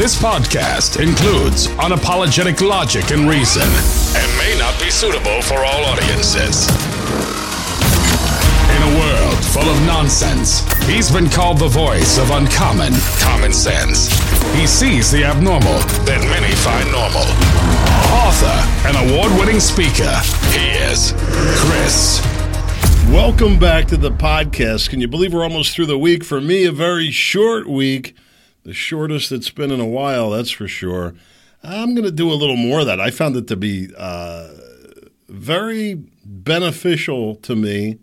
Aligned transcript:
This 0.00 0.16
podcast 0.16 0.98
includes 0.98 1.66
unapologetic 1.76 2.66
logic 2.66 3.10
and 3.10 3.28
reason 3.28 3.68
and 4.16 4.38
may 4.38 4.56
not 4.58 4.80
be 4.80 4.88
suitable 4.88 5.42
for 5.42 5.58
all 5.58 5.84
audiences. 5.84 6.70
In 8.72 8.80
a 8.80 8.98
world 8.98 9.44
full 9.44 9.68
of 9.68 9.78
nonsense, 9.84 10.64
he's 10.86 11.10
been 11.10 11.28
called 11.28 11.58
the 11.58 11.68
voice 11.68 12.16
of 12.16 12.30
uncommon 12.30 12.94
common 13.18 13.52
sense. 13.52 14.08
He 14.54 14.66
sees 14.66 15.10
the 15.10 15.22
abnormal 15.22 15.80
that 16.08 16.24
many 16.32 16.54
find 16.54 16.90
normal. 16.90 17.28
Author 18.24 18.56
and 18.88 18.96
award 19.10 19.38
winning 19.38 19.60
speaker, 19.60 20.16
he 20.56 20.80
is 20.80 21.12
Chris. 21.60 22.24
Welcome 23.12 23.58
back 23.58 23.84
to 23.88 23.98
the 23.98 24.10
podcast. 24.10 24.88
Can 24.88 25.02
you 25.02 25.08
believe 25.08 25.34
we're 25.34 25.44
almost 25.44 25.74
through 25.74 25.86
the 25.92 25.98
week? 25.98 26.24
For 26.24 26.40
me, 26.40 26.64
a 26.64 26.72
very 26.72 27.10
short 27.10 27.66
week, 27.66 28.14
the 28.62 28.74
shortest 28.74 29.32
it's 29.32 29.50
been 29.50 29.70
in 29.70 29.80
a 29.80 29.86
while, 29.86 30.30
that's 30.30 30.50
for 30.50 30.68
sure. 30.68 31.14
I'm 31.62 31.94
going 31.94 32.04
to 32.04 32.10
do 32.10 32.30
a 32.30 32.34
little 32.34 32.56
more 32.56 32.80
of 32.80 32.86
that. 32.86 33.00
I 33.00 33.10
found 33.10 33.36
it 33.36 33.46
to 33.48 33.56
be 33.56 33.90
uh, 33.96 34.48
very 35.28 36.02
beneficial 36.24 37.36
to 37.36 37.54
me 37.54 37.98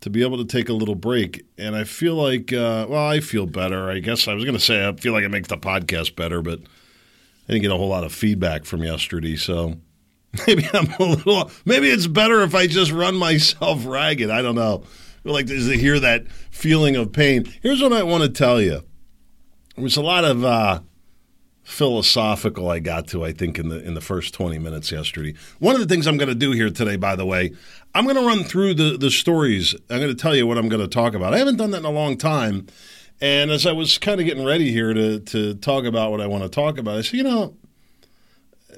to 0.00 0.10
be 0.10 0.22
able 0.22 0.38
to 0.38 0.44
take 0.44 0.68
a 0.68 0.72
little 0.72 0.94
break. 0.94 1.44
And 1.58 1.74
I 1.74 1.84
feel 1.84 2.14
like, 2.14 2.52
uh, 2.52 2.86
well, 2.88 3.06
I 3.06 3.20
feel 3.20 3.46
better. 3.46 3.90
I 3.90 3.98
guess 3.98 4.28
I 4.28 4.34
was 4.34 4.44
going 4.44 4.56
to 4.56 4.62
say 4.62 4.86
I 4.86 4.92
feel 4.92 5.12
like 5.12 5.24
it 5.24 5.30
makes 5.30 5.48
the 5.48 5.56
podcast 5.56 6.14
better, 6.16 6.42
but 6.42 6.60
I 7.48 7.52
didn't 7.52 7.62
get 7.62 7.72
a 7.72 7.76
whole 7.76 7.88
lot 7.88 8.04
of 8.04 8.12
feedback 8.12 8.64
from 8.64 8.82
yesterday. 8.82 9.36
So 9.36 9.76
maybe 10.46 10.68
I'm 10.72 10.92
a 10.98 11.02
little, 11.02 11.50
maybe 11.64 11.88
it's 11.88 12.06
better 12.06 12.42
if 12.42 12.54
I 12.54 12.66
just 12.66 12.92
run 12.92 13.16
myself 13.16 13.84
ragged. 13.86 14.30
I 14.30 14.42
don't 14.42 14.54
know. 14.54 14.84
I 15.24 15.28
like 15.30 15.46
to 15.46 15.58
hear 15.76 15.98
that 15.98 16.30
feeling 16.50 16.94
of 16.94 17.12
pain. 17.12 17.52
Here's 17.62 17.82
what 17.82 17.92
I 17.92 18.04
want 18.04 18.22
to 18.22 18.28
tell 18.28 18.60
you. 18.60 18.82
There 19.76 19.82
was 19.82 19.98
a 19.98 20.02
lot 20.02 20.24
of 20.24 20.42
uh, 20.42 20.80
philosophical 21.62 22.70
I 22.70 22.78
got 22.78 23.08
to, 23.08 23.26
I 23.26 23.32
think, 23.32 23.58
in 23.58 23.68
the 23.68 23.84
in 23.84 23.92
the 23.92 24.00
first 24.00 24.32
20 24.32 24.58
minutes 24.58 24.90
yesterday. 24.90 25.34
One 25.58 25.74
of 25.74 25.82
the 25.82 25.86
things 25.86 26.06
I'm 26.06 26.16
going 26.16 26.30
to 26.30 26.34
do 26.34 26.52
here 26.52 26.70
today, 26.70 26.96
by 26.96 27.14
the 27.14 27.26
way, 27.26 27.52
I'm 27.94 28.04
going 28.04 28.16
to 28.16 28.26
run 28.26 28.42
through 28.44 28.72
the, 28.72 28.96
the 28.96 29.10
stories. 29.10 29.74
I'm 29.90 29.98
going 30.00 30.08
to 30.08 30.14
tell 30.14 30.34
you 30.34 30.46
what 30.46 30.56
I'm 30.56 30.70
going 30.70 30.80
to 30.80 30.88
talk 30.88 31.12
about. 31.12 31.34
I 31.34 31.38
haven't 31.38 31.58
done 31.58 31.72
that 31.72 31.80
in 31.80 31.84
a 31.84 31.90
long 31.90 32.16
time. 32.16 32.66
And 33.20 33.50
as 33.50 33.66
I 33.66 33.72
was 33.72 33.98
kind 33.98 34.18
of 34.18 34.26
getting 34.26 34.46
ready 34.46 34.72
here 34.72 34.94
to, 34.94 35.20
to 35.20 35.54
talk 35.56 35.84
about 35.84 36.10
what 36.10 36.22
I 36.22 36.26
want 36.26 36.44
to 36.44 36.48
talk 36.48 36.78
about, 36.78 36.96
I 36.96 37.02
said, 37.02 37.18
you 37.18 37.24
know, 37.24 37.54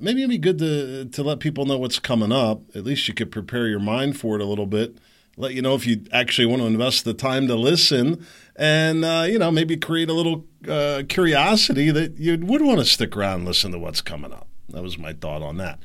maybe 0.00 0.22
it'd 0.22 0.30
be 0.30 0.38
good 0.38 0.58
to, 0.58 1.04
to 1.04 1.22
let 1.22 1.38
people 1.38 1.64
know 1.64 1.78
what's 1.78 2.00
coming 2.00 2.32
up. 2.32 2.62
At 2.74 2.82
least 2.82 3.06
you 3.06 3.14
could 3.14 3.30
prepare 3.30 3.68
your 3.68 3.80
mind 3.80 4.18
for 4.18 4.34
it 4.34 4.42
a 4.42 4.46
little 4.46 4.66
bit. 4.66 4.98
Let 5.36 5.54
you 5.54 5.62
know 5.62 5.76
if 5.76 5.86
you 5.86 6.04
actually 6.12 6.46
want 6.46 6.62
to 6.62 6.66
invest 6.66 7.04
the 7.04 7.14
time 7.14 7.46
to 7.46 7.54
listen 7.54 8.26
and, 8.56 9.04
uh, 9.04 9.26
you 9.28 9.38
know, 9.38 9.52
maybe 9.52 9.76
create 9.76 10.08
a 10.08 10.12
little 10.12 10.44
uh, 10.66 11.02
curiosity 11.08 11.90
that 11.90 12.18
you 12.18 12.38
would 12.38 12.62
want 12.62 12.78
to 12.78 12.84
stick 12.84 13.16
around 13.16 13.40
and 13.40 13.44
listen 13.44 13.72
to 13.72 13.78
what's 13.78 14.00
coming 14.00 14.32
up. 14.32 14.48
That 14.70 14.82
was 14.82 14.98
my 14.98 15.12
thought 15.12 15.42
on 15.42 15.56
that. 15.58 15.78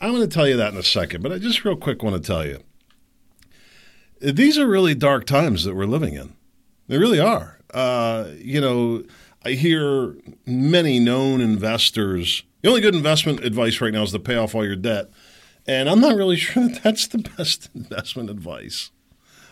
I'm 0.00 0.12
going 0.12 0.28
to 0.28 0.32
tell 0.34 0.48
you 0.48 0.56
that 0.56 0.72
in 0.72 0.78
a 0.78 0.84
second, 0.84 1.22
but 1.22 1.32
I 1.32 1.38
just 1.38 1.64
real 1.64 1.76
quick 1.76 2.02
want 2.02 2.16
to 2.16 2.26
tell 2.26 2.46
you 2.46 2.62
these 4.20 4.58
are 4.58 4.66
really 4.66 4.94
dark 4.94 5.26
times 5.26 5.64
that 5.64 5.74
we're 5.74 5.86
living 5.86 6.14
in. 6.14 6.34
They 6.88 6.98
really 6.98 7.20
are. 7.20 7.58
Uh, 7.72 8.28
you 8.36 8.60
know, 8.60 9.04
I 9.44 9.50
hear 9.50 10.16
many 10.46 10.98
known 10.98 11.40
investors. 11.40 12.44
The 12.62 12.68
only 12.68 12.80
good 12.80 12.94
investment 12.94 13.40
advice 13.44 13.80
right 13.80 13.92
now 13.92 14.02
is 14.02 14.12
to 14.12 14.18
pay 14.18 14.36
off 14.36 14.54
all 14.54 14.64
your 14.64 14.76
debt. 14.76 15.10
And 15.66 15.88
I'm 15.88 16.00
not 16.00 16.16
really 16.16 16.36
sure 16.38 16.68
that 16.68 16.82
that's 16.82 17.06
the 17.06 17.18
best 17.18 17.68
investment 17.74 18.30
advice. 18.30 18.90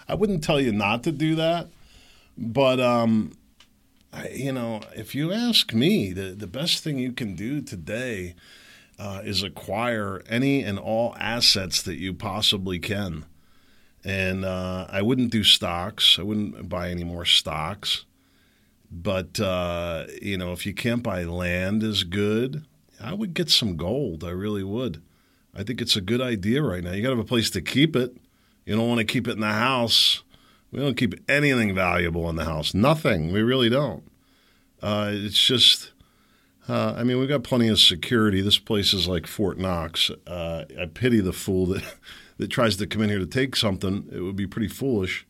I 0.09 0.15
wouldn't 0.15 0.43
tell 0.43 0.61
you 0.61 0.73
not 0.73 1.03
to 1.05 1.13
do 1.13 1.35
that. 1.35 1.69
But, 2.39 2.81
um, 2.81 3.33
I, 4.13 4.29
you 4.29 4.53
know, 4.53 4.81
if 4.95 5.15
you 5.15 5.33
ask 5.33 5.73
me, 5.73 6.13
the, 6.13 6.35
the 6.35 6.47
best 6.47 6.85
thing 6.85 6.99
you 6.99 7.13
can 7.13 7.35
do 7.35 7.61
today 7.61 8.35
uh, 8.99 9.23
is 9.25 9.43
acquire 9.43 10.23
any 10.29 10.63
and 10.63 10.79
all 10.79 11.17
assets 11.19 11.83
that 11.83 11.99
you 11.99 12.13
possibly 12.13 12.79
can. 12.79 13.25
And 14.05 14.45
uh, 14.45 14.87
I 14.91 15.01
wouldn't 15.03 15.31
do 15.31 15.45
stocks. 15.45 16.19
I 16.19 16.23
wouldn't 16.23 16.69
buy 16.69 16.91
any 16.91 17.05
more 17.05 17.25
stocks. 17.25 18.05
But 18.91 19.41
uh, 19.41 20.05
you 20.21 20.37
know, 20.37 20.53
if 20.53 20.67
you 20.67 20.75
can't 20.75 21.03
buy 21.03 21.25
land, 21.25 21.83
is 21.83 22.05
good. 22.05 22.65
I 23.01 23.15
would 23.15 23.33
get 23.33 23.49
some 23.49 23.77
gold. 23.77 24.23
I 24.23 24.31
really 24.31 24.63
would. 24.63 25.03
I 25.55 25.63
think 25.63 25.81
it's 25.81 25.97
a 25.97 26.01
good 26.01 26.21
idea 26.21 26.63
right 26.63 26.85
now. 26.85 26.93
You 26.93 27.03
got 27.03 27.11
to 27.11 27.17
have 27.17 27.25
a 27.25 27.29
place 27.29 27.51
to 27.51 27.61
keep 27.63 27.97
it. 27.97 28.17
You 28.67 28.77
don't 28.77 28.89
want 28.89 28.99
to 28.99 29.05
keep 29.05 29.27
it 29.27 29.33
in 29.33 29.41
the 29.41 29.47
house. 29.47 30.23
We 30.73 30.81
don't 30.81 30.97
keep 30.97 31.15
anything 31.31 31.75
valuable 31.75 32.29
in 32.31 32.37
the 32.37 32.47
house. 32.47 32.73
Nothing. 32.73 33.31
We 33.31 33.43
really 33.43 33.69
don't. 33.69 34.03
Uh, 34.83 35.11
it's 35.13 35.39
just. 35.39 35.93
Uh, 36.69 36.95
I 36.97 37.05
mean, 37.05 37.19
we've 37.19 37.29
got 37.29 37.43
plenty 37.43 37.69
of 37.69 37.79
security. 37.79 38.41
This 38.41 38.59
place 38.59 38.95
is 38.95 39.07
like 39.07 39.27
Fort 39.27 39.59
Knox. 39.59 40.11
Uh, 40.27 40.65
I 40.81 40.87
pity 40.87 41.21
the 41.21 41.33
fool 41.33 41.67
that 41.67 41.83
that 42.39 42.49
tries 42.49 42.77
to 42.79 42.87
come 42.87 43.03
in 43.03 43.11
here 43.11 43.19
to 43.19 43.27
take 43.27 43.55
something. 43.55 44.09
It 44.11 44.21
would 44.21 44.37
be 44.37 44.47
pretty 44.47 44.69
foolish. 44.69 45.27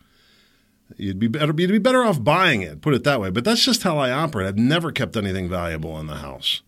You'd 0.97 1.19
be 1.19 1.28
better. 1.28 1.52
You'd 1.56 1.70
be 1.70 1.78
better 1.78 2.04
off 2.04 2.22
buying 2.22 2.62
it. 2.62 2.81
Put 2.81 2.94
it 2.94 3.04
that 3.04 3.20
way. 3.20 3.31
But 3.31 3.44
that's 3.44 3.64
just 3.64 3.82
how 3.82 3.98
I 3.98 4.10
operate. 4.10 4.47
I've 4.47 4.58
never 4.58 4.92
kept 4.92 5.16
anything 5.16 5.48
valuable 5.48 5.98
in 5.98 6.06
the 6.06 6.16
house. 6.16 6.62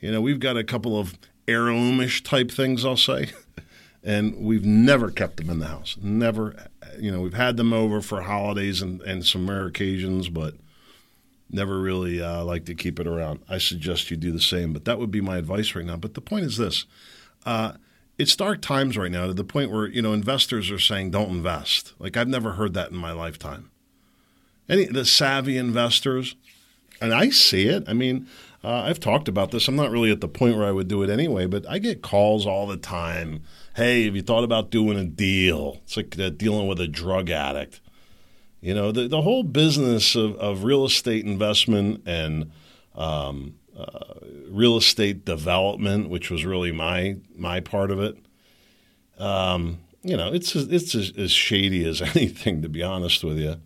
You 0.00 0.12
know, 0.12 0.20
we've 0.20 0.40
got 0.40 0.56
a 0.56 0.64
couple 0.64 0.98
of 0.98 1.14
heirloomish 1.48 2.22
type 2.22 2.50
things. 2.50 2.84
I'll 2.84 2.96
say, 2.96 3.30
and 4.04 4.36
we've 4.36 4.64
never 4.64 5.10
kept 5.10 5.38
them 5.38 5.50
in 5.50 5.58
the 5.58 5.68
house. 5.68 5.96
Never. 6.00 6.68
You 6.98 7.10
know, 7.10 7.20
we've 7.20 7.34
had 7.34 7.56
them 7.56 7.72
over 7.72 8.00
for 8.00 8.22
holidays 8.22 8.82
and 8.82 9.00
and 9.02 9.24
some 9.24 9.48
rare 9.48 9.66
occasions, 9.66 10.28
but 10.28 10.54
never 11.50 11.78
really 11.78 12.20
uh, 12.20 12.44
like 12.44 12.64
to 12.66 12.74
keep 12.74 12.98
it 12.98 13.06
around. 13.06 13.40
I 13.48 13.58
suggest 13.58 14.10
you 14.10 14.16
do 14.16 14.32
the 14.32 14.40
same. 14.40 14.72
But 14.72 14.84
that 14.84 14.98
would 14.98 15.10
be 15.10 15.20
my 15.20 15.38
advice 15.38 15.74
right 15.74 15.84
now. 15.84 15.96
But 15.96 16.14
the 16.14 16.20
point 16.20 16.44
is 16.44 16.56
this. 16.56 16.86
Uh, 17.46 17.74
it's 18.18 18.36
dark 18.36 18.62
times 18.62 18.96
right 18.96 19.10
now 19.10 19.26
to 19.26 19.34
the 19.34 19.44
point 19.44 19.70
where 19.70 19.86
you 19.86 20.02
know 20.02 20.12
investors 20.12 20.70
are 20.70 20.78
saying 20.78 21.10
don't 21.10 21.30
invest. 21.30 21.94
Like 21.98 22.16
I've 22.16 22.28
never 22.28 22.52
heard 22.52 22.74
that 22.74 22.90
in 22.90 22.96
my 22.96 23.12
lifetime. 23.12 23.70
Any 24.68 24.86
the 24.86 25.04
savvy 25.04 25.56
investors, 25.56 26.36
and 27.00 27.12
I 27.12 27.30
see 27.30 27.66
it. 27.66 27.84
I 27.86 27.92
mean, 27.92 28.26
uh, 28.62 28.82
I've 28.82 29.00
talked 29.00 29.28
about 29.28 29.50
this. 29.50 29.68
I'm 29.68 29.76
not 29.76 29.90
really 29.90 30.10
at 30.10 30.20
the 30.20 30.28
point 30.28 30.56
where 30.56 30.66
I 30.66 30.72
would 30.72 30.88
do 30.88 31.02
it 31.02 31.10
anyway, 31.10 31.46
but 31.46 31.68
I 31.68 31.78
get 31.78 32.02
calls 32.02 32.46
all 32.46 32.66
the 32.66 32.76
time. 32.76 33.42
Hey, 33.74 34.04
have 34.04 34.14
you 34.14 34.22
thought 34.22 34.44
about 34.44 34.70
doing 34.70 34.96
a 34.96 35.04
deal? 35.04 35.80
It's 35.82 35.96
like 35.96 36.16
uh, 36.16 36.30
dealing 36.30 36.68
with 36.68 36.80
a 36.80 36.86
drug 36.86 37.28
addict. 37.28 37.80
You 38.60 38.72
know, 38.72 38.92
the 38.92 39.08
the 39.08 39.22
whole 39.22 39.42
business 39.42 40.14
of, 40.14 40.36
of 40.36 40.62
real 40.62 40.84
estate 40.84 41.24
investment 41.24 42.02
and 42.06 42.52
um, 42.94 43.56
uh, 43.76 44.14
real 44.48 44.76
estate 44.76 45.24
development, 45.24 46.08
which 46.08 46.30
was 46.30 46.44
really 46.44 46.70
my 46.70 47.16
my 47.34 47.58
part 47.58 47.90
of 47.90 47.98
it. 47.98 48.16
Um, 49.18 49.80
you 50.04 50.16
know, 50.16 50.32
it's 50.32 50.54
it's 50.54 50.94
as, 50.94 51.12
as, 51.16 51.32
shady 51.32 51.84
as 51.84 52.00
anything, 52.16 52.62
to 52.62 52.68
be 52.68 52.82
honest 52.84 53.24
with 53.24 53.38
you. 53.38 53.56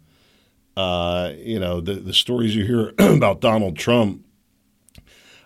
Uh, 0.74 1.32
you 1.36 1.60
know, 1.60 1.82
the 1.82 1.94
the 1.94 2.14
stories 2.14 2.56
you 2.56 2.64
hear 2.64 2.94
about 3.14 3.42
Donald 3.42 3.76
Trump, 3.76 4.24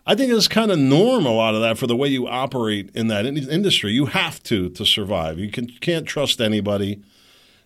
I 0.06 0.14
think 0.14 0.32
it's 0.32 0.48
kind 0.48 0.70
of 0.70 0.78
norm. 0.78 1.26
A 1.26 1.32
lot 1.32 1.54
of 1.54 1.60
that 1.60 1.78
for 1.78 1.86
the 1.86 1.96
way 1.96 2.08
you 2.08 2.26
operate 2.26 2.90
in 2.94 3.06
that 3.08 3.24
in- 3.24 3.36
industry. 3.36 3.92
You 3.92 4.06
have 4.06 4.42
to 4.44 4.68
to 4.70 4.84
survive. 4.84 5.38
You 5.38 5.50
can 5.50 5.68
can't 5.80 6.06
trust 6.06 6.40
anybody. 6.40 7.02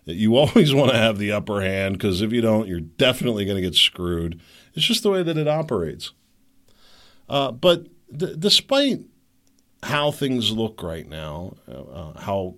You 0.04 0.36
always 0.36 0.74
want 0.74 0.92
to 0.92 0.98
have 0.98 1.18
the 1.18 1.32
upper 1.32 1.62
hand 1.62 1.96
because 1.96 2.20
if 2.22 2.32
you 2.32 2.40
don't, 2.40 2.68
you're 2.68 2.80
definitely 2.80 3.44
going 3.44 3.56
to 3.56 3.62
get 3.62 3.74
screwed. 3.74 4.40
It's 4.74 4.84
just 4.86 5.02
the 5.02 5.10
way 5.10 5.22
that 5.22 5.38
it 5.38 5.48
operates. 5.48 6.12
Uh, 7.28 7.50
but 7.50 7.86
d- 8.14 8.36
despite 8.38 9.00
how 9.82 10.10
things 10.10 10.50
look 10.50 10.82
right 10.82 11.08
now, 11.08 11.54
uh, 11.68 11.82
uh, 11.82 12.20
how 12.20 12.56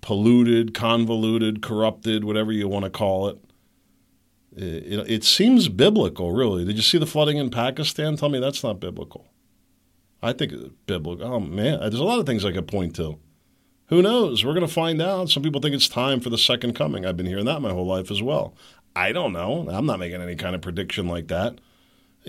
polluted, 0.00 0.74
convoluted, 0.74 1.62
corrupted, 1.62 2.24
whatever 2.24 2.52
you 2.52 2.68
want 2.68 2.84
to 2.84 2.90
call 2.90 3.28
it, 3.28 3.38
it, 4.56 5.10
it 5.10 5.24
seems 5.24 5.68
biblical, 5.68 6.32
really. 6.32 6.64
Did 6.64 6.76
you 6.76 6.82
see 6.82 6.98
the 6.98 7.06
flooding 7.06 7.36
in 7.36 7.50
Pakistan? 7.50 8.16
Tell 8.16 8.28
me 8.28 8.40
that's 8.40 8.64
not 8.64 8.80
biblical. 8.80 9.26
I 10.22 10.32
think 10.32 10.52
it's 10.52 10.70
biblical. 10.86 11.26
Oh, 11.26 11.40
man, 11.40 11.80
there's 11.80 11.94
a 11.94 12.04
lot 12.04 12.18
of 12.18 12.26
things 12.26 12.44
I 12.44 12.52
could 12.52 12.66
point 12.66 12.96
to. 12.96 13.18
Who 13.88 14.02
knows? 14.02 14.44
We're 14.44 14.54
going 14.54 14.66
to 14.66 14.72
find 14.72 15.00
out. 15.00 15.28
Some 15.28 15.42
people 15.42 15.60
think 15.60 15.74
it's 15.74 15.88
time 15.88 16.20
for 16.20 16.30
the 16.30 16.38
second 16.38 16.74
coming. 16.74 17.06
I've 17.06 17.16
been 17.16 17.26
hearing 17.26 17.44
that 17.44 17.62
my 17.62 17.70
whole 17.70 17.86
life 17.86 18.10
as 18.10 18.22
well. 18.22 18.54
I 18.96 19.12
don't 19.12 19.32
know. 19.32 19.68
I'm 19.70 19.86
not 19.86 20.00
making 20.00 20.22
any 20.22 20.34
kind 20.34 20.54
of 20.56 20.62
prediction 20.62 21.06
like 21.06 21.28
that 21.28 21.60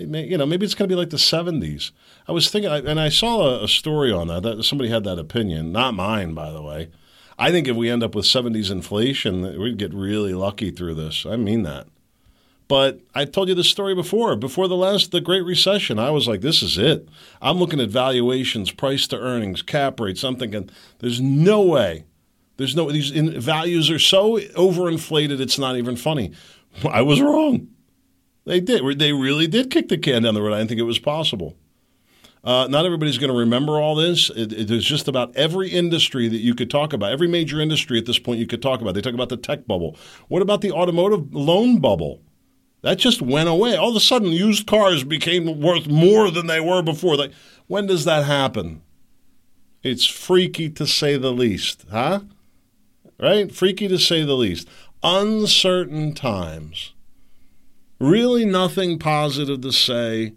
may, 0.06 0.24
you 0.24 0.38
know, 0.38 0.46
maybe 0.46 0.64
it's 0.64 0.74
going 0.74 0.88
to 0.88 0.92
be 0.92 0.98
like 0.98 1.10
the 1.10 1.16
70s. 1.16 1.90
I 2.26 2.32
was 2.32 2.50
thinking, 2.50 2.70
and 2.70 3.00
I 3.00 3.08
saw 3.08 3.60
a, 3.60 3.64
a 3.64 3.68
story 3.68 4.12
on 4.12 4.28
that, 4.28 4.42
that. 4.42 4.62
Somebody 4.62 4.90
had 4.90 5.04
that 5.04 5.18
opinion, 5.18 5.72
not 5.72 5.94
mine, 5.94 6.34
by 6.34 6.50
the 6.50 6.62
way. 6.62 6.90
I 7.38 7.50
think 7.50 7.68
if 7.68 7.76
we 7.76 7.90
end 7.90 8.02
up 8.02 8.14
with 8.14 8.24
70s 8.24 8.70
inflation, 8.70 9.58
we'd 9.60 9.78
get 9.78 9.94
really 9.94 10.34
lucky 10.34 10.70
through 10.70 10.94
this. 10.94 11.24
I 11.26 11.36
mean 11.36 11.62
that. 11.62 11.86
But 12.68 13.00
I 13.14 13.24
told 13.24 13.48
you 13.48 13.54
this 13.54 13.68
story 13.68 13.94
before. 13.94 14.36
Before 14.36 14.68
the 14.68 14.76
last, 14.76 15.10
the 15.10 15.22
Great 15.22 15.44
Recession, 15.44 15.98
I 15.98 16.10
was 16.10 16.28
like, 16.28 16.42
this 16.42 16.62
is 16.62 16.76
it. 16.76 17.08
I'm 17.40 17.56
looking 17.56 17.80
at 17.80 17.88
valuations, 17.88 18.70
price 18.70 19.06
to 19.08 19.18
earnings, 19.18 19.62
cap 19.62 19.98
rates. 19.98 20.22
I'm 20.22 20.36
thinking, 20.36 20.68
there's 20.98 21.20
no 21.20 21.62
way. 21.62 22.04
There's 22.58 22.76
no, 22.76 22.90
these 22.90 23.10
in, 23.10 23.40
values 23.40 23.90
are 23.90 23.98
so 23.98 24.38
overinflated, 24.38 25.40
it's 25.40 25.58
not 25.58 25.76
even 25.76 25.96
funny. 25.96 26.32
I 26.88 27.00
was 27.02 27.22
wrong. 27.22 27.68
They 28.44 28.60
did. 28.60 28.98
They 28.98 29.12
really 29.12 29.46
did 29.46 29.70
kick 29.70 29.88
the 29.88 29.98
can 29.98 30.22
down 30.22 30.34
the 30.34 30.42
road. 30.42 30.54
I 30.54 30.58
didn't 30.58 30.68
think 30.68 30.80
it 30.80 30.84
was 30.84 30.98
possible. 30.98 31.56
Uh, 32.44 32.66
not 32.68 32.86
everybody's 32.86 33.18
going 33.18 33.32
to 33.32 33.38
remember 33.38 33.80
all 33.80 33.94
this. 33.94 34.30
It, 34.30 34.52
is 34.52 34.84
just 34.84 35.08
about 35.08 35.34
every 35.36 35.70
industry 35.70 36.28
that 36.28 36.38
you 36.38 36.54
could 36.54 36.70
talk 36.70 36.92
about. 36.92 37.12
Every 37.12 37.28
major 37.28 37.60
industry 37.60 37.98
at 37.98 38.06
this 38.06 38.18
point 38.18 38.38
you 38.38 38.46
could 38.46 38.62
talk 38.62 38.80
about. 38.80 38.94
They 38.94 39.00
talk 39.00 39.14
about 39.14 39.28
the 39.28 39.36
tech 39.36 39.66
bubble. 39.66 39.96
What 40.28 40.42
about 40.42 40.60
the 40.60 40.72
automotive 40.72 41.34
loan 41.34 41.78
bubble? 41.78 42.22
That 42.82 42.98
just 42.98 43.20
went 43.20 43.48
away. 43.48 43.76
All 43.76 43.90
of 43.90 43.96
a 43.96 44.00
sudden, 44.00 44.28
used 44.28 44.66
cars 44.66 45.04
became 45.04 45.60
worth 45.60 45.88
more 45.88 46.30
than 46.30 46.46
they 46.46 46.60
were 46.60 46.82
before. 46.82 47.16
When 47.66 47.86
does 47.86 48.04
that 48.04 48.24
happen? 48.24 48.82
It's 49.82 50.06
freaky 50.06 50.70
to 50.70 50.86
say 50.86 51.16
the 51.16 51.32
least, 51.32 51.86
huh? 51.90 52.20
Right? 53.18 53.52
Freaky 53.52 53.88
to 53.88 53.98
say 53.98 54.24
the 54.24 54.34
least. 54.34 54.68
Uncertain 55.02 56.14
times. 56.14 56.92
Really, 58.00 58.44
nothing 58.44 58.98
positive 58.98 59.60
to 59.62 59.72
say 59.72 60.34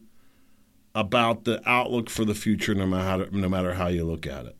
about 0.95 1.43
the 1.43 1.61
outlook 1.69 2.09
for 2.09 2.25
the 2.25 2.35
future, 2.35 2.73
no 2.73 2.85
matter, 2.85 3.29
no 3.31 3.47
matter 3.47 3.75
how 3.75 3.87
you 3.87 4.03
look 4.03 4.25
at 4.25 4.45
it. 4.45 4.57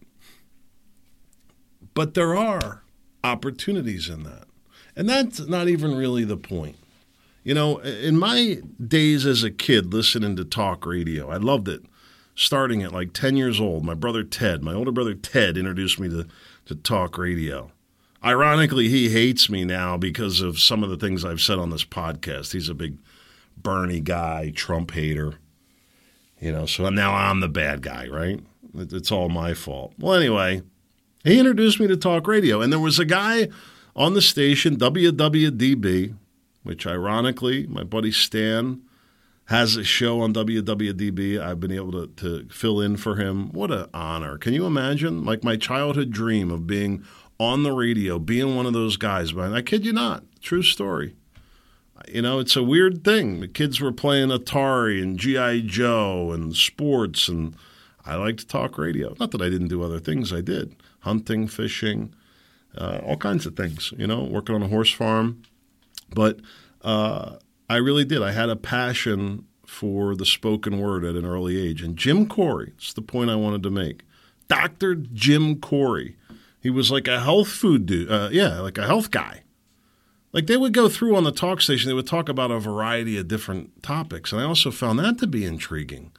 But 1.94 2.14
there 2.14 2.36
are 2.36 2.84
opportunities 3.24 4.08
in 4.08 4.24
that. 4.24 4.46
And 4.96 5.10
that's 5.10 5.40
not 5.40 5.68
even 5.68 5.96
really 5.96 6.24
the 6.24 6.38
point. 6.38 6.78
You 7.44 7.56
know, 7.56 7.80
in 7.80 8.18
my 8.18 8.62
days 8.86 9.26
as 9.26 9.44
a 9.44 9.50
kid 9.50 9.94
listening 9.94 10.36
to 10.36 10.46
talk 10.46 10.86
radio, 10.86 11.30
I 11.30 11.38
loved 11.38 11.68
it. 11.68 11.82
Starting 12.36 12.84
at 12.84 12.94
like 12.94 13.14
10 13.14 13.36
years 13.36 13.60
old, 13.60 13.84
my 13.84 13.94
brother 13.94 14.24
Ted, 14.24 14.64
my 14.64 14.74
older 14.74 14.92
brother 14.92 15.16
Ted, 15.16 15.58
introduced 15.58 16.00
me 16.00 16.08
to, 16.10 16.28
to 16.66 16.76
talk 16.76 17.18
radio. 17.18 17.72
Ironically, 18.24 18.90
he 18.90 19.10
hates 19.10 19.50
me 19.50 19.66
now 19.66 19.98
because 19.98 20.42
of 20.42 20.60
some 20.60 20.84
of 20.84 20.90
the 20.90 20.98
things 20.98 21.26
I've 21.26 21.42
said 21.42 21.58
on 21.58 21.72
this 21.72 21.84
podcast. 21.84 22.54
He's 22.54 22.70
a 22.70 22.76
big 22.76 22.98
Bernie 23.58 24.00
guy, 24.00 24.52
Trump 24.56 24.92
hater. 24.92 25.36
You 26.40 26.52
know, 26.52 26.66
so 26.68 26.90
now 26.90 27.14
I'm 27.14 27.40
the 27.40 27.50
bad 27.50 27.82
guy, 27.82 28.08
right? 28.08 28.40
It's 28.76 29.12
all 29.12 29.30
my 29.30 29.54
fault. 29.56 29.94
Well, 29.98 30.14
anyway, 30.14 30.62
he 31.24 31.40
introduced 31.40 31.80
me 31.80 31.88
to 31.88 31.98
talk 31.98 32.28
radio, 32.28 32.62
and 32.62 32.72
there 32.72 32.80
was 32.80 33.00
a 33.00 33.06
guy 33.06 33.50
on 33.96 34.14
the 34.14 34.22
station, 34.22 34.78
WWDB, 34.78 36.16
which 36.64 36.86
ironically, 36.86 37.68
my 37.68 37.84
buddy 37.84 38.12
Stan 38.12 38.82
has 39.46 39.76
a 39.76 39.84
show 39.84 40.22
on 40.22 40.34
WWDB. 40.34 41.40
I've 41.40 41.60
been 41.60 41.72
able 41.72 41.92
to, 41.92 42.08
to 42.08 42.48
fill 42.50 42.80
in 42.80 42.98
for 42.98 43.16
him. 43.16 43.52
What 43.52 43.72
an 43.72 43.88
honor. 43.94 44.38
Can 44.38 44.54
you 44.54 44.66
imagine? 44.66 45.26
Like 45.26 45.44
my 45.44 45.58
childhood 45.58 46.12
dream 46.12 46.52
of 46.52 46.68
being 46.68 47.04
on 47.40 47.64
the 47.64 47.74
radio, 47.74 48.20
being 48.20 48.56
one 48.56 48.66
of 48.66 48.74
those 48.74 48.98
guys. 48.98 49.34
But 49.34 49.54
I 49.54 49.62
kid 49.62 49.86
you 49.86 49.94
not, 49.94 50.24
true 50.42 50.62
story 50.64 51.16
you 52.08 52.22
know, 52.22 52.40
it's 52.40 52.56
a 52.56 52.64
weird 52.64 53.04
thing. 53.04 53.40
The 53.40 53.48
kids 53.48 53.80
were 53.80 53.92
playing 53.92 54.30
Atari 54.30 55.02
and 55.02 55.18
G.I. 55.18 55.62
Joe 55.62 56.32
and 56.32 56.56
sports, 56.56 57.28
and 57.28 57.56
I 58.06 58.16
like 58.16 58.38
to 58.38 58.48
talk 58.48 58.78
radio. 58.78 59.16
Not 59.20 59.32
that 59.32 59.42
I 59.42 59.50
didn't 59.50 59.68
do 59.68 59.84
other 59.84 60.00
things, 60.00 60.34
I 60.34 60.42
did 60.42 60.76
hunting, 61.02 61.48
fishing, 61.48 62.14
uh, 62.78 63.00
all 63.04 63.18
kinds 63.18 63.48
of 63.48 63.56
things, 63.56 63.92
you 63.98 64.06
know, 64.06 64.24
working 64.24 64.54
on 64.54 64.62
a 64.62 64.68
horse 64.68 64.92
farm. 64.92 65.42
But 66.14 66.40
uh, 66.82 67.38
I 67.70 67.78
really 67.78 68.06
did. 68.06 68.22
I 68.22 68.32
had 68.32 68.50
a 68.50 68.56
passion 68.56 69.46
for 69.66 70.16
the 70.16 70.26
spoken 70.26 70.80
word 70.80 71.06
at 71.06 71.16
an 71.16 71.26
early 71.26 71.62
age. 71.62 71.82
And 71.82 71.98
Jim 71.98 72.28
Corey, 72.28 72.74
it's 72.78 72.94
the 72.94 73.02
point 73.02 73.30
I 73.30 73.36
wanted 73.36 73.64
to 73.64 73.70
make. 73.70 74.04
Dr. 74.48 74.96
Jim 74.96 75.60
Corey. 75.60 76.18
He 76.60 76.70
was 76.70 76.92
like 76.92 77.08
a 77.08 77.22
health 77.22 77.48
food 77.48 77.86
dude. 77.86 78.12
Uh, 78.12 78.30
yeah, 78.32 78.60
like 78.60 78.78
a 78.78 78.86
health 78.86 79.10
guy 79.10 79.44
like 80.34 80.48
they 80.48 80.58
would 80.58 80.74
go 80.74 80.88
through 80.88 81.16
on 81.16 81.24
the 81.24 81.32
talk 81.32 81.62
station, 81.62 81.90
they 81.90 81.94
would 81.94 82.08
talk 82.08 82.30
about 82.30 82.52
a 82.52 82.60
variety 82.60 83.18
of 83.18 83.28
different 83.28 83.84
topics. 83.84 84.32
And 84.32 84.42
I 84.42 84.46
also 84.46 84.72
found 84.72 85.00
that 85.00 85.18
to 85.20 85.28
be 85.28 85.46
intriguing. 85.46 86.12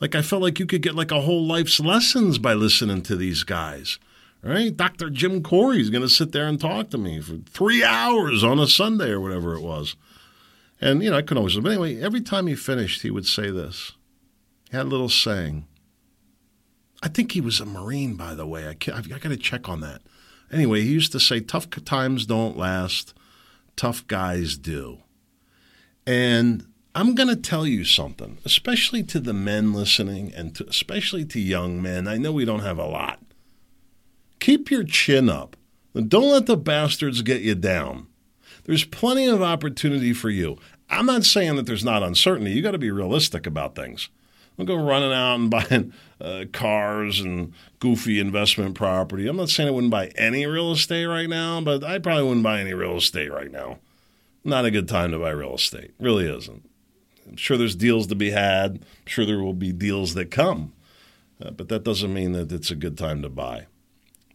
Like 0.00 0.14
I 0.14 0.22
felt 0.22 0.42
like 0.42 0.58
you 0.58 0.66
could 0.66 0.82
get 0.82 0.94
like 0.94 1.10
a 1.10 1.20
whole 1.20 1.46
life's 1.46 1.78
lessons 1.78 2.38
by 2.38 2.54
listening 2.54 3.02
to 3.02 3.16
these 3.16 3.44
guys. 3.44 3.98
Right? 4.42 4.76
Dr. 4.76 5.08
Jim 5.08 5.42
Corey 5.42 5.80
is 5.80 5.90
going 5.90 6.02
to 6.02 6.08
sit 6.08 6.32
there 6.32 6.48
and 6.48 6.60
talk 6.60 6.90
to 6.90 6.98
me 6.98 7.20
for 7.20 7.36
three 7.48 7.84
hours 7.84 8.42
on 8.42 8.58
a 8.58 8.66
Sunday 8.66 9.10
or 9.10 9.20
whatever 9.20 9.54
it 9.54 9.62
was. 9.62 9.94
And, 10.80 11.02
you 11.02 11.10
know, 11.10 11.16
I 11.16 11.22
couldn't 11.22 11.38
always, 11.38 11.56
but 11.56 11.70
anyway, 11.70 12.00
every 12.02 12.20
time 12.20 12.48
he 12.48 12.56
finished, 12.56 13.02
he 13.02 13.10
would 13.10 13.26
say 13.26 13.50
this. 13.50 13.92
He 14.68 14.76
had 14.76 14.86
a 14.86 14.88
little 14.88 15.08
saying. 15.08 15.66
I 17.04 17.08
think 17.08 17.32
he 17.32 17.40
was 17.40 17.60
a 17.60 17.64
Marine, 17.64 18.16
by 18.16 18.34
the 18.34 18.46
way. 18.46 18.66
I, 18.66 18.76
I've, 18.92 19.12
I 19.12 19.18
got 19.18 19.28
to 19.28 19.36
check 19.36 19.68
on 19.68 19.80
that. 19.80 20.02
Anyway, 20.50 20.82
he 20.82 20.92
used 20.92 21.12
to 21.12 21.20
say, 21.20 21.40
tough 21.40 21.70
times 21.84 22.26
don't 22.26 22.58
last 22.58 23.14
tough 23.76 24.06
guys 24.06 24.56
do. 24.56 24.98
And 26.06 26.66
I'm 26.94 27.14
going 27.14 27.28
to 27.28 27.36
tell 27.36 27.66
you 27.66 27.84
something, 27.84 28.38
especially 28.44 29.02
to 29.04 29.20
the 29.20 29.32
men 29.32 29.72
listening 29.72 30.32
and 30.34 30.54
to, 30.56 30.68
especially 30.68 31.24
to 31.26 31.40
young 31.40 31.80
men. 31.80 32.06
I 32.06 32.18
know 32.18 32.32
we 32.32 32.44
don't 32.44 32.60
have 32.60 32.78
a 32.78 32.86
lot. 32.86 33.21
Keep 34.42 34.72
your 34.72 34.82
chin 34.82 35.28
up. 35.28 35.56
Don't 35.94 36.32
let 36.32 36.46
the 36.46 36.56
bastards 36.56 37.22
get 37.22 37.42
you 37.42 37.54
down. 37.54 38.08
There's 38.64 38.82
plenty 38.84 39.28
of 39.28 39.40
opportunity 39.40 40.12
for 40.12 40.30
you. 40.30 40.58
I'm 40.90 41.06
not 41.06 41.22
saying 41.22 41.54
that 41.54 41.66
there's 41.66 41.84
not 41.84 42.02
uncertainty. 42.02 42.50
You 42.50 42.60
got 42.60 42.72
to 42.72 42.78
be 42.78 42.90
realistic 42.90 43.46
about 43.46 43.76
things. 43.76 44.08
Don't 44.56 44.66
go 44.66 44.74
running 44.74 45.12
out 45.12 45.36
and 45.36 45.48
buying 45.50 45.92
uh, 46.20 46.46
cars 46.52 47.20
and 47.20 47.52
goofy 47.78 48.18
investment 48.18 48.74
property. 48.74 49.28
I'm 49.28 49.36
not 49.36 49.48
saying 49.48 49.68
I 49.68 49.70
wouldn't 49.70 49.92
buy 49.92 50.08
any 50.16 50.44
real 50.44 50.72
estate 50.72 51.04
right 51.04 51.28
now, 51.28 51.60
but 51.60 51.84
I 51.84 52.00
probably 52.00 52.24
wouldn't 52.24 52.42
buy 52.42 52.58
any 52.58 52.74
real 52.74 52.96
estate 52.96 53.30
right 53.30 53.52
now. 53.52 53.78
Not 54.42 54.64
a 54.64 54.72
good 54.72 54.88
time 54.88 55.12
to 55.12 55.20
buy 55.20 55.30
real 55.30 55.54
estate. 55.54 55.92
Really 56.00 56.28
isn't. 56.28 56.68
I'm 57.28 57.36
sure 57.36 57.56
there's 57.56 57.76
deals 57.76 58.08
to 58.08 58.16
be 58.16 58.32
had. 58.32 58.80
I'm 58.80 59.06
sure 59.06 59.24
there 59.24 59.38
will 59.38 59.54
be 59.54 59.70
deals 59.70 60.14
that 60.14 60.32
come. 60.32 60.72
Uh, 61.40 61.52
but 61.52 61.68
that 61.68 61.84
doesn't 61.84 62.12
mean 62.12 62.32
that 62.32 62.50
it's 62.50 62.72
a 62.72 62.74
good 62.74 62.98
time 62.98 63.22
to 63.22 63.28
buy. 63.28 63.66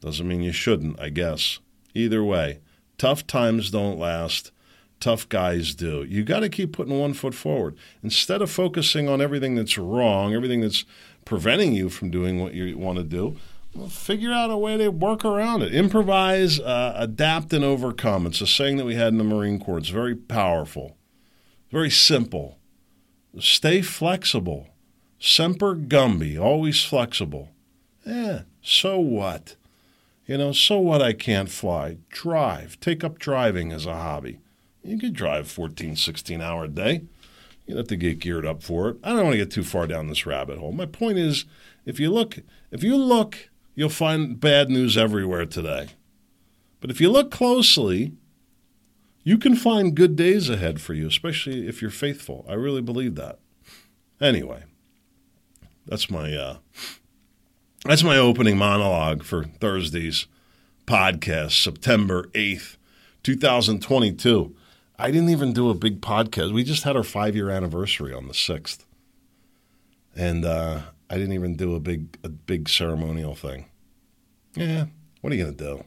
Doesn't 0.02 0.28
mean 0.28 0.44
you 0.44 0.52
shouldn't, 0.52 1.00
I 1.00 1.10
guess. 1.10 1.60
Either 1.94 2.24
way, 2.24 2.60
tough 2.98 3.26
times 3.26 3.72
don't 3.72 3.98
last 3.98 4.52
tough 5.00 5.28
guys 5.30 5.76
do. 5.76 6.04
You 6.04 6.24
got 6.24 6.42
to 6.42 6.50
keep 6.50 6.74
putting 6.74 6.98
one 7.00 7.14
foot 7.14 7.36
forward. 7.36 7.76
Instead 8.04 8.42
of 8.42 8.50
focusing 8.50 9.08
on 9.08 9.22
everything 9.22 9.56
that's 9.56 9.78
wrong, 9.78 10.34
everything 10.34 10.62
that's 10.62 10.86
preventing 11.26 11.74
you 11.74 11.90
from 11.90 12.10
doing 12.10 12.40
what 12.40 12.54
you 12.54 12.78
want 12.78 12.98
to 12.98 13.04
do, 13.04 13.38
figure 13.90 14.32
out 14.32 14.50
a 14.50 14.58
way 14.58 14.78
to 14.78 14.90
work 14.90 15.24
around 15.24 15.62
it. 15.62 15.74
Improvise, 15.74 16.60
uh, 16.60 16.94
adapt, 16.96 17.54
and 17.54 17.64
overcome. 17.64 18.26
It's 18.26 18.42
a 18.42 18.48
saying 18.48 18.78
that 18.78 18.86
we 18.86 18.96
had 18.96 19.10
in 19.10 19.18
the 19.18 19.24
Marine 19.24 19.60
Corps. 19.60 19.78
It's 19.78 19.90
very 19.90 20.16
powerful, 20.16 20.98
very 21.72 21.92
simple. 21.92 22.58
Stay 23.40 23.82
flexible. 23.82 24.70
Semper 25.20 25.76
Gumby, 25.76 26.40
always 26.40 26.84
flexible. 26.84 27.50
Yeah, 28.06 28.44
so 28.62 29.00
what? 29.00 29.56
You 30.28 30.38
know, 30.38 30.52
so 30.52 30.78
what 30.78 31.02
I 31.02 31.14
can't 31.14 31.50
fly? 31.50 31.98
Drive. 32.10 32.80
Take 32.82 33.04
up 33.04 33.18
driving 33.18 33.72
as 33.72 33.86
a 33.86 33.96
hobby. 33.96 34.40
You 34.84 35.00
could 35.00 35.14
drive 35.14 35.50
14, 35.50 35.96
16 35.96 36.42
hour 36.42 36.66
a 36.66 36.68
day. 36.68 37.04
You 37.66 37.78
have 37.78 37.88
to 37.88 37.96
get 37.96 38.20
geared 38.20 38.46
up 38.46 38.62
for 38.62 38.90
it. 38.90 38.98
I 39.04 39.10
don't 39.10 39.24
want 39.24 39.34
to 39.34 39.38
get 39.38 39.52
too 39.52 39.64
far 39.64 39.88
down 39.88 40.08
this 40.08 40.26
rabbit 40.26 40.58
hole. 40.58 40.74
My 40.74 40.86
point 40.86 41.18
is, 41.18 41.46
if 41.86 42.00
you 42.00 42.12
look, 42.12 42.40
if 42.72 42.84
you 42.84 42.98
look, 42.98 43.50
you'll 43.74 43.90
find 43.90 44.40
bad 44.40 44.70
news 44.70 44.98
everywhere 44.98 45.46
today. 45.46 45.90
But 46.82 46.92
if 46.92 47.00
you 47.00 47.10
look 47.10 47.32
closely, 47.32 48.14
you 49.24 49.38
can 49.38 49.56
find 49.56 49.96
good 49.96 50.16
days 50.16 50.50
ahead 50.50 50.80
for 50.82 50.94
you, 50.94 51.08
especially 51.08 51.68
if 51.68 51.82
you're 51.82 51.92
faithful. 51.92 52.46
I 52.48 52.54
really 52.54 52.82
believe 52.82 53.16
that. 53.16 53.40
Anyway, 54.22 54.64
that's 55.86 56.10
my 56.10 56.34
uh, 56.34 56.58
that's 57.84 58.04
my 58.04 58.18
opening 58.18 58.58
monologue 58.58 59.24
for 59.24 59.44
Thursday's 59.44 60.28
podcast, 60.86 61.62
September 61.62 62.30
eighth, 62.34 62.78
two 63.24 63.36
thousand 63.36 63.82
twenty-two. 63.82 64.56
I 65.00 65.12
didn't 65.12 65.30
even 65.30 65.54
do 65.54 65.70
a 65.70 65.76
big 65.76 66.02
podcast. 66.02 66.54
We 66.54 66.64
just 66.64 66.84
had 66.84 66.96
our 66.96 67.04
five 67.04 67.36
year 67.36 67.50
anniversary 67.50 68.14
on 68.14 68.28
the 68.28 68.34
sixth, 68.34 68.86
and 70.16 70.44
uh, 70.44 70.82
I 71.10 71.16
didn't 71.16 71.34
even 71.34 71.56
do 71.56 71.76
a 71.76 71.80
big 71.80 72.18
a 72.24 72.30
big 72.30 72.68
ceremonial 72.68 73.36
thing. 73.36 73.66
Yeah, 74.56 74.86
what 75.22 75.32
are 75.32 75.36
you 75.36 75.44
gonna 75.44 75.56
do? 75.56 75.84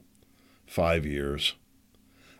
Five 0.66 1.04
years. 1.04 1.54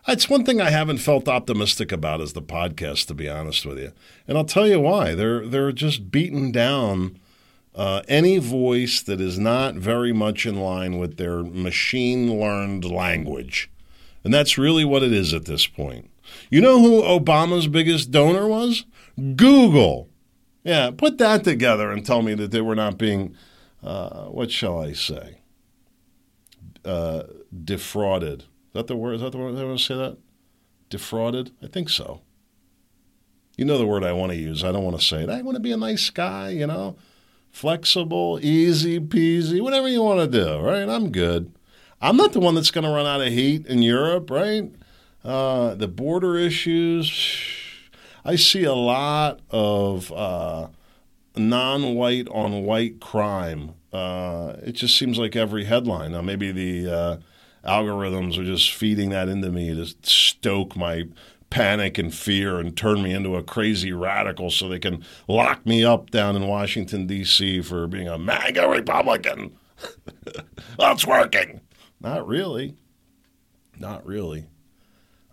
It's 0.07 0.29
one 0.29 0.43
thing 0.45 0.59
I 0.59 0.71
haven't 0.71 0.97
felt 0.97 1.27
optimistic 1.27 1.91
about 1.91 2.21
is 2.21 2.33
the 2.33 2.41
podcast, 2.41 3.05
to 3.07 3.13
be 3.13 3.29
honest 3.29 3.65
with 3.65 3.77
you, 3.77 3.91
and 4.27 4.37
I'll 4.37 4.45
tell 4.45 4.67
you 4.67 4.79
why. 4.79 5.13
They're 5.13 5.45
they're 5.45 5.71
just 5.71 6.09
beaten 6.09 6.51
down 6.51 7.19
uh, 7.75 8.01
any 8.07 8.37
voice 8.37 9.01
that 9.01 9.21
is 9.21 9.39
not 9.39 9.75
very 9.75 10.11
much 10.13 10.45
in 10.45 10.55
line 10.57 10.97
with 10.99 11.17
their 11.17 11.43
machine 11.43 12.39
learned 12.39 12.85
language, 12.85 13.69
and 14.23 14.33
that's 14.33 14.57
really 14.57 14.83
what 14.85 15.03
it 15.03 15.13
is 15.13 15.33
at 15.33 15.45
this 15.45 15.67
point. 15.67 16.09
You 16.49 16.61
know 16.61 16.79
who 16.79 17.01
Obama's 17.01 17.67
biggest 17.67 18.11
donor 18.11 18.47
was? 18.47 18.85
Google. 19.35 20.09
Yeah, 20.63 20.91
put 20.91 21.17
that 21.17 21.43
together 21.43 21.91
and 21.91 22.05
tell 22.05 22.21
me 22.21 22.33
that 22.35 22.51
they 22.51 22.61
were 22.61 22.75
not 22.75 22.97
being, 22.97 23.35
uh, 23.83 24.25
what 24.25 24.51
shall 24.51 24.79
I 24.79 24.93
say, 24.93 25.39
uh, 26.85 27.23
defrauded. 27.63 28.41
Is 28.41 28.47
that 28.73 28.87
the 28.87 28.95
word? 28.95 29.15
Is 29.15 29.21
that 29.21 29.31
the 29.31 29.37
word 29.37 29.55
I 29.57 29.63
want 29.63 29.79
to 29.79 29.83
say 29.85 29.95
that? 29.95 30.17
Defrauded? 30.89 31.51
I 31.63 31.67
think 31.67 31.89
so. 31.89 32.21
you 33.57 33.65
know 33.65 33.77
the 33.77 33.85
word 33.87 34.03
I 34.03 34.13
want 34.13 34.31
to 34.31 34.37
use. 34.37 34.63
I 34.63 34.71
don't 34.71 34.83
want 34.83 34.99
to 34.99 35.05
say 35.05 35.23
it. 35.23 35.29
I 35.29 35.41
want 35.41 35.55
to 35.55 35.61
be 35.61 35.71
a 35.71 35.77
nice 35.77 36.09
guy, 36.09 36.49
you 36.49 36.67
know, 36.67 36.95
flexible, 37.51 38.39
easy 38.41 38.99
peasy, 38.99 39.61
whatever 39.61 39.87
you 39.87 40.01
want 40.01 40.19
to 40.19 40.27
do, 40.27 40.59
right? 40.59 40.87
I'm 40.87 41.11
good. 41.11 41.51
I'm 42.01 42.17
not 42.17 42.33
the 42.33 42.39
one 42.39 42.55
that's 42.55 42.71
going 42.71 42.83
to 42.83 42.89
run 42.89 43.05
out 43.05 43.21
of 43.21 43.31
heat 43.31 43.67
in 43.67 43.83
Europe, 43.83 44.29
right? 44.31 44.71
Uh, 45.23 45.75
the 45.75 45.87
border 45.87 46.35
issues. 46.37 47.11
I 48.25 48.35
see 48.35 48.63
a 48.63 48.73
lot 48.73 49.39
of 49.51 50.11
uh, 50.11 50.67
non 51.35 51.95
white 51.95 52.27
on 52.29 52.63
white 52.63 52.99
crime. 52.99 53.75
Uh, 53.93 54.55
it 54.63 54.71
just 54.71 54.97
seems 54.97 55.19
like 55.19 55.35
every 55.35 55.65
headline. 55.65 56.13
Now, 56.13 56.21
maybe 56.21 56.51
the 56.51 56.91
uh, 56.91 57.17
algorithms 57.67 58.37
are 58.37 58.45
just 58.45 58.73
feeding 58.73 59.09
that 59.09 59.27
into 59.27 59.51
me 59.51 59.75
to 59.75 59.85
stoke 60.03 60.75
my 60.75 61.03
panic 61.51 61.99
and 61.99 62.11
fear 62.11 62.57
and 62.59 62.75
turn 62.75 63.03
me 63.03 63.13
into 63.13 63.35
a 63.35 63.43
crazy 63.43 63.91
radical 63.91 64.49
so 64.49 64.67
they 64.67 64.79
can 64.79 65.05
lock 65.27 65.63
me 65.67 65.85
up 65.85 66.09
down 66.09 66.35
in 66.35 66.47
Washington, 66.47 67.05
D.C. 67.05 67.61
for 67.61 67.85
being 67.85 68.07
a 68.07 68.17
MAGA 68.17 68.67
Republican. 68.67 69.55
That's 70.79 71.05
working. 71.05 71.61
Not 71.99 72.27
really. 72.27 72.75
Not 73.77 74.03
really. 74.05 74.47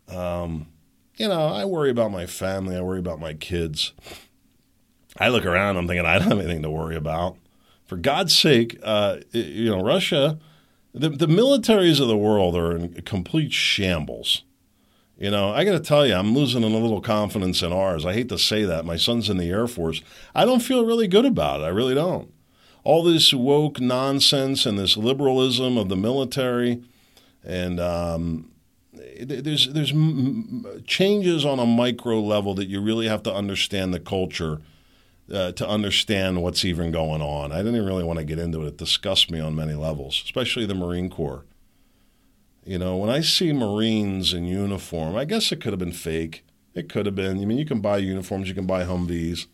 Um, 0.08 0.66
you 1.16 1.28
know, 1.28 1.46
I 1.46 1.64
worry 1.64 1.90
about 1.90 2.10
my 2.10 2.26
family. 2.26 2.76
I 2.76 2.80
worry 2.82 2.98
about 2.98 3.20
my 3.20 3.32
kids. 3.34 3.94
I 5.18 5.28
look 5.28 5.46
around, 5.46 5.76
I'm 5.76 5.88
thinking, 5.88 6.06
I 6.06 6.18
don't 6.18 6.28
have 6.28 6.38
anything 6.38 6.62
to 6.62 6.70
worry 6.70 6.96
about. 6.96 7.36
For 7.84 7.96
God's 7.96 8.36
sake, 8.36 8.78
uh, 8.82 9.18
you 9.32 9.70
know, 9.70 9.82
Russia, 9.82 10.38
the, 10.92 11.08
the 11.08 11.26
militaries 11.26 12.00
of 12.00 12.08
the 12.08 12.16
world 12.16 12.54
are 12.54 12.76
in 12.76 12.92
complete 13.02 13.52
shambles. 13.52 14.44
You 15.18 15.32
know, 15.32 15.50
I 15.50 15.64
got 15.64 15.72
to 15.72 15.80
tell 15.80 16.06
you, 16.06 16.14
I'm 16.14 16.32
losing 16.32 16.62
a 16.62 16.68
little 16.68 17.00
confidence 17.00 17.60
in 17.60 17.72
ours. 17.72 18.06
I 18.06 18.12
hate 18.12 18.28
to 18.28 18.38
say 18.38 18.64
that. 18.64 18.84
My 18.84 18.96
son's 18.96 19.28
in 19.28 19.36
the 19.36 19.50
Air 19.50 19.66
Force. 19.66 20.00
I 20.32 20.44
don't 20.44 20.60
feel 20.60 20.86
really 20.86 21.08
good 21.08 21.24
about 21.24 21.60
it. 21.60 21.64
I 21.64 21.68
really 21.68 21.94
don't. 21.94 22.32
All 22.84 23.02
this 23.02 23.34
woke 23.34 23.80
nonsense 23.80 24.64
and 24.64 24.78
this 24.78 24.96
liberalism 24.96 25.76
of 25.76 25.88
the 25.88 25.96
military, 25.96 26.84
and 27.44 27.80
um, 27.80 28.52
there's 29.20 29.72
there's 29.72 29.92
changes 30.86 31.44
on 31.44 31.58
a 31.58 31.66
micro 31.66 32.20
level 32.20 32.54
that 32.54 32.68
you 32.68 32.80
really 32.80 33.08
have 33.08 33.24
to 33.24 33.34
understand 33.34 33.92
the 33.92 34.00
culture 34.00 34.60
uh, 35.32 35.52
to 35.52 35.68
understand 35.68 36.42
what's 36.42 36.64
even 36.64 36.92
going 36.92 37.20
on. 37.20 37.50
I 37.50 37.62
didn't 37.62 37.84
really 37.84 38.04
want 38.04 38.20
to 38.20 38.24
get 38.24 38.38
into 38.38 38.62
it. 38.62 38.68
It 38.68 38.76
disgusts 38.78 39.28
me 39.30 39.40
on 39.40 39.56
many 39.56 39.74
levels, 39.74 40.22
especially 40.24 40.64
the 40.64 40.74
Marine 40.74 41.10
Corps. 41.10 41.44
You 42.68 42.78
know, 42.78 42.98
when 42.98 43.08
I 43.08 43.22
see 43.22 43.50
Marines 43.54 44.34
in 44.34 44.44
uniform, 44.44 45.16
I 45.16 45.24
guess 45.24 45.50
it 45.50 45.58
could 45.58 45.72
have 45.72 45.78
been 45.78 45.90
fake. 45.90 46.44
It 46.74 46.90
could 46.90 47.06
have 47.06 47.14
been. 47.14 47.40
I 47.40 47.46
mean, 47.46 47.56
you 47.56 47.64
can 47.64 47.80
buy 47.80 47.96
uniforms, 47.96 48.46
you 48.46 48.54
can 48.54 48.66
buy 48.66 48.84
Humvees. 48.84 49.46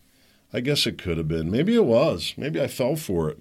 I 0.52 0.58
guess 0.58 0.84
it 0.84 0.98
could 0.98 1.16
have 1.18 1.28
been. 1.28 1.48
Maybe 1.48 1.76
it 1.76 1.84
was. 1.84 2.34
Maybe 2.36 2.60
I 2.60 2.66
fell 2.66 2.96
for 2.96 3.30
it. 3.30 3.38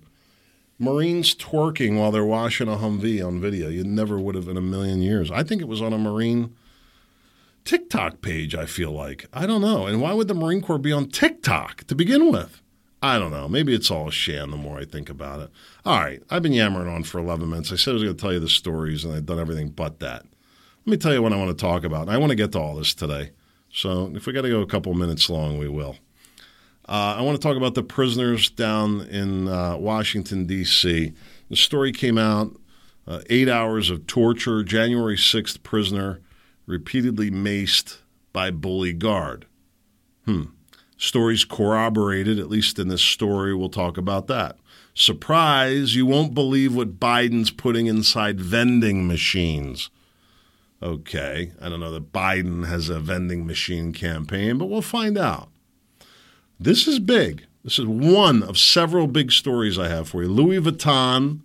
Marines 0.78 1.34
twerking 1.34 1.98
while 1.98 2.12
they're 2.12 2.24
washing 2.24 2.68
a 2.68 2.78
Humvee 2.78 3.26
on 3.26 3.42
video. 3.42 3.68
You 3.68 3.84
never 3.84 4.20
would 4.20 4.36
have 4.36 4.48
in 4.48 4.58
a 4.58 4.62
million 4.62 5.02
years. 5.02 5.32
I 5.32 5.42
think 5.42 5.60
it 5.60 5.68
was 5.68 5.82
on 5.82 5.92
a 5.92 5.98
Marine 5.98 6.56
TikTok 7.66 8.22
page, 8.22 8.54
I 8.54 8.68
feel 8.68 8.92
like. 8.92 9.26
I 9.34 9.48
don't 9.48 9.62
know. 9.62 9.88
And 9.88 10.00
why 10.00 10.14
would 10.14 10.28
the 10.28 10.36
Marine 10.36 10.62
Corps 10.62 10.78
be 10.78 10.92
on 10.92 11.10
TikTok 11.10 11.86
to 11.86 11.96
begin 11.96 12.32
with? 12.32 12.62
I 13.04 13.20
don't 13.20 13.32
know. 13.32 13.50
Maybe 13.50 13.74
it's 13.74 13.92
all 13.92 14.08
a 14.08 14.12
sham 14.14 14.52
the 14.52 14.58
more 14.58 14.80
I 14.80 14.86
think 14.86 15.10
about 15.10 15.42
it. 15.42 15.50
All 15.86 16.00
right. 16.00 16.24
I've 16.30 16.42
been 16.42 16.54
yammering 16.54 16.88
on 16.88 17.04
for 17.04 17.20
11 17.20 17.50
minutes. 17.50 17.70
I 17.74 17.76
said 17.76 17.92
I 17.92 17.94
was 17.96 18.04
going 18.04 18.16
to 18.16 18.22
tell 18.22 18.32
you 18.32 18.40
the 18.40 18.48
stories, 18.48 19.04
and 19.04 19.14
I've 19.14 19.26
done 19.26 19.40
everything 19.40 19.72
but 19.72 20.00
that. 20.00 20.24
Let 20.86 20.92
me 20.92 20.96
tell 20.96 21.14
you 21.14 21.22
what 21.22 21.34
I 21.34 21.36
want 21.36 21.50
to 21.50 21.62
talk 21.62 21.84
about. 21.84 22.08
I 22.08 22.18
want 22.18 22.30
to 22.30 22.36
get 22.36 22.54
to 22.54 22.60
all 22.60 22.76
this 22.76 22.94
today. 22.94 23.32
So 23.70 24.10
if 24.16 24.26
we 24.26 24.32
got 24.32 24.44
to 24.44 24.50
go 24.50 24.62
a 24.62 24.66
couple 24.66 24.94
minutes 24.94 25.30
long, 25.30 25.58
we 25.58 25.68
will. 25.68 25.98
Uh, 26.88 27.16
I 27.18 27.22
want 27.24 27.36
to 27.42 27.46
talk 27.46 27.58
about 27.58 27.76
the 27.76 27.84
prisoners 27.84 28.50
down 28.50 29.02
in 29.02 29.50
uh, 29.50 29.76
Washington, 29.76 30.46
D.C. 30.46 31.12
The 31.50 31.56
story 31.58 31.92
came 31.92 32.18
out 32.18 32.56
uh, 33.06 33.20
eight 33.30 33.50
hours 33.50 33.90
of 33.90 34.08
torture, 34.08 34.64
January 34.64 35.18
6th 35.18 35.62
prisoner 35.62 36.22
repeatedly 36.66 37.30
maced 37.30 37.98
by 38.32 38.50
bully 38.50 38.94
guard. 38.94 39.46
Hmm. 40.26 40.44
Stories 40.98 41.44
corroborated, 41.46 42.40
at 42.40 42.50
least 42.50 42.80
in 42.80 42.88
this 42.88 43.02
story, 43.02 43.54
we'll 43.54 43.70
talk 43.70 43.98
about 43.98 44.28
that. 44.28 44.58
Surprise, 44.94 45.96
you 45.96 46.06
won't 46.06 46.34
believe 46.34 46.76
what 46.76 47.00
Biden's 47.00 47.50
putting 47.50 47.88
inside 47.88 48.40
vending 48.40 49.08
machines. 49.08 49.90
Okay, 50.82 51.52
I 51.62 51.70
don't 51.70 51.80
know 51.80 51.92
that 51.92 52.12
Biden 52.12 52.68
has 52.68 52.90
a 52.90 53.00
vending 53.00 53.48
machine 53.48 53.94
campaign, 53.94 54.58
but 54.58 54.66
we'll 54.66 54.82
find 54.82 55.18
out. 55.18 55.50
This 56.60 56.88
is 56.88 57.00
big. 57.00 57.46
This 57.64 57.80
is 57.80 57.86
one 57.86 58.44
of 58.44 58.58
several 58.58 59.08
big 59.08 59.32
stories 59.32 59.80
I 59.80 59.88
have 59.88 60.10
for 60.10 60.24
you. 60.24 60.30
Louis 60.30 60.60
Vuitton 60.60 61.40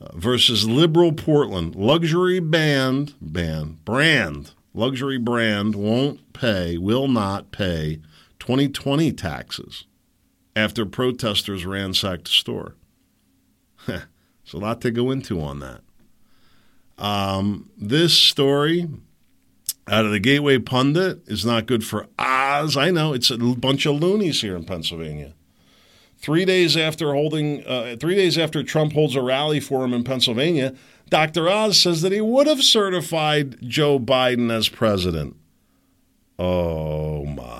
uh, 0.00 0.08
versus 0.14 0.66
liberal 0.66 1.12
Portland. 1.12 1.76
Luxury 1.76 2.40
band, 2.40 3.14
band, 3.20 3.84
brand, 3.84 4.52
luxury 4.74 5.18
brand 5.18 5.74
won't 5.74 6.32
pay, 6.32 6.78
will 6.78 7.08
not 7.08 7.52
pay 7.52 8.00
2020 8.48 9.12
taxes 9.12 9.84
after 10.56 10.86
protesters 10.86 11.66
ransacked 11.66 12.24
the 12.24 12.30
store. 12.30 12.76
There's 13.86 14.06
a 14.54 14.56
lot 14.56 14.80
to 14.80 14.90
go 14.90 15.10
into 15.10 15.38
on 15.42 15.60
that. 15.60 15.82
Um, 16.96 17.68
this 17.76 18.14
story 18.14 18.88
out 19.86 20.06
of 20.06 20.12
the 20.12 20.18
Gateway 20.18 20.56
Pundit 20.56 21.20
is 21.26 21.44
not 21.44 21.66
good 21.66 21.84
for 21.84 22.06
Oz. 22.18 22.74
I 22.74 22.90
know 22.90 23.12
it's 23.12 23.30
a 23.30 23.36
bunch 23.36 23.84
of 23.84 24.00
loonies 24.00 24.40
here 24.40 24.56
in 24.56 24.64
Pennsylvania. 24.64 25.34
Three 26.16 26.46
days 26.46 26.74
after 26.74 27.12
holding, 27.12 27.66
uh, 27.66 27.96
three 28.00 28.14
days 28.14 28.38
after 28.38 28.62
Trump 28.62 28.94
holds 28.94 29.14
a 29.14 29.20
rally 29.20 29.60
for 29.60 29.84
him 29.84 29.92
in 29.92 30.04
Pennsylvania, 30.04 30.74
Dr. 31.10 31.50
Oz 31.50 31.78
says 31.78 32.00
that 32.00 32.12
he 32.12 32.22
would 32.22 32.46
have 32.46 32.62
certified 32.62 33.58
Joe 33.60 33.98
Biden 33.98 34.50
as 34.50 34.70
president. 34.70 35.36
Oh 36.38 37.26
my 37.26 37.57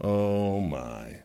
Oh 0.00 0.60
my. 0.60 1.20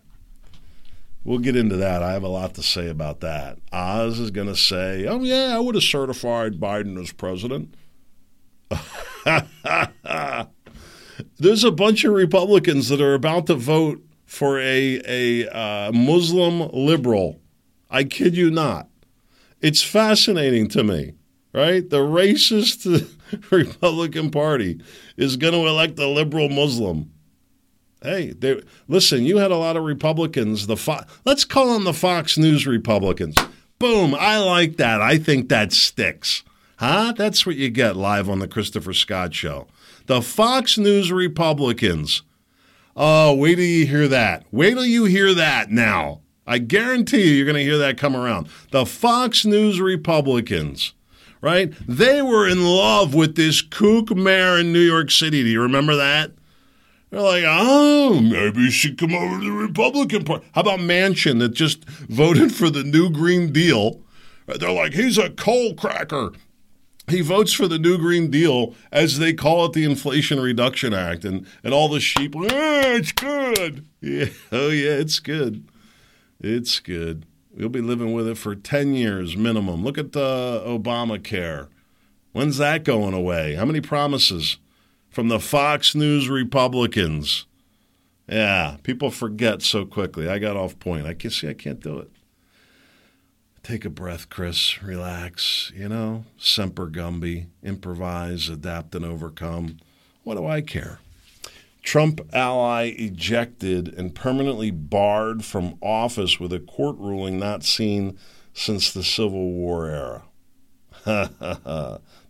We'll 1.23 1.39
get 1.39 1.55
into 1.55 1.75
that. 1.77 2.01
I 2.01 2.13
have 2.13 2.23
a 2.23 2.29
lot 2.29 2.55
to 2.55 2.63
say 2.63 2.89
about 2.89 3.19
that. 3.19 3.59
Oz 3.71 4.19
is 4.19 4.31
going 4.31 4.47
to 4.47 4.55
say, 4.55 5.05
oh, 5.05 5.23
yeah, 5.23 5.55
I 5.55 5.59
would 5.59 5.75
have 5.75 5.83
certified 5.83 6.59
Biden 6.59 6.99
as 6.99 7.11
president. 7.11 7.75
There's 11.39 11.63
a 11.63 11.71
bunch 11.71 12.05
of 12.05 12.13
Republicans 12.13 12.89
that 12.89 13.01
are 13.01 13.13
about 13.13 13.45
to 13.47 13.55
vote 13.55 14.01
for 14.25 14.59
a, 14.59 15.01
a 15.05 15.49
uh, 15.49 15.91
Muslim 15.91 16.69
liberal. 16.71 17.39
I 17.89 18.05
kid 18.05 18.37
you 18.37 18.49
not. 18.49 18.87
It's 19.61 19.83
fascinating 19.83 20.69
to 20.69 20.83
me, 20.83 21.15
right? 21.53 21.89
The 21.89 21.99
racist 21.99 23.13
Republican 23.51 24.31
Party 24.31 24.81
is 25.17 25.35
going 25.35 25.53
to 25.53 25.67
elect 25.67 25.99
a 25.99 26.07
liberal 26.07 26.47
Muslim. 26.47 27.11
Hey, 28.01 28.33
listen, 28.87 29.23
you 29.25 29.37
had 29.37 29.51
a 29.51 29.57
lot 29.57 29.75
of 29.75 29.83
Republicans. 29.83 30.67
The 30.67 30.77
Fo- 30.77 31.03
Let's 31.25 31.43
call 31.43 31.73
them 31.73 31.83
the 31.83 31.93
Fox 31.93 32.37
News 32.37 32.65
Republicans. 32.65 33.35
Boom, 33.77 34.15
I 34.17 34.37
like 34.37 34.77
that. 34.77 35.01
I 35.01 35.17
think 35.17 35.49
that 35.49 35.73
sticks. 35.73 36.43
Huh? 36.77 37.13
That's 37.17 37.45
what 37.45 37.57
you 37.57 37.69
get 37.69 37.97
live 37.97 38.29
on 38.29 38.39
the 38.39 38.47
Christopher 38.47 38.93
Scott 38.93 39.33
Show. 39.33 39.67
The 40.05 40.21
Fox 40.21 40.77
News 40.77 41.11
Republicans 41.11 42.23
Oh, 43.01 43.33
wait 43.33 43.55
till 43.55 43.63
you 43.63 43.85
hear 43.85 44.09
that. 44.09 44.43
Wait 44.51 44.73
till 44.73 44.83
you 44.85 45.05
hear 45.05 45.33
that 45.33 45.71
now. 45.71 46.19
I 46.45 46.57
guarantee 46.57 47.29
you, 47.29 47.35
you're 47.35 47.45
going 47.45 47.55
to 47.55 47.63
hear 47.63 47.77
that 47.77 47.97
come 47.97 48.13
around. 48.13 48.49
The 48.71 48.85
Fox 48.85 49.45
News 49.45 49.79
Republicans, 49.79 50.93
right? 51.39 51.71
They 51.87 52.21
were 52.21 52.45
in 52.45 52.65
love 52.65 53.13
with 53.13 53.35
this 53.37 53.61
kook 53.61 54.13
mayor 54.13 54.57
in 54.57 54.73
New 54.73 54.81
York 54.81 55.11
City. 55.11 55.43
Do 55.43 55.49
you 55.49 55.61
remember 55.61 55.95
that? 55.95 56.31
They're 57.09 57.21
like, 57.21 57.43
oh, 57.45 58.19
maybe 58.21 58.61
you 58.61 58.71
should 58.71 58.97
come 58.97 59.13
over 59.13 59.39
to 59.39 59.43
the 59.43 59.51
Republican 59.51 60.25
Party. 60.25 60.45
How 60.53 60.61
about 60.61 60.79
Manchin 60.79 61.39
that 61.39 61.49
just 61.49 61.83
voted 61.89 62.53
for 62.53 62.69
the 62.69 62.83
New 62.83 63.09
Green 63.09 63.51
Deal? 63.51 64.01
They're 64.45 64.71
like, 64.71 64.93
he's 64.93 65.17
a 65.17 65.29
coal 65.29 65.73
cracker 65.75 66.31
he 67.09 67.21
votes 67.21 67.53
for 67.53 67.67
the 67.67 67.79
New 67.79 67.97
Green 67.97 68.29
Deal, 68.29 68.73
as 68.91 69.19
they 69.19 69.33
call 69.33 69.65
it, 69.65 69.73
the 69.73 69.83
Inflation 69.83 70.39
Reduction 70.39 70.93
Act, 70.93 71.25
and, 71.25 71.45
and 71.63 71.73
all 71.73 71.89
the 71.89 71.99
sheep, 71.99 72.35
oh, 72.35 72.45
it's 72.49 73.11
good. 73.11 73.85
Yeah, 74.01 74.25
oh, 74.51 74.69
yeah, 74.69 74.91
it's 74.91 75.19
good. 75.19 75.67
It's 76.39 76.79
good. 76.79 77.25
We'll 77.51 77.69
be 77.69 77.81
living 77.81 78.13
with 78.13 78.27
it 78.27 78.37
for 78.37 78.55
10 78.55 78.93
years 78.93 79.35
minimum. 79.35 79.83
Look 79.83 79.97
at 79.97 80.13
the 80.13 80.63
Obamacare. 80.65 81.67
When's 82.31 82.57
that 82.57 82.83
going 82.83 83.13
away? 83.13 83.55
How 83.55 83.65
many 83.65 83.81
promises 83.81 84.57
from 85.09 85.27
the 85.27 85.39
Fox 85.39 85.95
News 85.95 86.29
Republicans? 86.29 87.45
Yeah, 88.27 88.77
people 88.83 89.09
forget 89.09 89.61
so 89.61 89.85
quickly. 89.85 90.29
I 90.29 90.37
got 90.39 90.55
off 90.55 90.77
point. 90.79 91.07
I 91.07 91.13
can 91.13 91.31
see 91.31 91.49
I 91.49 91.53
can't 91.53 91.79
do 91.79 91.97
it. 91.97 92.11
Take 93.63 93.85
a 93.85 93.89
breath, 93.89 94.29
Chris. 94.29 94.81
Relax. 94.81 95.71
You 95.75 95.89
know, 95.89 96.25
Semper 96.37 96.87
Gumby, 96.87 97.47
improvise, 97.63 98.47
adapt, 98.49 98.93
and 98.95 99.03
overcome. 99.03 99.77
What 100.23 100.35
do 100.35 100.45
I 100.45 100.61
care? 100.61 100.99
Trump 101.81 102.21
ally 102.33 102.93
ejected 102.97 103.87
and 103.97 104.13
permanently 104.13 104.69
barred 104.69 105.43
from 105.43 105.77
office 105.81 106.39
with 106.39 106.53
a 106.53 106.59
court 106.59 106.97
ruling 106.99 107.39
not 107.39 107.63
seen 107.63 108.17
since 108.53 108.91
the 108.91 109.03
Civil 109.03 109.53
War 109.53 109.87
era. 109.87 110.23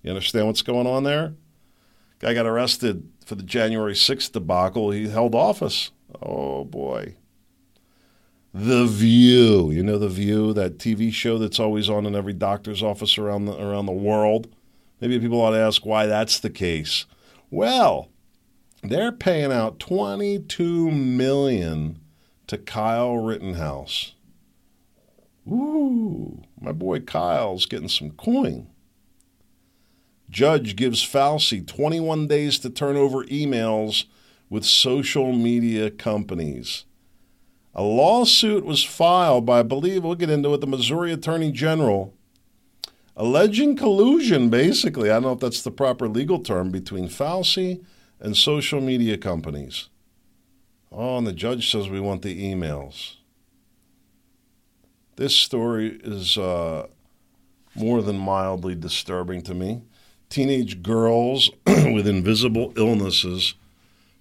you 0.03 0.09
understand 0.09 0.47
what's 0.47 0.61
going 0.61 0.87
on 0.87 1.03
there? 1.03 1.33
Guy 2.19 2.33
got 2.33 2.45
arrested 2.45 3.09
for 3.25 3.35
the 3.35 3.43
January 3.43 3.93
6th 3.93 4.31
debacle. 4.33 4.91
He 4.91 5.07
held 5.07 5.33
office. 5.33 5.91
Oh 6.21 6.65
boy. 6.65 7.15
The 8.53 8.85
View. 8.85 9.71
You 9.71 9.83
know 9.83 9.97
The 9.97 10.09
View, 10.09 10.53
that 10.53 10.77
TV 10.77 11.13
show 11.13 11.37
that's 11.37 11.59
always 11.59 11.89
on 11.89 12.05
in 12.05 12.15
every 12.15 12.33
doctor's 12.33 12.83
office 12.83 13.17
around 13.17 13.45
the, 13.45 13.53
around 13.61 13.85
the 13.85 13.91
world? 13.91 14.47
Maybe 14.99 15.19
people 15.19 15.39
ought 15.39 15.51
to 15.51 15.59
ask 15.59 15.85
why 15.85 16.07
that's 16.07 16.39
the 16.39 16.49
case. 16.49 17.05
Well, 17.49 18.09
they're 18.83 19.11
paying 19.11 19.51
out 19.51 19.79
22 19.79 20.91
million 20.91 21.99
to 22.47 22.57
Kyle 22.57 23.17
Rittenhouse. 23.17 24.13
Ooh, 25.47 26.41
my 26.59 26.71
boy 26.71 26.99
Kyle's 26.99 27.65
getting 27.65 27.87
some 27.87 28.11
coin. 28.11 28.67
Judge 30.29 30.75
gives 30.75 31.05
Fauci 31.05 31.65
21 31.65 32.27
days 32.27 32.59
to 32.59 32.69
turn 32.69 32.95
over 32.95 33.23
emails 33.25 34.05
with 34.49 34.65
social 34.65 35.33
media 35.33 35.89
companies. 35.89 36.85
A 37.73 37.83
lawsuit 37.83 38.65
was 38.65 38.83
filed 38.83 39.45
by, 39.45 39.59
I 39.59 39.63
believe, 39.63 40.03
we'll 40.03 40.15
get 40.15 40.29
into 40.29 40.53
it, 40.53 40.61
the 40.61 40.67
Missouri 40.67 41.11
Attorney 41.13 41.51
General, 41.51 42.13
alleging 43.15 43.75
collusion, 43.75 44.49
basically. 44.49 45.09
I 45.09 45.13
don't 45.13 45.23
know 45.23 45.31
if 45.33 45.39
that's 45.39 45.61
the 45.61 45.71
proper 45.71 46.07
legal 46.07 46.39
term, 46.39 46.71
between 46.71 47.07
Fauci 47.07 47.83
and 48.19 48.35
social 48.35 48.81
media 48.81 49.17
companies. 49.17 49.89
Oh, 50.91 51.17
and 51.17 51.27
the 51.27 51.33
judge 51.33 51.71
says 51.71 51.89
we 51.89 51.99
want 51.99 52.21
the 52.21 52.53
emails. 52.53 53.15
This 55.15 55.35
story 55.35 55.99
is 56.03 56.37
uh, 56.37 56.87
more 57.75 58.01
than 58.01 58.17
mildly 58.17 58.73
disturbing 58.73 59.41
to 59.43 59.53
me. 59.53 59.83
Teenage 60.29 60.83
girls 60.83 61.49
with 61.65 62.07
invisible 62.07 62.71
illnesses 62.77 63.55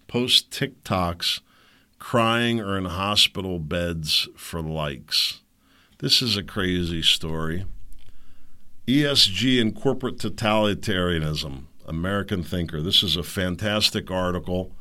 post 0.07 0.51
TikToks 0.51 1.41
crying 1.99 2.61
or 2.61 2.79
in 2.79 2.87
hospital 2.87 3.59
beds 3.59 4.27
for 4.35 4.63
likes. 4.63 5.43
This 5.99 6.23
is 6.23 6.35
a 6.35 6.43
crazy 6.43 7.03
story. 7.03 7.67
ESG 8.87 9.61
and 9.61 9.77
corporate 9.77 10.17
totalitarianism, 10.17 11.65
American 11.87 12.43
Thinker. 12.43 12.81
This 12.81 13.03
is 13.03 13.17
a 13.17 13.23
fantastic 13.23 14.11
article. 14.11 14.73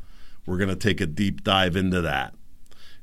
We're 0.45 0.57
going 0.57 0.69
to 0.69 0.77
take 0.77 1.01
a 1.01 1.05
deep 1.05 1.43
dive 1.43 1.75
into 1.75 1.99
that. 1.99 2.35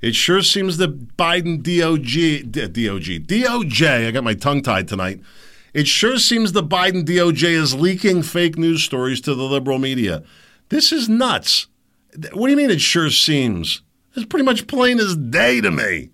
It 0.01 0.15
sure 0.15 0.41
seems 0.41 0.79
that 0.79 1.17
Biden 1.19 1.59
DOG, 1.59 2.51
DOG, 2.51 3.27
DOJ, 3.27 4.09
I 4.09 4.11
got 4.13 4.25
my 4.25 4.35
tongue 4.35 4.63
tied 4.63 4.89
tonight. 4.89 5.21
It 5.75 5.89
sure 5.89 6.19
seems 6.19 6.53
the 6.53 6.63
Biden 6.63 7.05
DOJ 7.05 7.51
is 7.51 7.75
leaking 7.75 8.23
fake 8.23 8.57
news 8.57 8.85
stories 8.85 9.21
to 9.23 9.35
the 9.35 9.43
liberal 9.43 9.81
media. 9.81 10.23
This 10.69 10.93
is 10.93 11.09
nuts. 11.09 11.67
What 12.33 12.47
do 12.47 12.51
you 12.51 12.57
mean 12.57 12.71
it 12.71 12.81
sure 12.81 13.11
seems? 13.11 13.83
It's 14.15 14.25
pretty 14.25 14.45
much 14.45 14.69
plain 14.69 15.01
as 15.01 15.17
day 15.17 15.61
to 15.61 15.73
me. 15.73 16.11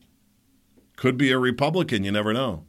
Could 0.96 1.18
be 1.18 1.30
a 1.30 1.38
Republican, 1.38 2.04
you 2.04 2.10
never 2.10 2.32
know. 2.32 2.64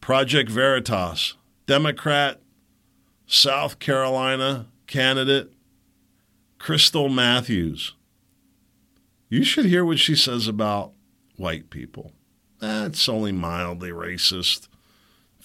Project 0.00 0.50
Veritas, 0.50 1.34
Democrat, 1.66 2.40
South 3.26 3.78
Carolina 3.78 4.66
candidate, 4.88 5.52
Krystle 6.58 7.12
Matthews. 7.12 7.94
You 9.28 9.44
should 9.44 9.66
hear 9.66 9.84
what 9.84 10.00
she 10.00 10.16
says 10.16 10.48
about 10.48 10.92
white 11.36 11.70
people. 11.70 12.12
That's 12.60 13.08
only 13.08 13.32
mildly 13.32 13.90
racist. 13.90 14.68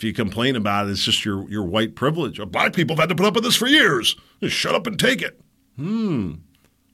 If 0.02 0.06
you 0.06 0.14
complain 0.14 0.56
about 0.56 0.88
it, 0.88 0.94
it's 0.94 1.04
just 1.04 1.24
your, 1.24 1.48
your 1.48 1.62
white 1.62 1.94
privilege. 1.94 2.42
Black 2.50 2.74
people 2.74 2.96
have 2.96 3.04
had 3.04 3.10
to 3.10 3.16
put 3.16 3.28
up 3.28 3.36
with 3.36 3.44
this 3.44 3.56
for 3.56 3.68
years. 3.68 4.16
Just 4.42 4.56
shut 4.56 4.74
up 4.74 4.88
and 4.88 5.00
take 5.00 5.22
it. 5.22 5.40
Hmm. 5.76 6.38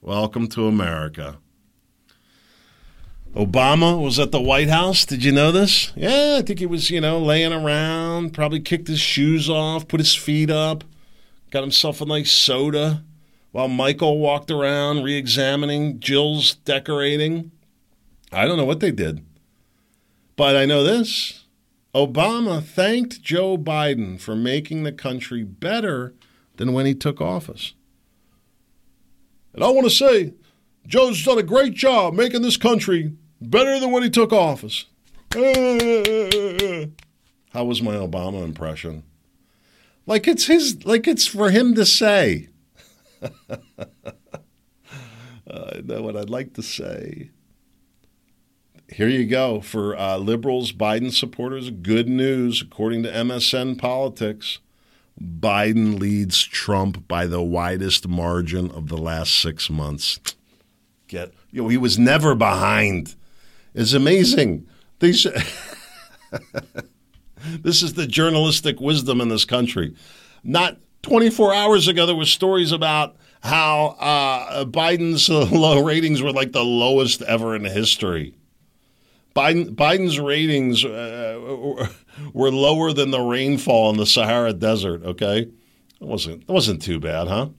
Welcome 0.02 0.50
to 0.50 0.68
America. 0.68 1.38
Obama 3.34 3.98
was 3.98 4.20
at 4.20 4.34
the 4.34 4.42
White 4.42 4.68
House. 4.68 5.06
Did 5.06 5.24
you 5.24 5.32
know 5.32 5.54
this? 5.54 5.94
Yeah, 5.96 6.36
I 6.38 6.42
think 6.42 6.60
he 6.60 6.66
was, 6.66 6.92
you 6.92 7.00
know, 7.00 7.18
laying 7.18 7.54
around, 7.54 8.34
probably 8.34 8.60
kicked 8.60 8.90
his 8.90 9.00
shoes 9.00 9.50
off, 9.50 9.88
put 9.88 10.02
his 10.02 10.14
feet 10.14 10.50
up, 10.50 10.84
got 11.50 11.62
himself 11.62 12.02
a 12.02 12.06
nice 12.06 12.34
soda 12.34 13.06
while 13.54 13.70
Michael 13.70 14.20
walked 14.20 14.52
around 14.52 15.04
re 15.04 15.16
examining 15.16 16.02
Jill's 16.02 16.56
decorating. 16.56 17.52
I 18.34 18.46
don't 18.46 18.58
know 18.58 18.66
what 18.66 18.82
they 18.82 18.92
did. 18.92 19.26
But 20.36 20.58
I 20.58 20.66
know 20.66 20.84
this 20.84 21.46
Obama 21.96 22.64
thanked 22.64 23.22
Joe 23.22 23.58
Biden 23.58 24.20
for 24.20 24.36
making 24.36 24.84
the 24.84 24.92
country 24.92 25.44
better 25.44 26.14
than 26.58 26.74
when 26.74 26.86
he 26.86 26.94
took 26.94 27.22
office. 27.22 27.74
And 29.54 29.64
I 29.64 29.70
want 29.70 29.86
to 29.86 29.92
say, 29.92 30.34
Joe's 30.86 31.24
done 31.24 31.38
a 31.38 31.44
great 31.44 31.74
job 31.74 32.14
making 32.14 32.42
this 32.42 32.58
country 32.58 33.14
better 33.42 33.80
than 33.80 33.92
when 33.92 34.04
he 34.04 34.10
took 34.10 34.32
office. 34.32 34.86
How 35.34 35.42
was 37.64 37.82
my 37.82 37.96
Obama 37.96 38.44
impression? 38.44 39.04
Like 40.06 40.28
it's 40.28 40.46
his, 40.46 40.86
like 40.86 41.08
it's 41.08 41.28
for 41.28 41.50
him 41.50 41.76
to 41.76 41.86
say. 41.86 42.50
I 45.50 45.82
know 45.84 46.02
what 46.02 46.16
I'd 46.16 46.30
like 46.30 46.54
to 46.54 46.64
say. 46.64 47.32
Here 48.90 49.10
you 49.10 49.26
go 49.26 49.60
for 49.60 49.98
uh, 49.98 50.18
liberals, 50.18 50.72
Biden 50.72 51.12
supporters. 51.12 51.70
Good 51.70 52.08
news, 52.08 52.62
according 52.62 53.04
to 53.04 53.12
MSN 53.12 53.78
Politics. 53.78 54.60
Biden 55.22 56.00
leads 56.00 56.42
Trump 56.44 57.08
by 57.08 57.26
the 57.26 57.42
widest 57.42 58.08
margin 58.08 58.72
of 58.72 58.88
the 58.88 58.98
last 58.98 59.36
six 59.36 59.70
months. 59.70 60.20
Get 61.08 61.34
you 61.52 61.64
know 61.64 61.68
he 61.70 61.78
was 61.78 62.00
never 62.00 62.34
behind. 62.36 63.16
It's 63.74 63.94
amazing. 63.94 64.68
These 65.00 65.24
this 67.60 67.82
is 67.82 67.96
the 67.96 68.08
journalistic 68.08 68.80
wisdom 68.80 69.20
in 69.22 69.30
this 69.30 69.46
country. 69.46 69.96
Not 70.44 70.78
24 71.02 71.54
hours 71.54 71.88
ago, 71.88 72.06
there 72.06 72.16
were 72.16 72.26
stories 72.26 72.72
about 72.72 73.16
how 73.42 73.98
uh, 74.00 74.66
Biden's 74.66 75.30
low 75.52 75.84
ratings 75.84 76.22
were 76.22 76.32
like 76.32 76.52
the 76.52 76.64
lowest 76.64 77.22
ever 77.24 77.56
in 77.56 77.66
history. 77.66 78.37
Biden, 79.38 79.76
Biden's 79.76 80.20
ratings 80.20 80.84
uh, 80.84 81.88
were 82.34 82.50
lower 82.50 82.92
than 82.92 83.12
the 83.12 83.22
rainfall 83.22 83.92
in 83.92 83.98
the 83.98 84.08
Sahara 84.08 84.52
Desert. 84.52 85.04
Okay, 85.04 85.42
it 85.42 85.52
wasn't 86.00 86.42
it 86.42 86.50
wasn't 86.50 86.82
too 86.82 87.00
bad, 87.00 87.28
huh? 87.28 87.50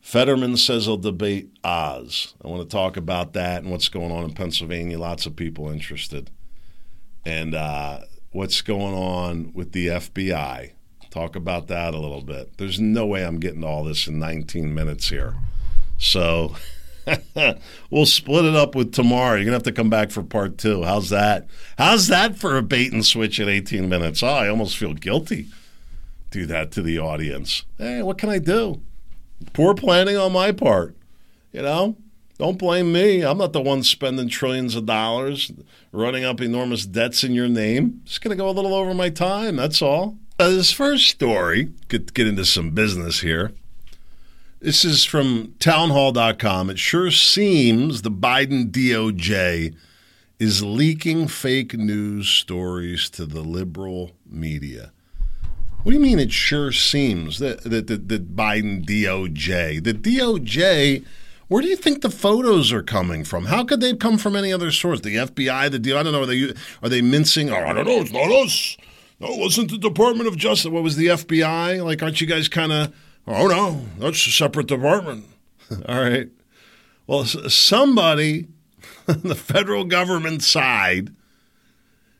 Fetterman 0.00 0.56
says 0.56 0.84
he'll 0.84 0.96
debate 0.96 1.50
Oz. 1.64 2.34
I 2.44 2.46
want 2.46 2.62
to 2.62 2.68
talk 2.68 2.96
about 2.96 3.32
that 3.32 3.62
and 3.62 3.72
what's 3.72 3.88
going 3.88 4.12
on 4.12 4.22
in 4.22 4.34
Pennsylvania. 4.34 4.96
Lots 4.96 5.26
of 5.26 5.34
people 5.34 5.68
interested, 5.68 6.30
and 7.24 7.56
uh, 7.56 8.02
what's 8.30 8.62
going 8.62 8.94
on 8.94 9.50
with 9.54 9.72
the 9.72 9.88
FBI. 9.88 10.70
Talk 11.10 11.34
about 11.34 11.66
that 11.66 11.94
a 11.94 11.98
little 11.98 12.22
bit. 12.22 12.58
There's 12.58 12.78
no 12.78 13.06
way 13.06 13.24
I'm 13.24 13.40
getting 13.40 13.64
all 13.64 13.82
this 13.82 14.06
in 14.06 14.20
19 14.20 14.72
minutes 14.72 15.08
here, 15.08 15.34
so. 15.98 16.54
we'll 17.90 18.06
split 18.06 18.44
it 18.44 18.56
up 18.56 18.74
with 18.74 18.92
tomorrow. 18.92 19.36
You're 19.36 19.44
gonna 19.44 19.56
have 19.56 19.62
to 19.64 19.72
come 19.72 19.90
back 19.90 20.10
for 20.10 20.22
part 20.22 20.58
two. 20.58 20.82
How's 20.82 21.10
that? 21.10 21.46
How's 21.78 22.08
that 22.08 22.36
for 22.36 22.56
a 22.56 22.62
bait 22.62 22.92
and 22.92 23.04
switch 23.04 23.38
at 23.40 23.48
18 23.48 23.88
minutes? 23.88 24.22
Oh, 24.22 24.28
I 24.28 24.48
almost 24.48 24.76
feel 24.76 24.94
guilty. 24.94 25.48
Do 26.30 26.46
that 26.46 26.72
to 26.72 26.82
the 26.82 26.98
audience. 26.98 27.64
Hey, 27.78 28.02
what 28.02 28.18
can 28.18 28.28
I 28.28 28.38
do? 28.38 28.80
Poor 29.52 29.74
planning 29.74 30.16
on 30.16 30.32
my 30.32 30.52
part. 30.52 30.96
You 31.52 31.62
know, 31.62 31.96
don't 32.38 32.58
blame 32.58 32.92
me. 32.92 33.22
I'm 33.22 33.38
not 33.38 33.52
the 33.52 33.62
one 33.62 33.82
spending 33.82 34.28
trillions 34.28 34.74
of 34.74 34.86
dollars, 34.86 35.52
running 35.92 36.24
up 36.24 36.40
enormous 36.40 36.84
debts 36.84 37.24
in 37.24 37.32
your 37.32 37.48
name. 37.48 38.02
Just 38.04 38.20
gonna 38.20 38.36
go 38.36 38.48
a 38.48 38.50
little 38.50 38.74
over 38.74 38.92
my 38.92 39.10
time. 39.10 39.56
That's 39.56 39.80
all. 39.80 40.18
Uh, 40.38 40.50
this 40.50 40.70
first 40.72 41.08
story, 41.08 41.70
get 41.88 42.12
get 42.12 42.26
into 42.26 42.44
some 42.44 42.70
business 42.70 43.20
here. 43.20 43.52
This 44.60 44.84
is 44.84 45.04
from 45.04 45.54
townhall.com. 45.58 46.70
It 46.70 46.78
sure 46.78 47.10
seems 47.10 48.02
the 48.02 48.10
Biden 48.10 48.70
DOJ 48.70 49.74
is 50.38 50.62
leaking 50.62 51.28
fake 51.28 51.74
news 51.74 52.28
stories 52.28 53.10
to 53.10 53.26
the 53.26 53.42
liberal 53.42 54.12
media. 54.26 54.92
What 55.82 55.92
do 55.92 55.98
you 55.98 56.02
mean 56.02 56.18
it 56.18 56.32
sure 56.32 56.72
seems 56.72 57.38
that 57.38 57.62
that 57.64 57.86
the 57.86 58.18
Biden 58.18 58.84
DOJ, 58.84 59.84
the 59.84 59.94
DOJ, 59.94 61.04
where 61.48 61.62
do 61.62 61.68
you 61.68 61.76
think 61.76 62.00
the 62.00 62.10
photos 62.10 62.72
are 62.72 62.82
coming 62.82 63.24
from? 63.24 63.46
How 63.46 63.62
could 63.62 63.80
they 63.80 63.94
come 63.94 64.18
from 64.18 64.34
any 64.34 64.52
other 64.52 64.72
source? 64.72 65.00
The 65.00 65.16
FBI, 65.16 65.70
the 65.70 65.78
DO, 65.78 65.96
I 65.96 66.02
don't 66.02 66.12
know. 66.12 66.22
Are 66.22 66.26
they 66.26 66.52
are 66.82 66.88
they 66.88 67.02
mincing? 67.02 67.50
Oh, 67.50 67.56
I 67.56 67.72
don't 67.74 67.86
know. 67.86 68.00
It's 68.00 68.10
not 68.10 68.32
us. 68.32 68.76
No, 69.20 69.28
it 69.28 69.38
wasn't 69.38 69.70
the 69.70 69.78
Department 69.78 70.28
of 70.28 70.36
Justice. 70.36 70.70
What 70.70 70.82
was 70.82 70.96
the 70.96 71.06
FBI? 71.06 71.84
Like, 71.84 72.02
aren't 72.02 72.20
you 72.20 72.26
guys 72.26 72.48
kind 72.48 72.72
of 72.72 72.92
Oh, 73.26 73.48
no, 73.48 73.84
that's 73.98 74.26
a 74.26 74.30
separate 74.30 74.68
department. 74.68 75.24
All 75.88 76.00
right. 76.00 76.28
Well, 77.06 77.24
somebody 77.24 78.48
on 79.08 79.22
the 79.22 79.34
federal 79.34 79.84
government 79.84 80.42
side 80.42 81.14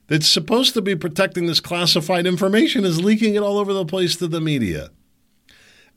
that's 0.08 0.28
supposed 0.28 0.74
to 0.74 0.82
be 0.82 0.94
protecting 0.94 1.46
this 1.46 1.60
classified 1.60 2.26
information 2.26 2.84
is 2.84 3.02
leaking 3.02 3.34
it 3.34 3.42
all 3.42 3.58
over 3.58 3.72
the 3.72 3.84
place 3.84 4.14
to 4.16 4.28
the 4.28 4.40
media. 4.40 4.90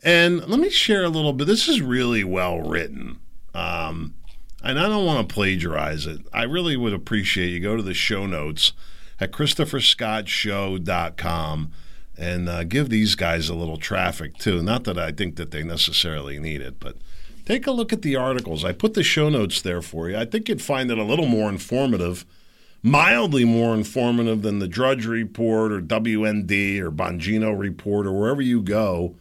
And 0.01 0.47
let 0.47 0.59
me 0.59 0.71
share 0.71 1.03
a 1.03 1.09
little 1.09 1.33
bit. 1.33 1.45
This 1.45 1.67
is 1.67 1.79
really 1.81 2.23
well 2.23 2.61
written. 2.61 3.19
Um, 3.53 4.15
and 4.63 4.79
I 4.79 4.87
don't 4.87 5.05
want 5.05 5.27
to 5.27 5.33
plagiarize 5.33 6.07
it. 6.07 6.21
I 6.33 6.43
really 6.43 6.75
would 6.75 6.93
appreciate 6.93 7.49
you 7.49 7.59
go 7.59 7.75
to 7.75 7.83
the 7.83 7.93
show 7.93 8.25
notes 8.25 8.73
at 9.19 9.31
ChristopherScottShow.com 9.31 11.71
and 12.19 12.49
uh, 12.49 12.63
give 12.63 12.89
these 12.89 13.15
guys 13.15 13.49
a 13.49 13.55
little 13.55 13.77
traffic 13.77 14.37
too. 14.37 14.61
Not 14.61 14.83
that 14.83 14.99
I 14.99 15.11
think 15.11 15.37
that 15.37 15.51
they 15.51 15.63
necessarily 15.63 16.39
need 16.39 16.61
it, 16.61 16.79
but 16.79 16.97
take 17.45 17.65
a 17.65 17.71
look 17.71 17.93
at 17.93 18.01
the 18.01 18.15
articles. 18.15 18.65
I 18.65 18.73
put 18.73 18.93
the 18.93 19.03
show 19.03 19.29
notes 19.29 19.61
there 19.61 19.81
for 19.81 20.09
you. 20.09 20.17
I 20.17 20.25
think 20.25 20.49
you'd 20.49 20.61
find 20.61 20.91
it 20.91 20.97
a 20.97 21.03
little 21.03 21.27
more 21.27 21.49
informative 21.49 22.25
mildly 22.81 23.45
more 23.45 23.73
informative 23.73 24.41
than 24.41 24.59
the 24.59 24.67
Drudge 24.67 25.05
Report 25.05 25.71
or 25.71 25.81
WND 25.81 26.79
or 26.79 26.91
Bongino 26.91 27.57
Report 27.57 28.07
or 28.07 28.13
wherever 28.13 28.41
you 28.41 28.61
go 28.61 29.15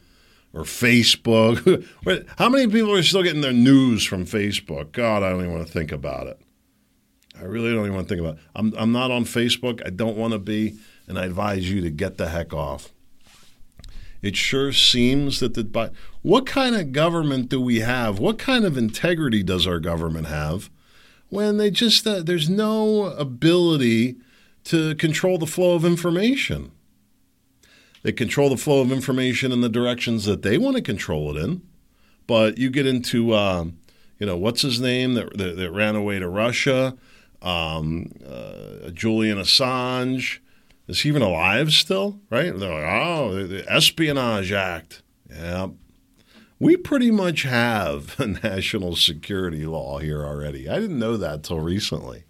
or 0.52 0.62
Facebook. 0.62 1.86
How 2.38 2.48
many 2.48 2.66
people 2.68 2.92
are 2.92 3.02
still 3.02 3.22
getting 3.22 3.40
their 3.40 3.52
news 3.52 4.04
from 4.04 4.24
Facebook? 4.24 4.92
God, 4.92 5.22
I 5.22 5.30
don't 5.30 5.40
even 5.40 5.52
want 5.52 5.66
to 5.66 5.72
think 5.72 5.92
about 5.92 6.26
it. 6.26 6.40
I 7.38 7.44
really 7.44 7.72
don't 7.72 7.84
even 7.84 7.94
want 7.94 8.08
to 8.08 8.14
think 8.14 8.26
about 8.26 8.38
it. 8.38 8.44
I'm, 8.54 8.74
I'm 8.76 8.92
not 8.92 9.10
on 9.10 9.24
Facebook. 9.24 9.80
I 9.86 9.90
don't 9.90 10.16
want 10.16 10.32
to 10.32 10.38
be, 10.38 10.78
and 11.08 11.18
I 11.18 11.24
advise 11.24 11.70
you 11.70 11.80
to 11.80 11.90
get 11.90 12.18
the 12.18 12.28
heck 12.28 12.52
off. 12.52 12.92
It 14.20 14.36
sure 14.36 14.72
seems 14.72 15.40
that 15.40 15.54
the 15.54 15.92
what 16.22 16.44
kind 16.44 16.76
of 16.76 16.92
government 16.92 17.48
do 17.48 17.60
we 17.60 17.80
have? 17.80 18.18
What 18.18 18.38
kind 18.38 18.64
of 18.64 18.76
integrity 18.76 19.42
does 19.42 19.66
our 19.66 19.80
government 19.80 20.26
have? 20.26 20.70
when 21.28 21.58
they 21.58 21.70
just 21.70 22.06
uh, 22.06 22.22
there's 22.22 22.48
no 22.48 23.04
ability 23.04 24.16
to 24.64 24.94
control 24.96 25.38
the 25.38 25.46
flow 25.46 25.74
of 25.74 25.84
information. 25.84 26.72
They 28.02 28.12
control 28.12 28.48
the 28.48 28.56
flow 28.56 28.80
of 28.80 28.92
information 28.92 29.52
in 29.52 29.60
the 29.60 29.68
directions 29.68 30.24
that 30.24 30.42
they 30.42 30.56
want 30.56 30.76
to 30.76 30.82
control 30.82 31.36
it 31.36 31.42
in, 31.42 31.62
but 32.26 32.58
you 32.58 32.70
get 32.70 32.86
into 32.86 33.32
uh, 33.32 33.64
you 34.18 34.26
know 34.26 34.36
what's 34.36 34.62
his 34.62 34.80
name 34.80 35.14
that 35.14 35.36
that, 35.36 35.56
that 35.56 35.70
ran 35.70 35.96
away 35.96 36.18
to 36.18 36.28
Russia, 36.28 36.96
um, 37.42 38.12
uh, 38.26 38.90
Julian 38.90 39.38
Assange. 39.38 40.38
Is 40.88 41.00
he 41.00 41.10
even 41.10 41.22
alive 41.22 41.72
still? 41.72 42.18
Right? 42.30 42.56
They're 42.58 42.74
like, 42.74 43.02
oh, 43.02 43.46
the 43.46 43.70
Espionage 43.70 44.52
Act. 44.52 45.02
Yeah, 45.30 45.68
we 46.58 46.76
pretty 46.76 47.10
much 47.10 47.42
have 47.42 48.16
a 48.18 48.26
national 48.26 48.96
security 48.96 49.66
law 49.66 49.98
here 49.98 50.24
already. 50.24 50.68
I 50.68 50.80
didn't 50.80 50.98
know 50.98 51.16
that 51.16 51.44
till 51.44 51.60
recently. 51.60 52.24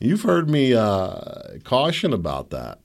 You've 0.00 0.22
heard 0.22 0.48
me 0.48 0.74
uh, 0.74 1.58
caution 1.64 2.12
about 2.12 2.50
that. 2.50 2.78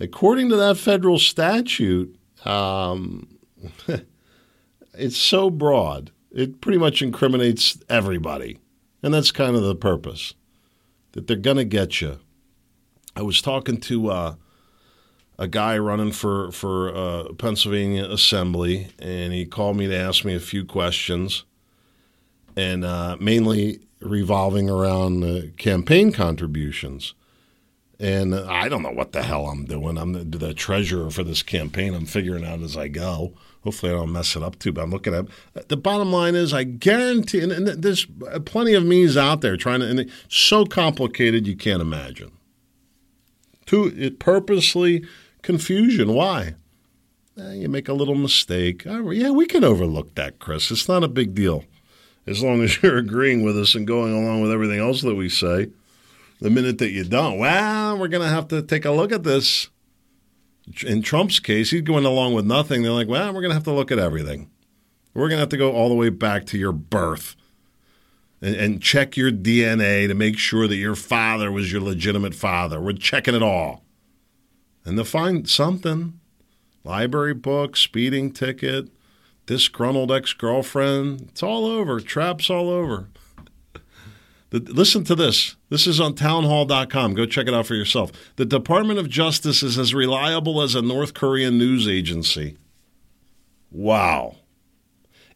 According 0.00 0.48
to 0.50 0.56
that 0.56 0.76
federal 0.76 1.18
statute, 1.18 2.18
um, 2.44 3.38
it's 4.94 5.16
so 5.16 5.50
broad, 5.50 6.10
it 6.32 6.60
pretty 6.60 6.78
much 6.78 7.00
incriminates 7.00 7.78
everybody. 7.88 8.58
And 9.02 9.14
that's 9.14 9.30
kind 9.30 9.56
of 9.56 9.62
the 9.62 9.76
purpose 9.76 10.34
that 11.12 11.26
they're 11.26 11.36
going 11.36 11.56
to 11.58 11.64
get 11.64 12.00
you. 12.00 12.18
I 13.16 13.22
was 13.22 13.40
talking 13.40 13.78
to 13.78 14.10
uh, 14.10 14.34
a 15.38 15.48
guy 15.48 15.78
running 15.78 16.12
for 16.12 16.52
for 16.52 16.94
uh, 16.94 17.32
Pennsylvania 17.32 18.04
Assembly, 18.04 18.88
and 18.98 19.32
he 19.32 19.46
called 19.46 19.78
me 19.78 19.86
to 19.86 19.96
ask 19.96 20.22
me 20.24 20.34
a 20.34 20.40
few 20.40 20.66
questions, 20.66 21.44
and 22.54 22.84
uh, 22.84 23.16
mainly 23.18 23.80
revolving 24.00 24.68
around 24.68 25.56
campaign 25.56 26.12
contributions. 26.12 27.14
And 27.98 28.34
I 28.34 28.68
don't 28.68 28.82
know 28.82 28.92
what 28.92 29.12
the 29.12 29.22
hell 29.22 29.46
I'm 29.46 29.64
doing. 29.64 29.96
I'm 29.96 30.12
the, 30.12 30.22
the, 30.22 30.52
treasurer 30.52 31.10
for 31.10 31.24
this 31.24 31.42
campaign. 31.42 31.94
I'm 31.94 32.04
figuring 32.04 32.44
out 32.44 32.60
as 32.60 32.76
I 32.76 32.88
go. 32.88 33.32
Hopefully, 33.64 33.92
I 33.92 33.94
don't 33.94 34.12
mess 34.12 34.36
it 34.36 34.42
up 34.42 34.58
too. 34.58 34.70
But 34.70 34.82
I'm 34.82 34.90
looking 34.90 35.14
at 35.14 35.70
the 35.70 35.78
bottom 35.78 36.12
line 36.12 36.34
is 36.34 36.52
I 36.52 36.64
guarantee, 36.64 37.40
and, 37.40 37.50
and 37.50 37.66
there's 37.66 38.06
plenty 38.44 38.74
of 38.74 38.84
me's 38.84 39.16
out 39.16 39.40
there 39.40 39.56
trying 39.56 39.80
to, 39.80 39.88
and 39.88 40.00
it's 40.00 40.12
so 40.28 40.66
complicated 40.66 41.46
you 41.46 41.56
can't 41.56 41.80
imagine. 41.80 42.35
To 43.66 43.92
it 43.96 44.18
purposely 44.18 45.04
confusion. 45.42 46.12
Why? 46.12 46.54
Eh, 47.38 47.54
you 47.54 47.68
make 47.68 47.88
a 47.88 47.92
little 47.92 48.14
mistake. 48.14 48.84
Oh, 48.86 49.10
yeah, 49.10 49.30
we 49.30 49.46
can 49.46 49.64
overlook 49.64 50.14
that, 50.14 50.38
Chris. 50.38 50.70
It's 50.70 50.88
not 50.88 51.04
a 51.04 51.08
big 51.08 51.34
deal. 51.34 51.64
As 52.26 52.42
long 52.42 52.62
as 52.62 52.82
you're 52.82 52.96
agreeing 52.96 53.42
with 53.44 53.58
us 53.58 53.74
and 53.74 53.86
going 53.86 54.12
along 54.12 54.42
with 54.42 54.52
everything 54.52 54.80
else 54.80 55.02
that 55.02 55.14
we 55.14 55.28
say. 55.28 55.68
The 56.40 56.50
minute 56.50 56.78
that 56.78 56.90
you 56.90 57.04
don't, 57.04 57.38
well, 57.38 57.96
we're 57.96 58.08
going 58.08 58.22
to 58.22 58.28
have 58.28 58.48
to 58.48 58.60
take 58.60 58.84
a 58.84 58.90
look 58.90 59.10
at 59.10 59.24
this. 59.24 59.70
In 60.86 61.00
Trump's 61.00 61.40
case, 61.40 61.70
he's 61.70 61.82
going 61.82 62.04
along 62.04 62.34
with 62.34 62.44
nothing. 62.44 62.82
They're 62.82 62.92
like, 62.92 63.08
well, 63.08 63.32
we're 63.32 63.40
going 63.40 63.50
to 63.50 63.54
have 63.54 63.64
to 63.64 63.72
look 63.72 63.90
at 63.90 63.98
everything. 63.98 64.50
We're 65.14 65.28
going 65.28 65.38
to 65.38 65.42
have 65.42 65.48
to 65.50 65.56
go 65.56 65.72
all 65.72 65.88
the 65.88 65.94
way 65.94 66.10
back 66.10 66.44
to 66.46 66.58
your 66.58 66.72
birth 66.72 67.36
and, 68.46 68.54
and 68.54 68.82
check 68.82 69.16
your 69.16 69.32
DNA 69.32 70.06
to 70.06 70.14
make 70.14 70.38
sure 70.38 70.68
that 70.68 70.76
your 70.76 70.94
father 70.94 71.50
was 71.50 71.72
your 71.72 71.80
legitimate 71.80 72.34
father. 72.34 72.80
We're 72.80 72.92
checking 72.92 73.34
it 73.34 73.42
all 73.42 73.82
and 74.86 74.96
they'll 74.96 75.04
find 75.04 75.50
something 75.50 76.20
library 76.84 77.34
book, 77.34 77.76
speeding 77.76 78.30
ticket, 78.32 78.88
disgruntled 79.44 80.12
ex 80.12 80.32
girlfriend. 80.32 81.22
It's 81.32 81.42
all 81.42 81.66
over. 81.66 82.00
Traps 82.00 82.48
all 82.48 82.70
over. 82.70 83.08
The, 84.50 84.60
listen 84.60 85.02
to 85.04 85.16
this. 85.16 85.56
This 85.68 85.88
is 85.88 86.00
on 86.00 86.14
townhall.com. 86.14 87.14
Go 87.14 87.26
check 87.26 87.48
it 87.48 87.54
out 87.54 87.66
for 87.66 87.74
yourself. 87.74 88.12
The 88.36 88.44
Department 88.44 89.00
of 89.00 89.10
Justice 89.10 89.64
is 89.64 89.76
as 89.76 89.92
reliable 89.92 90.62
as 90.62 90.76
a 90.76 90.82
North 90.82 91.14
Korean 91.14 91.58
news 91.58 91.88
agency. 91.88 92.56
Wow. 93.72 94.36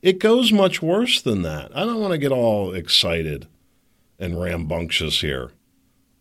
It 0.03 0.19
goes 0.19 0.53
much 0.53 0.81
worse 0.81 1.21
than 1.21 1.43
that. 1.43 1.77
I 1.77 1.85
don't 1.85 2.01
want 2.01 2.13
to 2.13 2.19
get 2.19 2.33
all 2.33 2.73
excited 2.73 3.47
and 4.19 4.41
rambunctious 4.41 5.21
here. 5.21 5.53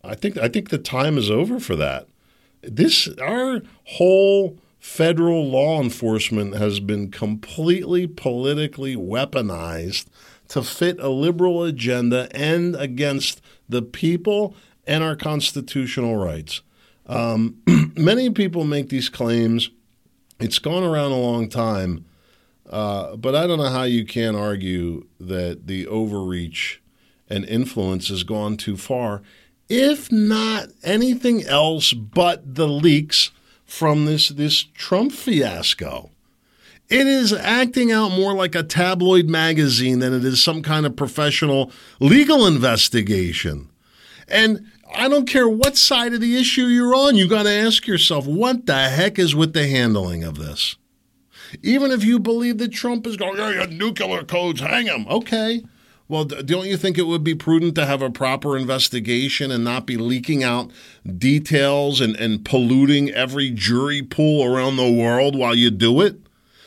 I 0.03 0.15
think 0.15 0.37
I 0.37 0.47
think 0.47 0.69
the 0.69 0.77
time 0.77 1.17
is 1.17 1.29
over 1.29 1.59
for 1.59 1.75
that 1.75 2.07
this 2.61 3.09
our 3.21 3.61
whole 3.85 4.57
federal 4.79 5.47
law 5.49 5.81
enforcement 5.81 6.55
has 6.55 6.79
been 6.79 7.11
completely 7.11 8.07
politically 8.07 8.95
weaponized 8.95 10.05
to 10.47 10.63
fit 10.63 10.99
a 10.99 11.09
liberal 11.09 11.63
agenda 11.63 12.27
and 12.31 12.75
against 12.75 13.41
the 13.67 13.81
people 13.81 14.55
and 14.87 15.03
our 15.03 15.15
constitutional 15.15 16.15
rights. 16.15 16.61
Um, 17.05 17.61
many 17.95 18.29
people 18.29 18.63
make 18.63 18.89
these 18.89 19.09
claims. 19.09 19.69
It's 20.39 20.59
gone 20.59 20.83
around 20.83 21.11
a 21.11 21.17
long 21.17 21.49
time, 21.49 22.05
uh, 22.69 23.15
but 23.15 23.35
I 23.35 23.47
don't 23.47 23.57
know 23.57 23.69
how 23.69 23.83
you 23.83 24.05
can 24.05 24.35
argue 24.35 25.07
that 25.19 25.67
the 25.67 25.87
overreach 25.87 26.81
and 27.29 27.45
influence 27.45 28.09
has 28.09 28.23
gone 28.23 28.57
too 28.57 28.77
far 28.77 29.21
if 29.69 30.11
not 30.11 30.69
anything 30.83 31.43
else 31.45 31.93
but 31.93 32.55
the 32.55 32.67
leaks 32.67 33.31
from 33.65 34.05
this, 34.05 34.29
this 34.29 34.63
Trump 34.63 35.11
fiasco. 35.11 36.09
It 36.89 37.05
is 37.05 37.31
acting 37.31 37.91
out 37.91 38.09
more 38.09 38.33
like 38.33 38.55
a 38.55 38.63
tabloid 38.63 39.27
magazine 39.27 39.99
than 39.99 40.11
it 40.11 40.25
is 40.25 40.43
some 40.43 40.63
kind 40.63 40.87
of 40.87 40.95
professional 40.95 41.71
legal 41.99 42.47
investigation. 42.47 43.69
And 44.27 44.65
I 44.91 45.07
don't 45.07 45.27
care 45.27 45.47
what 45.47 45.77
side 45.77 46.15
of 46.15 46.21
the 46.21 46.35
issue 46.35 46.63
you're 46.63 46.95
on, 46.95 47.15
you 47.15 47.27
got 47.27 47.43
to 47.43 47.51
ask 47.51 47.85
yourself, 47.85 48.25
what 48.25 48.65
the 48.65 48.89
heck 48.89 49.19
is 49.19 49.35
with 49.35 49.53
the 49.53 49.67
handling 49.67 50.23
of 50.23 50.39
this? 50.39 50.77
Even 51.61 51.91
if 51.91 52.03
you 52.03 52.19
believe 52.19 52.57
that 52.59 52.71
Trump 52.71 53.05
is 53.07 53.17
going, 53.17 53.37
yeah, 53.37 53.65
nuclear 53.69 54.23
codes, 54.23 54.61
hang 54.61 54.85
him. 54.85 55.05
Okay. 55.07 55.63
Well, 56.07 56.25
don't 56.25 56.65
you 56.65 56.75
think 56.75 56.97
it 56.97 57.05
would 57.05 57.23
be 57.23 57.35
prudent 57.35 57.75
to 57.75 57.85
have 57.85 58.01
a 58.01 58.09
proper 58.09 58.57
investigation 58.57 59.51
and 59.51 59.63
not 59.63 59.85
be 59.85 59.95
leaking 59.95 60.43
out 60.43 60.71
details 61.17 62.01
and, 62.01 62.15
and 62.15 62.43
polluting 62.43 63.11
every 63.11 63.51
jury 63.51 64.01
pool 64.01 64.43
around 64.43 64.77
the 64.77 64.91
world 64.91 65.37
while 65.37 65.53
you 65.53 65.69
do 65.69 66.01
it? 66.01 66.19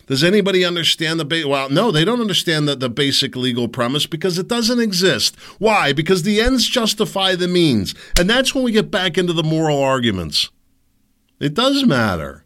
Does 0.07 0.23
anybody 0.23 0.64
understand 0.64 1.18
the 1.18 1.25
ba- 1.25 1.49
well? 1.49 1.71
No, 1.71 1.90
they 1.90 2.05
don't 2.05 2.21
understand 2.21 2.68
the, 2.68 2.77
the 2.77 2.88
basic 2.88 3.35
legal 3.35 3.66
premise 3.66 4.07
because 4.07 4.38
it 4.38 4.47
doesn't 4.47 4.81
exist. 4.81 5.35
Why? 5.59 5.92
Because 5.92 6.23
the 6.23 6.40
ends 6.40 6.68
justify 6.68 7.35
the 7.35 7.49
means, 7.49 7.95
and 8.18 8.31
that's 8.31 8.55
when 8.55 8.62
we 8.62 8.73
get 8.73 8.90
back 8.90 9.18
into 9.18 9.33
the 9.33 9.42
moral 9.42 9.83
arguments. 9.83 10.51
It 11.40 11.55
does 11.55 11.85
matter. 11.85 12.45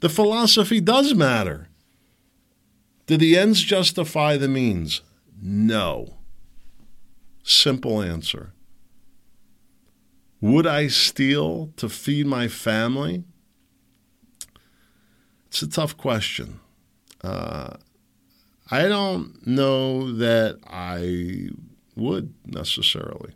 The 0.00 0.08
philosophy 0.10 0.80
does 0.80 1.14
matter. 1.14 1.68
Do 3.06 3.16
the 3.16 3.36
ends 3.36 3.62
justify 3.62 4.36
the 4.36 4.48
means? 4.48 5.02
No. 5.40 6.14
Simple 7.42 8.00
answer. 8.00 8.52
Would 10.40 10.66
I 10.66 10.88
steal 10.88 11.72
to 11.76 11.88
feed 11.88 12.26
my 12.26 12.48
family? 12.48 13.24
It's 15.46 15.62
a 15.62 15.68
tough 15.68 15.96
question. 15.96 16.60
Uh, 17.22 17.76
I 18.70 18.88
don't 18.88 19.46
know 19.46 20.12
that 20.12 20.58
I 20.66 21.50
would 21.96 22.34
necessarily. 22.46 23.34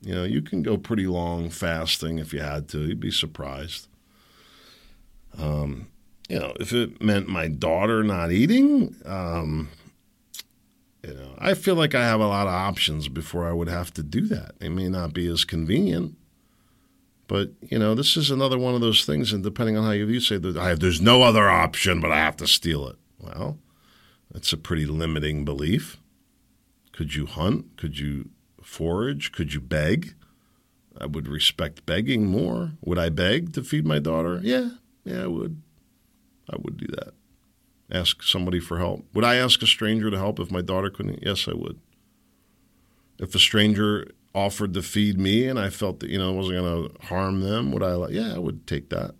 You 0.00 0.14
know, 0.14 0.24
you 0.24 0.42
can 0.42 0.62
go 0.62 0.76
pretty 0.78 1.06
long 1.06 1.50
fasting 1.50 2.18
if 2.18 2.32
you 2.32 2.40
had 2.40 2.68
to. 2.68 2.80
You'd 2.80 3.00
be 3.00 3.10
surprised. 3.10 3.88
Um, 5.36 5.88
you 6.28 6.38
know, 6.38 6.52
if 6.60 6.72
it 6.72 7.02
meant 7.02 7.28
my 7.28 7.48
daughter 7.48 8.02
not 8.02 8.30
eating, 8.30 8.94
um, 9.04 9.70
you 11.02 11.14
know, 11.14 11.34
I 11.38 11.54
feel 11.54 11.74
like 11.74 11.94
I 11.94 12.04
have 12.04 12.20
a 12.20 12.26
lot 12.26 12.46
of 12.46 12.52
options 12.52 13.08
before 13.08 13.48
I 13.48 13.52
would 13.52 13.68
have 13.68 13.92
to 13.94 14.02
do 14.02 14.22
that. 14.26 14.52
It 14.60 14.70
may 14.70 14.88
not 14.88 15.14
be 15.14 15.26
as 15.26 15.44
convenient, 15.44 16.16
but 17.28 17.52
you 17.62 17.78
know, 17.78 17.94
this 17.94 18.16
is 18.16 18.30
another 18.30 18.58
one 18.58 18.74
of 18.74 18.80
those 18.80 19.04
things. 19.04 19.32
And 19.32 19.42
depending 19.42 19.76
on 19.76 19.84
how 19.84 19.92
you, 19.92 20.06
you 20.06 20.20
say 20.20 20.38
have, 20.40 20.80
there's 20.80 21.00
no 21.00 21.22
other 21.22 21.48
option, 21.48 22.00
but 22.00 22.12
I 22.12 22.18
have 22.18 22.36
to 22.38 22.46
steal 22.46 22.86
it. 22.88 22.96
Well, 23.18 23.58
that's 24.30 24.52
a 24.52 24.58
pretty 24.58 24.86
limiting 24.86 25.44
belief. 25.44 25.98
Could 26.92 27.14
you 27.14 27.26
hunt? 27.26 27.76
Could 27.76 27.98
you 27.98 28.30
forage? 28.62 29.32
Could 29.32 29.54
you 29.54 29.60
beg? 29.60 30.14
I 31.00 31.06
would 31.06 31.28
respect 31.28 31.86
begging 31.86 32.26
more. 32.26 32.72
Would 32.84 32.98
I 32.98 33.08
beg 33.08 33.52
to 33.54 33.62
feed 33.62 33.86
my 33.86 34.00
daughter? 34.00 34.40
Yeah, 34.42 34.70
yeah, 35.04 35.22
I 35.22 35.26
would. 35.28 35.62
I 36.50 36.56
would 36.58 36.76
do 36.76 36.86
that. 36.88 37.14
Ask 37.90 38.22
somebody 38.22 38.60
for 38.60 38.78
help. 38.78 39.06
Would 39.14 39.24
I 39.24 39.36
ask 39.36 39.62
a 39.62 39.66
stranger 39.66 40.10
to 40.10 40.18
help 40.18 40.38
if 40.38 40.50
my 40.50 40.60
daughter 40.60 40.90
couldn't? 40.90 41.22
Yes, 41.22 41.48
I 41.48 41.54
would. 41.54 41.80
If 43.18 43.34
a 43.34 43.38
stranger 43.38 44.10
offered 44.34 44.74
to 44.74 44.82
feed 44.82 45.18
me 45.18 45.46
and 45.46 45.58
I 45.58 45.70
felt 45.70 46.00
that, 46.00 46.10
you 46.10 46.18
know, 46.18 46.32
it 46.32 46.36
wasn't 46.36 46.58
going 46.58 46.88
to 46.88 47.06
harm 47.06 47.40
them, 47.40 47.72
would 47.72 47.82
I 47.82 47.92
like, 47.94 48.12
yeah, 48.12 48.34
I 48.34 48.38
would 48.38 48.66
take 48.66 48.90
that. 48.90 49.14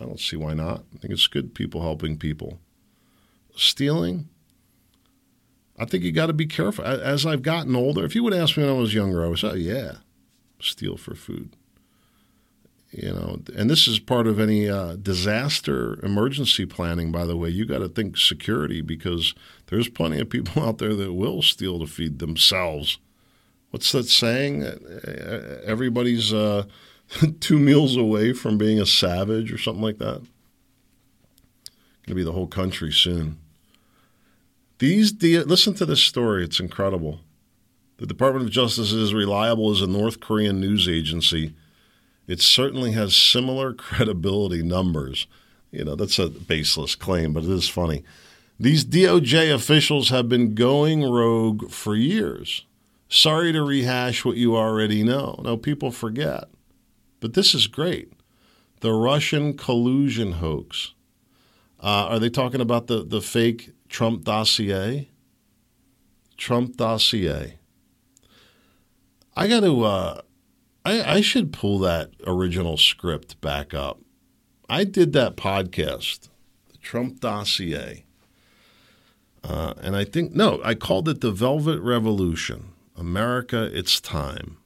I 0.00 0.04
don't 0.04 0.20
see 0.20 0.36
why 0.36 0.54
not. 0.54 0.84
I 0.94 0.98
think 0.98 1.12
it's 1.12 1.26
good 1.26 1.54
people 1.54 1.82
helping 1.82 2.18
people. 2.18 2.58
Stealing, 3.56 4.28
I 5.78 5.84
think 5.84 6.04
you 6.04 6.12
got 6.12 6.26
to 6.26 6.32
be 6.32 6.46
careful. 6.46 6.84
As 6.84 7.24
I've 7.24 7.42
gotten 7.42 7.74
older, 7.74 8.04
if 8.04 8.14
you 8.14 8.22
would 8.24 8.34
ask 8.34 8.56
me 8.56 8.64
when 8.64 8.72
I 8.72 8.78
was 8.78 8.94
younger, 8.94 9.24
I 9.24 9.28
was, 9.28 9.42
oh, 9.42 9.54
yeah, 9.54 9.98
steal 10.60 10.96
for 10.96 11.14
food. 11.14 11.56
You 12.90 13.12
know, 13.12 13.40
and 13.54 13.68
this 13.68 13.86
is 13.86 13.98
part 13.98 14.26
of 14.26 14.40
any 14.40 14.66
uh, 14.66 14.96
disaster 14.96 16.02
emergency 16.02 16.64
planning, 16.64 17.12
by 17.12 17.26
the 17.26 17.36
way. 17.36 17.50
You 17.50 17.66
got 17.66 17.80
to 17.80 17.88
think 17.88 18.16
security 18.16 18.80
because 18.80 19.34
there's 19.66 19.90
plenty 19.90 20.20
of 20.20 20.30
people 20.30 20.62
out 20.66 20.78
there 20.78 20.94
that 20.94 21.12
will 21.12 21.42
steal 21.42 21.78
to 21.80 21.86
feed 21.86 22.18
themselves. 22.18 22.98
What's 23.70 23.92
that 23.92 24.04
saying? 24.04 24.64
Everybody's 25.64 26.32
uh, 26.32 26.64
two 27.40 27.58
meals 27.58 27.96
away 27.96 28.32
from 28.32 28.56
being 28.56 28.80
a 28.80 28.86
savage 28.86 29.52
or 29.52 29.58
something 29.58 29.82
like 29.82 29.98
that. 29.98 30.22
Going 32.06 32.06
to 32.06 32.14
be 32.14 32.24
the 32.24 32.32
whole 32.32 32.46
country 32.46 32.90
soon. 32.90 33.38
These 34.78 35.12
de- 35.12 35.42
listen 35.42 35.74
to 35.74 35.84
this 35.84 36.02
story; 36.02 36.42
it's 36.44 36.60
incredible. 36.60 37.20
The 37.98 38.06
Department 38.06 38.46
of 38.46 38.50
Justice 38.50 38.92
is 38.92 39.02
as 39.02 39.14
reliable 39.14 39.70
as 39.70 39.82
a 39.82 39.86
North 39.86 40.20
Korean 40.20 40.58
news 40.58 40.88
agency. 40.88 41.54
It 42.28 42.40
certainly 42.42 42.92
has 42.92 43.16
similar 43.16 43.72
credibility 43.74 44.62
numbers. 44.62 45.26
You 45.72 45.84
know, 45.84 45.96
that's 45.96 46.18
a 46.18 46.28
baseless 46.28 46.94
claim, 46.94 47.32
but 47.32 47.44
it 47.44 47.50
is 47.50 47.68
funny. 47.68 48.04
These 48.60 48.84
DOJ 48.84 49.52
officials 49.52 50.10
have 50.10 50.28
been 50.28 50.54
going 50.54 51.08
rogue 51.08 51.70
for 51.70 51.94
years. 51.94 52.66
Sorry 53.08 53.52
to 53.52 53.62
rehash 53.62 54.24
what 54.24 54.36
you 54.36 54.56
already 54.56 55.02
know. 55.02 55.40
No, 55.42 55.56
people 55.56 55.90
forget. 55.90 56.44
But 57.20 57.34
this 57.34 57.54
is 57.54 57.66
great. 57.66 58.12
The 58.80 58.92
Russian 58.92 59.56
collusion 59.56 60.32
hoax. 60.32 60.92
Uh, 61.80 62.06
are 62.10 62.18
they 62.18 62.30
talking 62.30 62.60
about 62.60 62.86
the, 62.88 63.04
the 63.04 63.20
fake 63.20 63.70
Trump 63.88 64.24
dossier? 64.24 65.08
Trump 66.36 66.76
dossier. 66.76 67.58
I 69.36 69.46
got 69.48 69.60
to. 69.60 69.84
Uh, 69.84 70.20
I, 70.88 71.16
I 71.16 71.20
should 71.20 71.52
pull 71.52 71.78
that 71.80 72.12
original 72.26 72.78
script 72.78 73.38
back 73.42 73.74
up. 73.74 74.00
I 74.70 74.84
did 74.84 75.12
that 75.12 75.36
podcast, 75.36 76.30
the 76.70 76.78
Trump 76.78 77.20
dossier, 77.20 78.06
uh, 79.44 79.74
and 79.82 79.94
I 79.94 80.04
think 80.04 80.34
no, 80.34 80.60
I 80.64 80.74
called 80.74 81.06
it 81.10 81.20
the 81.20 81.30
Velvet 81.30 81.80
Revolution. 81.80 82.70
America, 82.96 83.70
it's 83.72 84.00
time. 84.00 84.56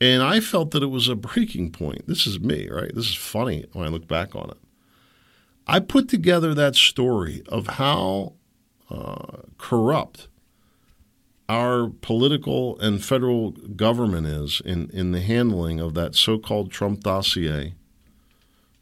And 0.00 0.22
I 0.22 0.40
felt 0.40 0.72
that 0.72 0.82
it 0.82 0.86
was 0.86 1.08
a 1.08 1.14
breaking 1.16 1.70
point. 1.70 2.08
This 2.08 2.26
is 2.26 2.40
me, 2.40 2.68
right? 2.68 2.92
This 2.92 3.08
is 3.08 3.14
funny 3.14 3.64
when 3.72 3.86
I 3.86 3.90
look 3.90 4.08
back 4.08 4.34
on 4.34 4.50
it. 4.50 4.58
I 5.68 5.78
put 5.78 6.08
together 6.08 6.52
that 6.54 6.74
story 6.74 7.42
of 7.48 7.66
how 7.66 8.34
uh, 8.90 9.42
corrupt 9.56 10.28
our 11.48 11.88
political 11.88 12.78
and 12.78 13.04
federal 13.04 13.52
government 13.52 14.26
is 14.26 14.60
in, 14.64 14.90
in 14.90 15.12
the 15.12 15.20
handling 15.20 15.80
of 15.80 15.94
that 15.94 16.14
so 16.14 16.38
called 16.38 16.70
Trump 16.70 17.00
dossier. 17.00 17.74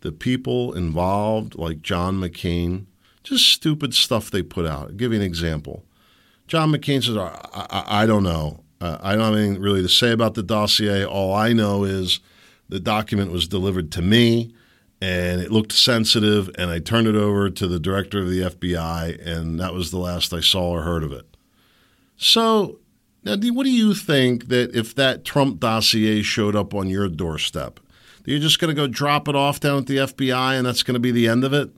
The 0.01 0.13
people 0.13 0.73
involved, 0.73 1.57
like 1.57 1.83
John 1.83 2.17
McCain, 2.21 2.87
just 3.23 3.49
stupid 3.49 3.95
stuff 3.95 4.31
they 4.31 4.43
put 4.43 4.67
out. 4.67 4.89
I'll 4.89 4.95
give 4.95 5.13
you 5.13 5.19
an 5.19 5.25
example. 5.25 5.85
John 6.47 6.73
McCain 6.73 7.05
says, 7.05 7.17
I, 7.17 7.41
I, 7.53 8.03
I 8.03 8.07
don't 8.07 8.23
know. 8.23 8.61
Uh, 8.81 8.99
I 9.01 9.15
don't 9.15 9.25
have 9.25 9.35
anything 9.35 9.61
really 9.61 9.83
to 9.83 9.89
say 9.89 10.13
about 10.13 10.35
the 10.35 10.43
dossier. 10.43 11.05
All 11.05 11.35
I 11.35 11.53
know 11.53 11.85
is 11.85 12.21
the 12.69 12.81
document 12.81 13.33
was 13.33 13.49
delivered 13.49 13.91
to 13.93 14.03
me 14.03 14.53
and 15.01 15.41
it 15.41 15.51
looked 15.51 15.73
sensitive, 15.73 16.51
and 16.57 16.71
I 16.71 16.79
turned 16.79 17.07
it 17.07 17.15
over 17.15 17.51
to 17.51 17.69
the 17.69 17.79
director 17.79 18.21
of 18.21 18.31
the 18.31 18.41
FBI, 18.41 19.27
and 19.27 19.61
that 19.61 19.75
was 19.75 19.91
the 19.91 19.99
last 19.99 20.33
I 20.33 20.41
saw 20.41 20.71
or 20.71 20.83
heard 20.83 21.05
of 21.05 21.13
it. 21.13 21.36
So, 22.17 22.81
now, 23.25 23.37
what 23.53 23.65
do 23.65 23.71
you 23.71 23.95
think 23.95 24.49
that 24.49 24.75
if 24.75 24.95
that 24.95 25.25
Trump 25.25 25.61
dossier 25.61 26.23
showed 26.23 26.57
up 26.57 26.75
on 26.75 26.89
your 26.89 27.09
doorstep, 27.09 27.81
you're 28.25 28.39
just 28.39 28.59
going 28.59 28.75
to 28.75 28.81
go 28.81 28.87
drop 28.87 29.29
it 29.29 29.37
off 29.37 29.61
down 29.61 29.79
at 29.79 29.87
the 29.87 29.99
FBI 29.99 30.57
and 30.57 30.67
that's 30.67 30.83
going 30.83 30.95
to 30.95 31.01
be 31.01 31.13
the 31.13 31.29
end 31.29 31.45
of 31.45 31.53
it? 31.53 31.71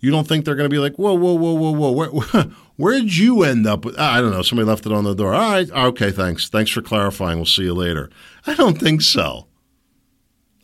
You 0.00 0.10
don't 0.10 0.28
think 0.28 0.44
they're 0.44 0.54
going 0.54 0.68
to 0.68 0.74
be 0.74 0.78
like, 0.78 0.96
whoa, 0.96 1.14
whoa, 1.14 1.34
whoa, 1.34 1.54
whoa, 1.54 1.70
whoa, 1.72 1.90
where, 1.90 2.42
where'd 2.76 3.16
you 3.16 3.42
end 3.42 3.66
up 3.66 3.84
with? 3.84 3.96
Ah, 3.98 4.14
I 4.14 4.20
don't 4.20 4.30
know. 4.30 4.42
Somebody 4.42 4.68
left 4.68 4.86
it 4.86 4.92
on 4.92 5.04
the 5.04 5.14
door. 5.14 5.34
All 5.34 5.52
right. 5.52 5.68
Ah, 5.74 5.86
okay. 5.86 6.10
Thanks. 6.10 6.48
Thanks 6.48 6.70
for 6.70 6.82
clarifying. 6.82 7.38
We'll 7.38 7.46
see 7.46 7.62
you 7.62 7.74
later. 7.74 8.10
I 8.46 8.54
don't 8.54 8.78
think 8.78 9.02
so. 9.02 9.46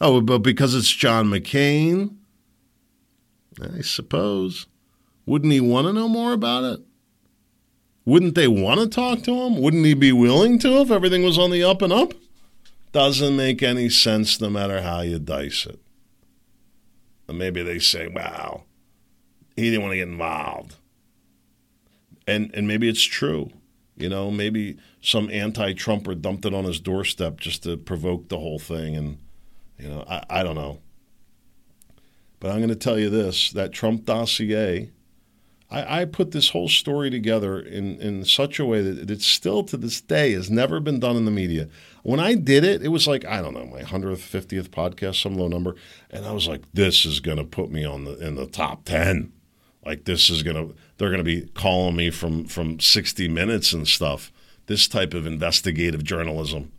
Oh, 0.01 0.21
but 0.21 0.39
because 0.39 0.75
it's 0.75 0.91
John 0.91 1.27
McCain? 1.27 2.17
I 3.61 3.81
suppose. 3.81 4.67
Wouldn't 5.27 5.53
he 5.53 5.61
want 5.61 5.87
to 5.87 5.93
know 5.93 6.09
more 6.09 6.33
about 6.33 6.65
it? 6.65 6.81
Wouldn't 8.05 8.35
they 8.35 8.49
want 8.49 8.81
to 8.81 8.89
talk 8.89 9.23
to 9.23 9.35
him? 9.35 9.61
Wouldn't 9.61 9.87
he 9.87 9.95
be 9.95 10.13
willing 10.13 10.59
to 10.61 10.81
if 10.81 10.91
everything 10.91 11.23
was 11.23 11.39
on 11.39 11.51
the 11.51 11.63
up 11.63 11.83
and 11.83 11.93
up? 11.93 12.15
Doesn't 12.91 13.37
make 13.37 13.63
any 13.63 13.89
sense 13.89 14.41
no 14.41 14.51
matter 14.51 14.83
how 14.83 15.01
you 15.01 15.19
dice 15.19 15.67
it. 15.67 15.79
And 17.29 17.39
maybe 17.39 17.63
they 17.63 17.79
say, 17.79 18.09
wow, 18.09 18.65
he 19.57 19.71
didn't 19.71 19.83
want 19.83 19.93
to 19.93 19.97
get 19.97 20.09
involved. 20.09 20.77
And 22.27 22.51
and 22.55 22.69
maybe 22.69 22.89
it's 22.89 23.03
true. 23.03 23.51
You 23.97 24.09
know, 24.09 24.31
maybe 24.31 24.79
some 25.01 25.31
anti-Trumper 25.31 26.15
dumped 26.15 26.45
it 26.45 26.55
on 26.55 26.65
his 26.65 26.81
doorstep 26.81 27.39
just 27.39 27.63
to 27.63 27.77
provoke 27.77 28.29
the 28.29 28.39
whole 28.39 28.59
thing. 28.59 28.97
And, 28.97 29.19
you 29.79 29.89
know, 29.89 30.05
I, 30.09 30.25
I 30.29 30.43
don't 30.43 30.55
know. 30.55 30.81
But 32.41 32.51
I'm 32.51 32.59
going 32.59 32.69
to 32.71 32.77
tell 32.77 32.99
you 32.99 33.11
this 33.11 33.53
that 33.53 33.73
Trump 33.73 34.05
dossier 34.05 34.91
I, 35.73 36.03
I 36.03 36.05
put 36.05 36.33
this 36.33 36.51
whole 36.51 36.69
story 36.69 37.09
together 37.09 37.59
in, 37.59 37.99
in 38.01 38.25
such 38.27 38.61
a 38.61 38.67
way 38.67 38.83
that 38.83 39.11
it 39.11 39.23
still 39.23 39.65
to 39.65 39.79
this 39.79 40.03
day 40.03 40.33
has 40.33 40.51
never 40.51 40.81
been 40.81 41.01
done 41.01 41.17
in 41.17 41.25
the 41.25 41.31
media. 41.31 41.69
When 42.03 42.21
I 42.21 42.35
did 42.35 42.63
it, 42.63 42.83
it 42.83 42.89
was 42.89 43.09
like, 43.09 43.25
I 43.25 43.41
don't 43.41 43.55
know, 43.55 43.65
my 43.65 43.81
100th, 43.81 44.19
50th 44.19 44.69
podcast, 44.69 45.23
some 45.23 45.35
low 45.35 45.49
number. 45.49 45.75
And 46.11 46.27
I 46.27 46.33
was 46.33 46.47
like, 46.47 46.61
this 46.75 47.07
is 47.07 47.21
going 47.21 47.39
to 47.39 47.45
put 47.45 47.71
me 47.71 47.87
on 47.87 48.05
the 48.05 48.19
in 48.19 48.35
the 48.35 48.47
top 48.47 48.85
10. 48.85 49.33
Like 49.85 50.05
this 50.05 50.29
is 50.29 50.43
going 50.43 50.57
to, 50.57 50.75
they're 50.99 51.09
going 51.09 51.19
to 51.19 51.25
be 51.25 51.49
calling 51.55 51.97
me 51.97 52.11
from, 52.11 52.45
from 52.45 52.79
60 52.79 53.29
Minutes 53.29 53.73
and 53.73 53.89
stuff. 53.89 54.31
This 54.67 54.87
type 54.87 55.15
of 55.15 55.27
investigative 55.27 56.05
journalism. 56.05 56.71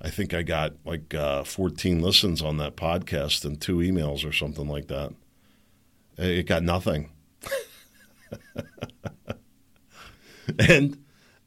I 0.00 0.10
think 0.10 0.32
I 0.32 0.42
got 0.42 0.74
like 0.84 1.12
uh, 1.12 1.42
14 1.42 2.00
listens 2.00 2.40
on 2.40 2.58
that 2.58 2.76
podcast 2.76 3.44
and 3.44 3.60
two 3.60 3.78
emails 3.78 4.26
or 4.26 4.32
something 4.32 4.68
like 4.68 4.86
that. 4.86 5.12
It 6.16 6.46
got 6.46 6.62
nothing. 6.62 7.10
and 10.58 10.98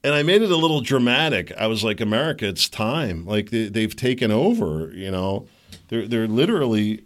and 0.03 0.15
I 0.15 0.23
made 0.23 0.41
it 0.41 0.51
a 0.51 0.57
little 0.57 0.81
dramatic. 0.81 1.51
I 1.57 1.67
was 1.67 1.83
like, 1.83 2.01
America, 2.01 2.47
it's 2.47 2.67
time. 2.67 3.25
Like 3.25 3.51
they, 3.51 3.81
have 3.81 3.95
taken 3.95 4.31
over. 4.31 4.91
You 4.93 5.11
know, 5.11 5.47
they're 5.89 6.07
they're 6.07 6.27
literally 6.27 7.03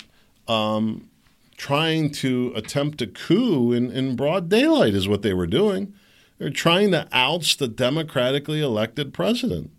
um, 0.48 1.10
trying 1.58 2.12
to 2.12 2.54
attempt 2.56 3.02
a 3.02 3.08
coup 3.08 3.72
in, 3.72 3.92
in 3.92 4.16
broad 4.16 4.50
daylight. 4.50 4.94
Is 4.94 5.08
what 5.08 5.22
they 5.22 5.34
were 5.34 5.48
doing. 5.48 5.94
They're 6.38 6.50
trying 6.50 6.92
to 6.92 7.08
oust 7.14 7.60
the 7.60 7.68
democratically 7.68 8.62
elected 8.62 9.14
president. 9.14 9.72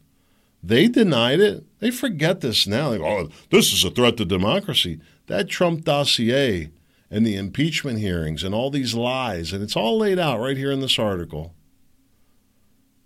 They 0.63 0.89
denied 0.89 1.41
it. 1.41 1.65
They 1.81 1.91
forget 1.91 2.41
this 2.41 2.67
now. 2.67 2.95
Oh, 2.95 3.29
this 3.51 3.73
is 3.73 3.85
a 3.85 3.91
threat 3.91 4.17
to 4.17 4.25
democracy. 4.25 5.01
That 5.27 5.49
Trump 5.49 5.85
dossier 5.85 6.71
and 7.11 7.27
the 7.27 7.37
impeachment 7.37 7.99
hearings 7.99 8.43
and 8.43 8.55
all 8.55 8.71
these 8.71 8.95
lies, 8.95 9.53
and 9.53 9.63
it's 9.63 9.77
all 9.77 9.99
laid 9.99 10.19
out 10.19 10.41
right 10.41 10.57
here 10.57 10.73
in 10.73 10.81
this 10.81 10.99
article. 10.99 11.55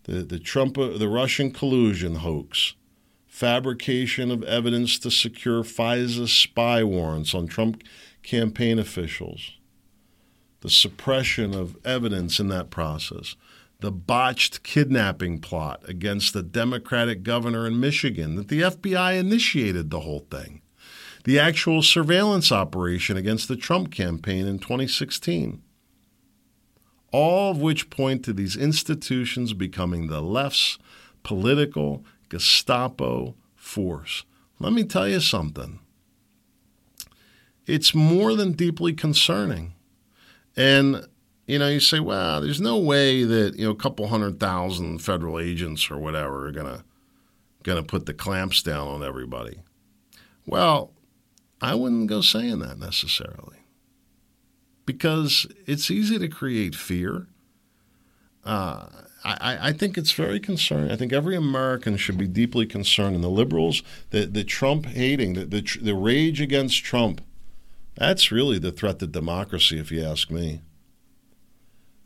The, 0.05 0.23
the 0.23 0.39
Trump, 0.39 0.79
uh, 0.79 0.97
the 0.99 1.09
Russian 1.09 1.51
collusion 1.51 2.17
hoax, 2.17 2.75
fabrication 3.27 4.31
of 4.31 4.43
evidence 4.45 4.99
to 4.99 5.11
secure 5.11 5.63
FISA 5.63 6.29
spy 6.29 6.83
warrants 6.83 7.35
on 7.35 7.47
Trump 7.47 7.83
campaign 8.23 8.79
officials, 8.79 9.53
the 10.61 10.71
suppression 10.71 11.55
of 11.55 11.77
evidence 11.85 12.41
in 12.41 12.49
that 12.49 12.71
process, 12.71 13.37
the 13.81 13.93
botched 13.93 14.63
kidnapping 14.63 15.41
plot 15.41 15.83
against 15.89 16.33
the 16.33 16.43
Democratic 16.43 17.23
governor 17.23 17.67
in 17.67 17.81
Michigan 17.81 18.37
that 18.37 18.49
the 18.49 18.61
FBI 18.61 19.19
initiated 19.19 19.91
the 19.91 20.01
whole 20.01 20.27
thing, 20.31 20.61
the 21.25 21.39
actual 21.39 21.83
surveillance 21.83 22.51
operation 22.51 23.17
against 23.17 23.49
the 23.49 23.57
Trump 23.57 23.93
campaign 23.93 24.47
in 24.47 24.59
2016. 24.59 25.63
All 27.13 27.51
of 27.51 27.61
which 27.61 27.91
point 27.91 28.25
to 28.25 28.33
these 28.33 28.57
institutions 28.57 29.53
becoming 29.53 30.07
the 30.07 30.21
left's 30.21 30.79
political 31.23 32.05
Gestapo 32.29 33.35
force. 33.57 34.25
Let 34.59 34.73
me 34.73 34.85
tell 34.85 35.09
you 35.09 35.21
something. 35.21 35.81
It's 37.67 37.95
more 37.95 38.35
than 38.35 38.53
deeply 38.53 38.93
concerning. 38.93 39.75
And 40.57 41.07
you 41.47 41.59
know, 41.59 41.69
you 41.69 41.81
say, 41.81 41.99
well, 41.99 42.41
there's 42.41 42.61
no 42.61 42.79
way 42.79 43.25
that 43.25 43.57
you 43.57 43.65
know 43.65 43.73
a 43.73 43.77
couple 43.77 44.07
hundred 44.07 44.39
thousand 44.39 45.01
federal 45.01 45.41
agents 45.41 45.91
or 45.91 45.99
whatever 45.99 46.47
are 46.47 46.53
gonna 46.53 46.85
gonna 47.65 47.83
put 47.83 48.07
the 48.07 48.15
clamps 48.15 48.63
down 48.63 48.87
on 48.87 49.03
everybody. 49.03 49.61
Well, 50.47 50.93
I 51.61 51.75
wouldn't 51.75 52.09
go 52.09 52.21
saying 52.21 52.61
that 52.61 52.79
necessarily 52.79 53.59
because 54.87 55.47
it's 55.67 55.91
easy 55.91 56.19
to 56.19 56.29
create 56.29 56.75
fear. 56.75 57.27
Uh, 58.45 58.87
I, 59.23 59.69
I, 59.69 59.73
think 59.73 59.99
it's 59.99 60.13
very 60.13 60.41
concerning. 60.41 60.91
I 60.91 60.97
think 60.97 61.13
every 61.13 61.37
American 61.37 61.99
should 61.99 62.17
be 62.17 62.27
deeply 62.27 62.65
concerned. 62.65 63.15
And 63.15 63.23
the 63.23 63.29
liberals, 63.29 63.83
the, 64.09 64.25
the 64.25 64.45
Trump 64.45 64.87
hating, 64.87 65.35
the, 65.35 65.45
the, 65.45 65.79
the 65.83 65.95
rage 65.95 66.41
against 66.41 66.83
Trump, 66.83 67.21
that's 67.97 68.33
really 68.33 68.59
the 68.59 68.73
threat 68.73 68.99
to 69.01 69.07
democracy, 69.07 69.79
if 69.79 69.93
you 69.93 70.03
ask 70.03 70.31
me 70.31 70.63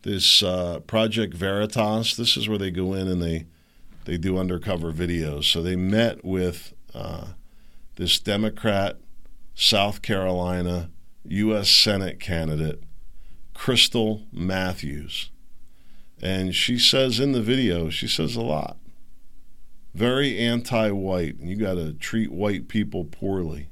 this 0.05 0.43
uh, 0.43 0.81
Project 0.81 1.35
Veritas. 1.35 2.17
This 2.17 2.37
is 2.37 2.49
where 2.49 2.59
they 2.59 2.71
go 2.71 2.95
in 2.95 3.09
and 3.09 3.21
they 3.21 3.47
they 4.05 4.19
do 4.19 4.39
undercover 4.39 4.93
videos. 4.93 5.45
So 5.45 5.63
they 5.63 5.77
met 5.77 6.25
with 6.25 6.75
uh, 6.95 7.29
this 7.97 8.19
Democrat, 8.19 8.99
South 9.55 10.03
Carolina 10.03 10.91
U.S. 11.25 11.71
Senate 11.71 12.21
candidate, 12.21 12.83
Krystle 13.55 14.27
Matthews, 14.33 15.31
and 16.21 16.55
she 16.55 16.79
says 16.79 17.21
in 17.21 17.33
the 17.33 17.43
video, 17.43 17.91
she 17.91 18.09
says 18.09 18.37
a 18.37 18.43
lot. 18.43 18.79
Very 19.95 20.39
anti-white, 20.39 21.39
and 21.39 21.49
you 21.49 21.57
got 21.57 21.75
to 21.75 21.93
treat 21.93 22.33
white 22.33 22.67
people 22.67 23.05
poorly. 23.05 23.69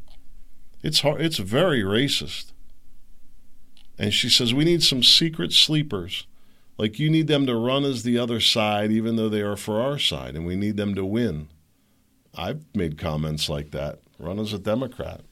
It's 0.82 1.00
hard. 1.00 1.20
It's 1.20 1.38
very 1.38 1.82
racist. 1.82 2.52
And 3.98 4.12
she 4.12 4.28
says, 4.28 4.54
We 4.54 4.64
need 4.64 4.82
some 4.82 5.02
secret 5.02 5.52
sleepers. 5.52 6.26
Like 6.78 6.98
you 6.98 7.10
need 7.10 7.26
them 7.26 7.46
to 7.46 7.54
run 7.54 7.84
as 7.84 8.02
the 8.02 8.18
other 8.18 8.40
side, 8.40 8.90
even 8.90 9.16
though 9.16 9.28
they 9.28 9.42
are 9.42 9.56
for 9.56 9.80
our 9.80 9.98
side, 9.98 10.34
and 10.34 10.46
we 10.46 10.56
need 10.56 10.76
them 10.76 10.94
to 10.94 11.04
win. 11.04 11.48
I've 12.34 12.64
made 12.74 12.98
comments 12.98 13.48
like 13.48 13.70
that. 13.72 14.00
Run 14.18 14.38
as 14.38 14.52
a 14.52 14.58
Democrat. 14.58 15.22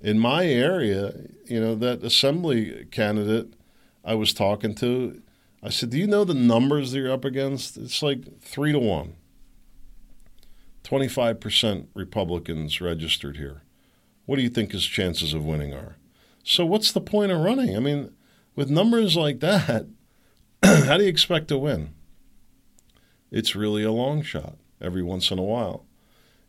In 0.00 0.18
my 0.18 0.46
area, 0.46 1.12
you 1.44 1.60
know, 1.60 1.74
that 1.74 2.02
assembly 2.02 2.86
candidate 2.90 3.54
I 4.04 4.14
was 4.14 4.32
talking 4.32 4.74
to, 4.76 5.20
I 5.62 5.68
said, 5.68 5.90
Do 5.90 5.98
you 5.98 6.06
know 6.06 6.24
the 6.24 6.34
numbers 6.34 6.92
that 6.92 6.98
you're 6.98 7.12
up 7.12 7.24
against? 7.24 7.76
It's 7.76 8.02
like 8.02 8.40
three 8.40 8.72
to 8.72 8.78
one. 8.78 9.14
25% 10.84 11.86
Republicans 11.94 12.80
registered 12.80 13.36
here. 13.36 13.62
What 14.24 14.36
do 14.36 14.42
you 14.42 14.48
think 14.48 14.72
his 14.72 14.86
chances 14.86 15.34
of 15.34 15.44
winning 15.44 15.74
are? 15.74 15.96
So 16.42 16.64
what's 16.64 16.92
the 16.92 17.00
point 17.00 17.32
of 17.32 17.40
running? 17.40 17.76
I 17.76 17.80
mean, 17.80 18.12
with 18.56 18.70
numbers 18.70 19.16
like 19.16 19.40
that, 19.40 19.86
how 20.62 20.96
do 20.96 21.04
you 21.04 21.08
expect 21.08 21.48
to 21.48 21.58
win? 21.58 21.94
It's 23.30 23.54
really 23.54 23.82
a 23.84 23.92
long 23.92 24.22
shot 24.22 24.56
every 24.80 25.02
once 25.02 25.30
in 25.30 25.38
a 25.38 25.42
while. 25.42 25.84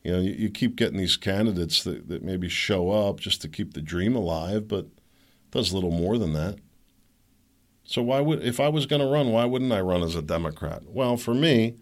You 0.04 0.12
know, 0.12 0.20
you, 0.20 0.32
you 0.32 0.50
keep 0.50 0.76
getting 0.76 0.98
these 0.98 1.18
candidates 1.18 1.84
that, 1.84 2.08
that 2.08 2.24
maybe 2.24 2.50
show 2.50 2.92
up 2.92 3.20
just 3.20 3.42
to 3.42 3.48
keep 3.48 3.74
the 3.74 3.82
dream 3.82 4.16
alive, 4.16 4.68
but 4.68 4.88
does 5.52 5.74
little 5.74 5.92
more 5.92 6.18
than 6.18 6.34
that. 6.34 6.58
So 7.84 8.02
why 8.02 8.22
would 8.22 8.44
if 8.44 8.60
I 8.60 8.70
was 8.70 8.86
going 8.86 9.02
to 9.02 9.08
run, 9.08 9.32
why 9.32 9.46
wouldn't 9.46 9.72
I 9.72 9.82
run 9.82 10.02
as 10.02 10.16
a 10.16 10.22
Democrat? 10.22 10.84
Well, 10.88 11.18
for 11.18 11.34
me, 11.34 11.76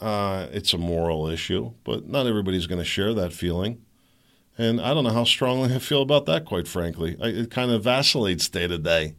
uh, 0.00 0.46
it's 0.52 0.72
a 0.72 0.78
moral 0.78 1.28
issue, 1.28 1.72
but 1.84 2.08
not 2.08 2.26
everybody's 2.26 2.66
going 2.66 2.78
to 2.78 2.84
share 2.84 3.12
that 3.14 3.32
feeling. 3.32 3.82
And 4.56 4.80
I 4.80 4.94
don't 4.94 5.04
know 5.04 5.10
how 5.10 5.24
strongly 5.24 5.74
I 5.74 5.78
feel 5.78 6.02
about 6.02 6.26
that, 6.26 6.44
quite 6.44 6.68
frankly. 6.68 7.16
I, 7.20 7.28
it 7.28 7.50
kind 7.50 7.70
of 7.70 7.84
vacillates 7.84 8.48
day 8.48 8.66
to 8.68 8.78
day. 8.78 9.14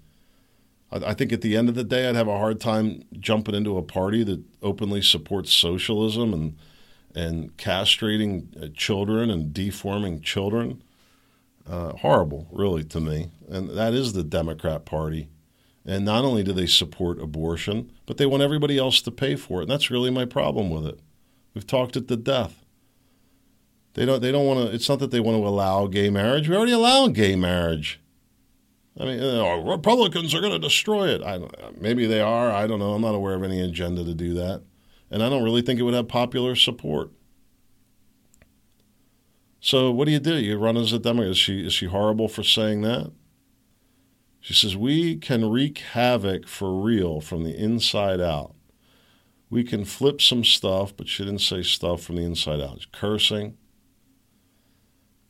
I, 0.91 1.11
I 1.11 1.13
think 1.13 1.31
at 1.31 1.41
the 1.41 1.55
end 1.55 1.69
of 1.69 1.75
the 1.75 1.83
day, 1.83 2.07
I'd 2.07 2.15
have 2.15 2.27
a 2.27 2.37
hard 2.37 2.59
time 2.59 3.03
jumping 3.19 3.55
into 3.55 3.77
a 3.77 3.83
party 3.83 4.23
that 4.23 4.43
openly 4.61 5.01
supports 5.01 5.53
socialism 5.53 6.33
and 6.33 6.55
and 7.15 7.55
castrating 7.57 8.61
uh, 8.61 8.67
children 8.75 9.29
and 9.29 9.53
deforming 9.53 10.21
children. 10.21 10.83
Uh, 11.67 11.93
horrible, 11.93 12.47
really, 12.51 12.83
to 12.83 12.99
me. 12.99 13.31
And 13.49 13.69
that 13.71 13.93
is 13.93 14.13
the 14.13 14.23
Democrat 14.23 14.85
Party. 14.85 15.29
And 15.83 16.05
not 16.05 16.25
only 16.25 16.43
do 16.43 16.53
they 16.53 16.67
support 16.67 17.19
abortion, 17.19 17.91
but 18.05 18.17
they 18.17 18.25
want 18.25 18.43
everybody 18.43 18.77
else 18.77 19.01
to 19.01 19.11
pay 19.11 19.35
for 19.35 19.59
it. 19.59 19.63
And 19.63 19.71
that's 19.71 19.89
really 19.89 20.11
my 20.11 20.25
problem 20.25 20.69
with 20.69 20.85
it. 20.85 20.99
We've 21.53 21.65
talked 21.65 21.95
it 21.95 22.07
to 22.09 22.17
death. 22.17 22.65
They 23.93 24.05
don't. 24.05 24.21
They 24.21 24.31
don't 24.31 24.45
want 24.45 24.67
to. 24.67 24.75
It's 24.75 24.89
not 24.89 24.99
that 24.99 25.11
they 25.11 25.21
want 25.21 25.37
to 25.37 25.47
allow 25.47 25.87
gay 25.87 26.09
marriage. 26.09 26.49
We 26.49 26.55
already 26.55 26.73
allow 26.73 27.07
gay 27.07 27.35
marriage. 27.35 28.01
I 28.99 29.05
mean, 29.05 29.19
know, 29.19 29.61
Republicans 29.61 30.33
are 30.35 30.41
going 30.41 30.53
to 30.53 30.59
destroy 30.59 31.09
it. 31.09 31.23
I, 31.23 31.39
maybe 31.79 32.05
they 32.05 32.21
are. 32.21 32.51
I 32.51 32.67
don't 32.67 32.79
know. 32.79 32.93
I'm 32.93 33.01
not 33.01 33.15
aware 33.15 33.35
of 33.35 33.43
any 33.43 33.61
agenda 33.61 34.03
to 34.03 34.13
do 34.13 34.33
that, 34.35 34.63
and 35.15 35.23
I 35.23 35.29
don't 35.29 35.43
really 35.45 35.61
think 35.61 35.79
it 35.79 35.83
would 35.83 35.93
have 35.93 36.09
popular 36.09 36.57
support. 36.57 37.09
So 39.61 39.89
what 39.89 40.07
do 40.07 40.11
you 40.11 40.19
do? 40.19 40.35
You 40.35 40.57
run 40.57 40.75
as 40.75 40.91
a 40.91 40.99
Democrat. 40.99 41.31
Is 41.31 41.37
she 41.37 41.65
is 41.65 41.71
she 41.71 41.85
horrible 41.85 42.27
for 42.27 42.43
saying 42.43 42.81
that? 42.81 43.13
She 44.41 44.53
says 44.53 44.75
we 44.75 45.15
can 45.15 45.49
wreak 45.49 45.77
havoc 45.77 46.49
for 46.49 46.81
real 46.81 47.21
from 47.21 47.45
the 47.45 47.55
inside 47.55 48.19
out. 48.19 48.55
We 49.49 49.63
can 49.63 49.85
flip 49.85 50.21
some 50.21 50.43
stuff, 50.43 50.93
but 50.97 51.07
she 51.07 51.23
didn't 51.23 51.39
say 51.39 51.63
stuff 51.63 52.03
from 52.03 52.17
the 52.17 52.25
inside 52.25 52.59
out. 52.59 52.81
She's 52.81 52.87
Cursing 52.91 53.55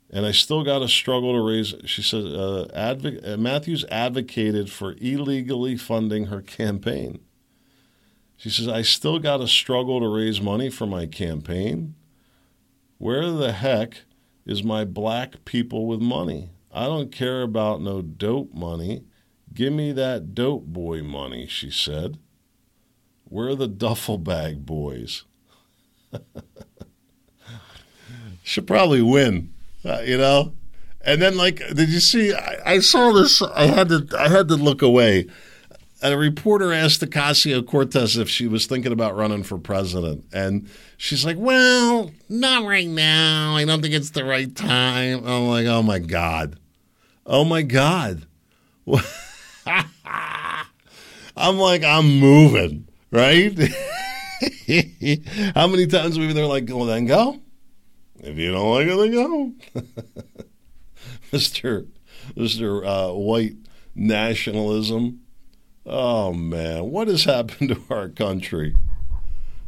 and 0.09 0.25
I 0.25 0.31
still 0.31 0.63
got 0.63 0.79
to 0.79 0.87
struggle 0.87 1.33
to 1.33 1.41
raise. 1.41 1.75
She 1.85 2.01
says 2.01 2.25
uh, 2.25 2.69
uh, 2.73 3.37
Matthews 3.37 3.85
advocated 3.91 4.71
for 4.71 4.95
illegally 4.99 5.77
funding 5.77 6.25
her 6.25 6.41
campaign. 6.41 7.19
She 8.37 8.49
says 8.49 8.67
I 8.67 8.81
still 8.81 9.19
got 9.19 9.37
to 9.37 9.47
struggle 9.47 9.99
to 9.99 10.07
raise 10.07 10.41
money 10.41 10.69
for 10.69 10.85
my 10.85 11.05
campaign. 11.05 11.95
Where 12.97 13.29
the 13.31 13.51
heck 13.51 14.01
is 14.45 14.63
my 14.63 14.85
black 14.85 15.45
people 15.45 15.87
with 15.87 16.01
money? 16.01 16.49
I 16.71 16.85
don't 16.85 17.11
care 17.11 17.41
about 17.41 17.81
no 17.81 18.01
dope 18.01 18.53
money. 18.53 19.03
Give 19.53 19.71
me 19.73 19.91
that 19.93 20.35
dope 20.35 20.65
boy 20.65 21.01
money, 21.01 21.47
she 21.47 21.71
said. 21.71 22.19
Where 23.23 23.49
are 23.49 23.55
the 23.55 23.67
duffel 23.67 24.17
bag 24.17 24.65
boys? 24.65 25.23
Should 28.43 28.67
probably 28.67 29.01
win 29.01 29.55
uh, 29.85 30.01
you 30.01 30.17
know. 30.17 30.53
And 31.01 31.21
then, 31.21 31.37
like, 31.37 31.61
did 31.75 31.89
you 31.89 31.99
see? 31.99 32.33
I, 32.33 32.57
I, 32.65 32.79
saw 32.79 33.11
this. 33.13 33.41
I 33.41 33.67
had 33.67 33.89
to. 33.89 34.07
I 34.17 34.29
had 34.29 34.47
to 34.47 34.55
look 34.55 34.81
away. 34.81 35.27
A 36.01 36.17
reporter 36.17 36.73
asked 36.73 37.01
Ocasio 37.01 37.65
Cortez 37.65 38.17
if 38.17 38.29
she 38.29 38.47
was 38.47 38.65
thinking 38.65 38.91
about 38.91 39.15
running 39.15 39.43
for 39.43 39.57
president, 39.57 40.25
and 40.33 40.69
she's 40.97 41.25
like, 41.25 41.37
"Well, 41.37 42.11
not 42.29 42.65
right 42.65 42.87
now. 42.87 43.55
I 43.55 43.65
don't 43.65 43.81
think 43.81 43.93
it's 43.93 44.11
the 44.11 44.25
right 44.25 44.53
time." 44.53 45.25
I'm 45.25 45.47
like, 45.47 45.65
"Oh 45.67 45.81
my 45.81 45.99
god, 45.99 46.59
oh 47.25 47.45
my 47.45 47.61
god." 47.61 48.27
I'm 51.37 51.57
like, 51.57 51.83
I'm 51.83 52.19
moving, 52.19 52.87
right? 53.11 53.57
How 55.55 55.67
many 55.67 55.87
times 55.87 56.15
have 56.15 56.25
we 56.25 56.33
been 56.33 56.47
like, 56.47 56.65
well, 56.69 56.85
then 56.85 57.05
go? 57.05 57.41
If 58.19 58.37
you 58.37 58.51
don't 58.51 58.71
like 58.71 58.87
it, 58.87 58.95
then 58.95 59.11
go. 59.11 59.51
Mr. 61.31 61.87
Mr. 62.35 62.85
Uh, 62.85 63.13
white 63.13 63.55
nationalism. 63.95 65.21
Oh, 65.85 66.33
man. 66.33 66.89
What 66.89 67.07
has 67.07 67.23
happened 67.25 67.69
to 67.69 67.81
our 67.93 68.09
country? 68.09 68.75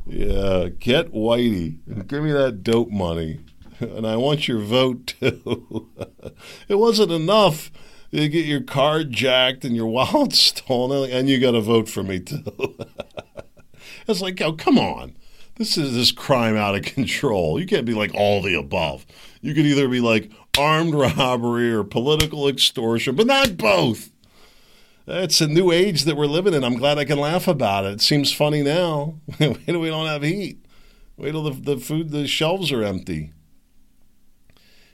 Yeah, 0.05 0.69
get 0.79 1.11
Whitey 1.11 1.79
and 1.85 2.07
give 2.07 2.23
me 2.23 2.31
that 2.31 2.63
dope 2.63 2.89
money. 2.89 3.41
And 3.79 4.07
I 4.07 4.15
want 4.15 4.47
your 4.47 4.59
vote 4.59 5.07
too. 5.19 5.89
it 6.67 6.75
wasn't 6.75 7.11
enough 7.11 7.69
You 8.09 8.29
get 8.29 8.45
your 8.45 8.61
car 8.61 9.03
jacked 9.03 9.65
and 9.65 9.75
your 9.75 9.85
wallet 9.97 10.33
stolen, 10.33 11.11
and 11.11 11.29
you 11.29 11.39
got 11.39 11.51
to 11.51 11.61
vote 11.61 11.89
for 11.89 12.03
me 12.03 12.19
too. 12.19 12.77
it's 14.07 14.21
like, 14.21 14.41
oh, 14.41 14.53
come 14.53 14.79
on. 14.79 15.15
This 15.57 15.77
is 15.77 15.93
this 15.93 16.11
crime 16.11 16.55
out 16.55 16.75
of 16.75 16.83
control. 16.83 17.59
You 17.59 17.65
can't 17.65 17.85
be 17.85 17.93
like 17.93 18.13
all 18.13 18.41
the 18.41 18.53
above. 18.53 19.05
You 19.41 19.53
could 19.53 19.65
either 19.65 19.87
be 19.87 19.99
like 19.99 20.31
armed 20.57 20.93
robbery 20.93 21.71
or 21.71 21.83
political 21.83 22.47
extortion, 22.47 23.15
but 23.15 23.27
not 23.27 23.57
both. 23.57 24.09
It's 25.09 25.39
a 25.39 25.47
new 25.47 25.71
age 25.71 26.03
that 26.03 26.17
we're 26.17 26.25
living 26.25 26.53
in. 26.53 26.65
I'm 26.65 26.75
glad 26.75 26.97
I 26.97 27.05
can 27.05 27.17
laugh 27.17 27.47
about 27.47 27.85
it. 27.85 27.93
It 27.93 28.01
seems 28.01 28.33
funny 28.33 28.61
now. 28.61 29.15
Wait 29.39 29.65
till 29.65 29.79
we 29.79 29.87
don't 29.87 30.07
have 30.07 30.21
heat. 30.21 30.65
Wait 31.15 31.31
till 31.31 31.43
the, 31.43 31.75
the 31.75 31.77
food, 31.77 32.11
the 32.11 32.27
shelves 32.27 32.73
are 32.73 32.83
empty. 32.83 33.31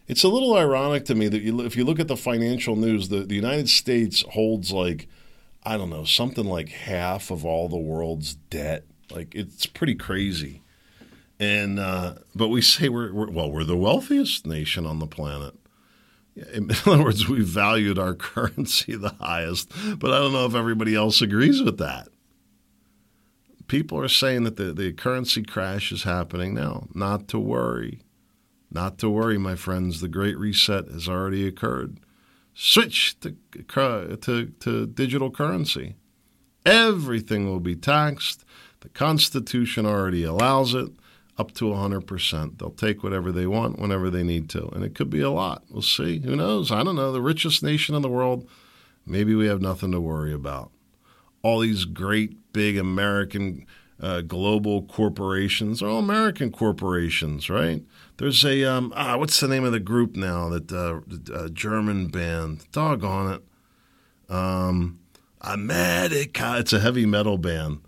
It's 0.07 0.23
a 0.23 0.27
little 0.27 0.55
ironic 0.55 1.05
to 1.05 1.15
me 1.15 1.29
that 1.29 1.41
you, 1.41 1.61
if 1.61 1.75
you 1.75 1.83
look 1.83 1.99
at 1.99 2.07
the 2.07 2.17
financial 2.17 2.75
news, 2.75 3.09
the, 3.09 3.21
the 3.21 3.33
United 3.33 3.69
States 3.69 4.23
holds 4.29 4.71
like, 4.71 5.07
I 5.63 5.77
don't 5.77 5.89
know, 5.89 6.03
something 6.03 6.45
like 6.45 6.69
half 6.69 7.31
of 7.31 7.43
all 7.43 7.67
the 7.67 7.77
world's 7.77 8.35
debt. 8.35 8.83
Like 9.09 9.33
it's 9.33 9.65
pretty 9.65 9.95
crazy. 9.95 10.61
And 11.39 11.79
uh, 11.79 12.15
but 12.35 12.49
we 12.49 12.61
say 12.61 12.87
we're, 12.87 13.11
we're 13.11 13.31
well, 13.31 13.51
we're 13.51 13.63
the 13.63 13.75
wealthiest 13.75 14.45
nation 14.45 14.85
on 14.85 14.99
the 14.99 15.07
planet. 15.07 15.55
In 16.53 16.71
other 16.85 17.03
words, 17.03 17.27
we 17.27 17.41
valued 17.41 17.99
our 17.99 18.13
currency 18.15 18.95
the 18.95 19.15
highest, 19.19 19.71
but 19.97 20.11
I 20.11 20.19
don't 20.19 20.33
know 20.33 20.45
if 20.45 20.55
everybody 20.55 20.95
else 20.95 21.21
agrees 21.21 21.61
with 21.61 21.77
that. 21.77 22.07
People 23.67 23.99
are 23.99 24.09
saying 24.09 24.43
that 24.43 24.57
the, 24.57 24.73
the 24.73 24.93
currency 24.93 25.43
crash 25.43 25.91
is 25.91 26.03
happening 26.03 26.53
now. 26.53 26.87
Not 26.93 27.27
to 27.29 27.39
worry. 27.39 28.01
Not 28.71 28.97
to 28.99 29.09
worry, 29.09 29.37
my 29.37 29.55
friends. 29.55 30.01
The 30.01 30.07
Great 30.07 30.37
Reset 30.37 30.89
has 30.89 31.07
already 31.07 31.47
occurred. 31.47 31.99
Switch 32.53 33.19
to, 33.21 33.35
to, 34.21 34.45
to 34.59 34.87
digital 34.87 35.31
currency. 35.31 35.95
Everything 36.65 37.47
will 37.47 37.59
be 37.59 37.75
taxed. 37.75 38.43
The 38.81 38.89
Constitution 38.89 39.85
already 39.85 40.23
allows 40.23 40.73
it 40.73 40.89
up 41.37 41.51
to 41.53 41.65
100%. 41.65 42.59
They'll 42.59 42.71
take 42.71 43.03
whatever 43.03 43.31
they 43.31 43.47
want 43.47 43.79
whenever 43.79 44.09
they 44.09 44.23
need 44.23 44.49
to. 44.51 44.67
And 44.67 44.83
it 44.83 44.95
could 44.95 45.09
be 45.09 45.21
a 45.21 45.31
lot. 45.31 45.63
We'll 45.69 45.81
see. 45.81 46.19
Who 46.19 46.35
knows? 46.35 46.71
I 46.71 46.83
don't 46.83 46.95
know. 46.95 47.11
The 47.11 47.21
richest 47.21 47.63
nation 47.63 47.95
in 47.95 48.01
the 48.01 48.09
world, 48.09 48.47
maybe 49.05 49.33
we 49.33 49.47
have 49.47 49.61
nothing 49.61 49.91
to 49.91 50.01
worry 50.01 50.33
about. 50.33 50.71
All 51.41 51.59
these 51.59 51.85
great, 51.85 52.53
big 52.53 52.77
American 52.77 53.65
uh, 53.99 54.21
global 54.21 54.83
corporations 54.83 55.81
are 55.81 55.87
all 55.87 55.99
American 55.99 56.51
corporations, 56.51 57.49
right? 57.49 57.83
There's 58.17 58.43
a, 58.45 58.63
um, 58.63 58.93
ah, 58.95 59.17
what's 59.17 59.39
the 59.39 59.47
name 59.47 59.63
of 59.63 59.71
the 59.71 59.79
group 59.79 60.15
now? 60.15 60.49
That 60.49 60.71
uh, 60.71 61.33
uh, 61.33 61.49
German 61.49 62.07
band. 62.07 62.65
Doggone 62.71 63.33
it. 63.33 64.33
Um, 64.33 64.99
America. 65.41 66.57
It's 66.59 66.73
a 66.73 66.79
heavy 66.79 67.05
metal 67.05 67.37
band. 67.37 67.79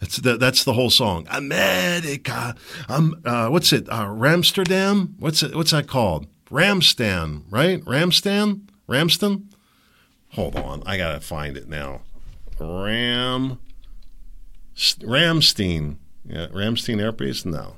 That's 0.00 0.16
the, 0.16 0.36
that's 0.38 0.64
the 0.64 0.72
whole 0.72 0.90
song. 0.90 1.26
America. 1.30 2.54
Um, 2.88 3.20
uh, 3.24 3.48
what's 3.48 3.72
it? 3.72 3.86
Uh, 3.88 4.06
Ramsterdam. 4.06 5.14
What's 5.18 5.42
it? 5.42 5.54
What's 5.54 5.72
that 5.72 5.86
called? 5.86 6.26
Ramstan, 6.50 7.42
right? 7.50 7.84
Ramstan. 7.84 8.62
Ramston. 8.88 9.52
Hold 10.30 10.56
on, 10.56 10.82
I 10.86 10.96
gotta 10.96 11.20
find 11.20 11.56
it 11.56 11.68
now. 11.68 12.02
Ram. 12.58 13.58
Ramstein. 14.76 15.96
Yeah, 16.24 16.46
Ramstein 16.46 17.00
Air 17.00 17.12
Base. 17.12 17.44
No, 17.44 17.76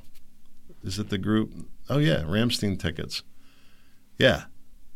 is 0.85 0.99
it 0.99 1.09
the 1.09 1.19
group? 1.19 1.53
Oh 1.89 1.99
yeah, 1.99 2.23
Rammstein 2.23 2.79
tickets. 2.79 3.23
Yeah, 4.19 4.45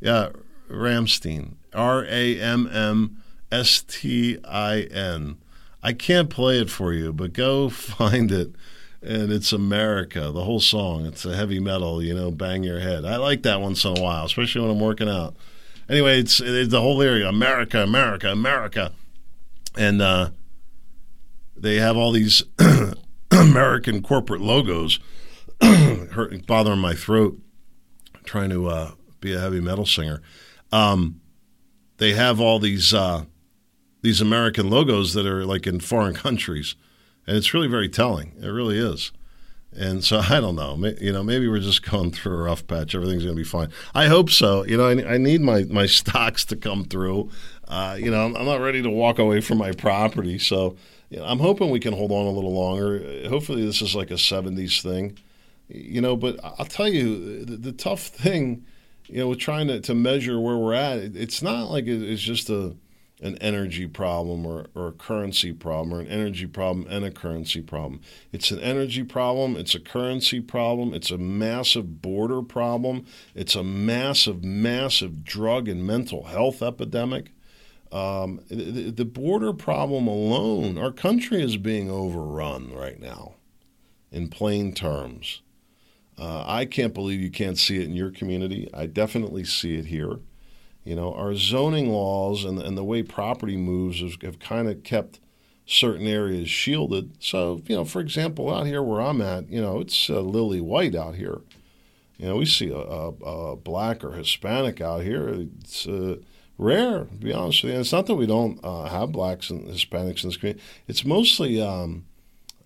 yeah, 0.01 0.31
Rammstein. 0.70 1.55
R 1.74 2.05
A 2.05 2.41
M 2.41 2.68
M 2.72 3.22
S 3.51 3.83
T 3.83 4.39
I 4.45 4.83
N. 4.83 5.39
I 5.83 5.93
can't 5.93 6.31
play 6.31 6.59
it 6.59 6.70
for 6.70 6.93
you, 6.93 7.12
but 7.12 7.33
go 7.33 7.68
find 7.70 8.31
it. 8.33 8.53
And 9.03 9.31
it's 9.31 9.53
America, 9.53 10.33
the 10.33 10.45
whole 10.45 10.59
song. 10.59 11.07
It's 11.07 11.24
a 11.24 11.37
heavy 11.37 11.61
metal, 11.61 12.03
you 12.03 12.14
know, 12.14 12.31
bang 12.31 12.64
your 12.64 12.81
head. 12.81 13.05
I 13.05 13.16
like 13.16 13.43
that 13.43 13.61
once 13.61 13.85
in 13.85 13.97
a 13.97 14.01
while, 14.01 14.24
especially 14.24 14.62
when 14.62 14.70
I'm 14.70 14.81
working 14.81 15.09
out. 15.09 15.37
Anyway, 15.89 16.18
it's, 16.18 16.41
it's 16.41 16.70
the 16.70 16.81
whole 16.81 17.01
area 17.01 17.29
America, 17.29 17.83
America, 17.83 18.33
America. 18.33 18.93
And 19.77 20.03
uh, 20.03 20.31
they 21.57 21.77
have 21.77 21.97
all 21.97 22.11
these 22.11 22.43
American 23.31 24.03
corporate 24.03 24.41
logos 24.41 24.99
hurting, 25.62 26.41
bothering 26.41 26.81
my 26.81 26.95
throat, 26.95 27.39
trying 28.24 28.51
to 28.51 28.68
uh, 28.68 28.91
be 29.20 29.33
a 29.33 29.39
heavy 29.39 29.61
metal 29.61 29.87
singer. 29.87 30.20
Um, 30.72 31.20
they 31.99 32.12
have 32.12 32.41
all 32.41 32.59
these 32.59 32.93
uh, 32.93 33.24
these 34.07 34.20
American 34.20 34.70
logos 34.70 35.14
that 35.14 35.26
are 35.26 35.44
like 35.44 35.66
in 35.66 35.80
foreign 35.80 36.14
countries, 36.26 36.76
and 37.26 37.36
it's 37.36 37.52
really 37.52 37.66
very 37.66 37.88
telling. 37.88 38.34
It 38.40 38.46
really 38.46 38.78
is. 38.78 39.11
And 39.76 40.04
so 40.04 40.18
I 40.30 40.40
don't 40.40 40.54
know. 40.54 40.76
You 41.00 41.12
know, 41.12 41.24
maybe 41.24 41.48
we're 41.48 41.59
just 41.59 41.82
going 41.90 42.12
through 42.12 42.38
a 42.38 42.42
rough 42.42 42.66
patch. 42.68 42.94
Everything's 42.94 43.24
going 43.24 43.36
to 43.36 43.42
be 43.42 43.48
fine. 43.48 43.70
I 43.96 44.07
hope 44.07 44.30
so. 44.30 44.64
You 44.64 44.76
know, 44.76 44.88
I, 44.88 45.18
need 45.18 45.40
my 45.40 45.64
my 45.64 45.86
stocks 45.86 46.44
to 46.46 46.57
come 46.57 46.84
through. 46.84 47.30
Uh, 47.66 47.96
you 47.98 48.12
know, 48.12 48.26
I'm, 48.26 48.44
not 48.44 48.61
ready 48.61 48.80
to 48.80 48.90
walk 48.90 49.18
away 49.18 49.40
from 49.40 49.59
my 49.59 49.72
property, 49.72 50.38
so 50.38 50.76
you 51.11 51.18
know, 51.18 51.24
I'm 51.24 51.40
hoping 51.40 51.70
we 51.70 51.80
can 51.80 51.92
hold 51.92 52.12
on 52.12 52.26
a 52.26 52.30
little 52.30 52.54
longer. 52.54 53.28
Hopefully, 53.28 53.66
this 53.66 53.82
is 53.82 53.96
like 53.96 54.12
a 54.12 54.14
'70s 54.14 54.82
thing. 54.82 55.18
You 55.68 56.00
know, 56.00 56.16
but 56.16 56.38
I'll 56.44 56.64
tell 56.64 56.88
you, 56.88 57.44
the, 57.44 57.57
the 57.57 57.72
tough 57.72 58.02
thing, 58.02 58.64
you 59.09 59.18
know, 59.18 59.26
with 59.26 59.40
trying 59.40 59.66
to, 59.66 59.80
to 59.80 59.96
measure 59.96 60.38
where 60.38 60.57
we're 60.57 60.74
at, 60.74 60.98
it, 60.98 61.16
it's 61.16 61.42
not 61.42 61.72
like 61.72 61.86
it, 61.86 62.09
it's 62.09 62.22
just 62.22 62.48
a 62.50 62.76
an 63.21 63.37
energy 63.39 63.87
problem 63.87 64.45
or, 64.45 64.67
or 64.75 64.89
a 64.89 64.93
currency 64.93 65.53
problem 65.53 65.95
or 65.95 66.01
an 66.01 66.07
energy 66.07 66.47
problem 66.47 66.87
and 66.89 67.05
a 67.05 67.11
currency 67.11 67.62
problem. 67.62 68.01
It's 68.31 68.51
an 68.51 68.61
energy 68.61 69.05
problem, 69.05 69.57
it's 69.57 69.75
a 69.75 69.81
currency 69.81 70.41
problem, 70.41 70.93
it's 70.93 71.11
a 71.11 71.17
massive 71.17 72.03
border 72.03 72.43
problem, 72.43 73.07
it's 73.35 73.55
a 73.55 73.64
massive, 73.64 74.45
massive 74.45 75.25
drug 75.25 75.67
and 75.69 75.87
mental 75.87 76.25
health 76.25 76.62
epidemic. 76.62 77.33
Um, 77.91 78.41
the, 78.49 78.91
the 78.91 79.05
border 79.05 79.53
problem 79.53 80.07
alone, 80.07 80.77
our 80.77 80.93
country 80.93 81.43
is 81.43 81.57
being 81.57 81.91
overrun 81.91 82.75
right 82.75 83.01
now, 83.01 83.35
in 84.11 84.29
plain 84.29 84.75
terms. 84.75 85.41
Uh, 86.19 86.45
I 86.47 86.64
can't 86.64 86.93
believe 86.93 87.21
you 87.21 87.31
can't 87.31 87.59
see 87.59 87.77
it 87.77 87.85
in 87.85 87.95
your 87.95 88.11
community. 88.11 88.69
I 88.75 88.87
definitely 88.87 89.45
see 89.45 89.77
it 89.77 89.87
here. 89.87 90.19
You 90.87 90.95
know, 90.95 91.12
our 91.14 91.34
zoning 91.34 91.91
laws 91.91 92.45
and, 92.45 92.61
and 92.61 92.78
the 92.78 92.84
way 92.84 93.03
property 93.03 93.57
moves 93.57 94.01
have, 94.01 94.22
have 94.22 94.39
kind 94.39 94.68
of 94.68 94.84
kept 94.84 95.18
certain 95.66 96.07
areas 96.07 96.49
shielded. 96.49 97.16
So, 97.18 97.61
you 97.66 97.74
know, 97.74 97.84
for 97.84 98.01
example, 98.01 98.55
out 98.55 98.66
here 98.66 98.80
where 98.80 99.01
I'm 99.01 99.20
at, 99.20 99.51
you 99.51 99.61
know, 99.61 99.80
it's 99.80 100.09
uh, 100.09 100.20
lily 100.20 100.61
white 100.61 100.95
out 100.95 101.16
here. 101.16 101.41
You 102.18 102.28
know, 102.28 102.37
we 102.37 102.47
see 102.47 102.70
a, 102.70 102.78
a, 102.78 103.09
a 103.09 103.57
black 103.57 104.05
or 104.05 104.12
Hispanic 104.12 104.80
out 104.80 105.03
here. 105.03 105.28
It's 105.59 105.89
uh, 105.89 106.18
rare, 106.57 107.01
to 107.07 107.14
be 107.16 107.32
honest 107.32 107.64
with 107.64 107.70
you. 107.70 107.74
And 107.74 107.80
it's 107.80 107.93
not 107.93 108.07
that 108.07 108.14
we 108.14 108.26
don't 108.26 108.61
uh, 108.62 108.84
have 108.84 109.11
blacks 109.11 109.51
and 109.51 109.66
Hispanics 109.66 110.22
in 110.22 110.28
this 110.28 110.37
community. 110.37 110.62
It's 110.87 111.05
mostly 111.05 111.61
um, 111.61 112.07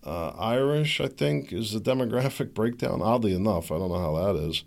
uh, 0.04 0.32
Irish, 0.38 1.00
I 1.00 1.08
think, 1.08 1.54
is 1.54 1.72
the 1.72 1.80
demographic 1.90 2.52
breakdown. 2.52 3.00
Oddly 3.00 3.34
enough, 3.34 3.72
I 3.72 3.78
don't 3.78 3.88
know 3.88 3.98
how 3.98 4.34
that 4.34 4.38
is. 4.38 4.62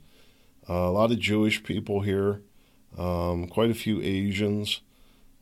Uh, 0.68 0.74
a 0.74 0.92
lot 0.92 1.12
of 1.12 1.20
Jewish 1.20 1.62
people 1.62 2.02
here 2.02 2.42
um, 2.98 3.48
quite 3.48 3.72
a 3.72 3.76
few 3.76 4.02
Asians, 4.02 4.82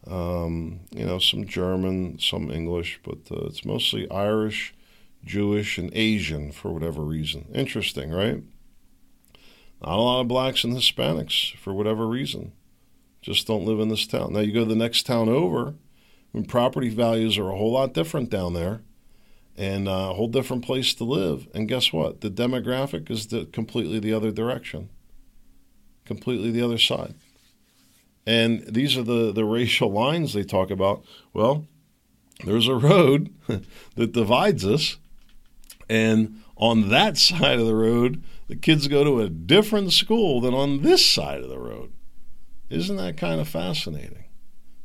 um, 0.08 0.82
you 0.92 1.06
know, 1.06 1.20
some 1.20 1.46
German, 1.46 2.20
some 2.20 2.52
English, 2.52 3.00
but 3.04 3.20
uh, 3.32 3.46
it's 3.46 3.66
mostly 3.66 4.10
Irish, 4.10 4.74
Jewish, 5.24 5.78
and 5.78 5.92
Asian 5.94 6.52
for 6.52 6.72
whatever 6.72 7.02
reason. 7.02 7.48
Interesting, 7.54 8.12
right? 8.12 8.42
Not 9.82 9.98
a 9.98 10.02
lot 10.02 10.22
of 10.22 10.28
blacks 10.28 10.64
and 10.64 10.74
Hispanics 10.74 11.56
for 11.58 11.74
whatever 11.74 12.08
reason. 12.08 12.54
Just 13.22 13.48
don't 13.48 13.66
live 13.66 13.80
in 13.80 13.90
this 13.90 14.08
town. 14.08 14.34
Now 14.34 14.40
you 14.40 14.52
go 14.52 14.62
to 14.62 14.70
the 14.70 14.76
next 14.76 15.06
town 15.06 15.30
over, 15.30 15.76
when 16.32 16.46
property 16.46 16.90
values 16.90 17.38
are 17.38 17.50
a 17.50 17.58
whole 17.58 17.74
lot 17.74 17.94
different 17.94 18.30
down 18.30 18.54
there, 18.54 18.82
and 19.58 19.88
uh, 19.88 20.10
a 20.10 20.14
whole 20.14 20.30
different 20.30 20.66
place 20.66 20.94
to 20.96 21.04
live. 21.04 21.48
And 21.54 21.68
guess 21.68 21.92
what? 21.92 22.22
The 22.22 22.32
demographic 22.32 23.12
is 23.12 23.28
the, 23.28 23.46
completely 23.46 24.00
the 24.00 24.14
other 24.14 24.32
direction, 24.32 24.90
completely 26.06 26.52
the 26.52 26.64
other 26.64 26.78
side. 26.80 27.16
And 28.26 28.64
these 28.68 28.98
are 28.98 29.04
the, 29.04 29.32
the 29.32 29.46
racial 29.46 29.92
lines 29.92 30.34
they 30.34 30.44
talk 30.44 30.70
about. 30.70 31.04
Well, 31.34 31.68
there's 32.46 32.68
a 32.68 32.76
road 32.76 33.34
that 33.96 34.12
divides 34.12 34.66
us, 34.66 34.98
and 35.90 36.42
on 36.58 36.90
that 36.90 37.18
side 37.18 37.60
of 37.60 37.66
the 37.66 37.76
road, 37.76 38.24
the 38.48 38.56
kids 38.56 38.88
go 38.88 39.04
to 39.04 39.22
a 39.22 39.30
different 39.30 39.94
school 39.94 40.42
than 40.42 40.54
on 40.54 40.82
this 40.82 41.06
side 41.06 41.42
of 41.42 41.50
the 41.50 41.60
road. 41.60 41.92
Isn't 42.70 42.98
that 42.98 43.18
kind 43.18 43.42
of 43.42 43.48
fascinating? 43.48 44.26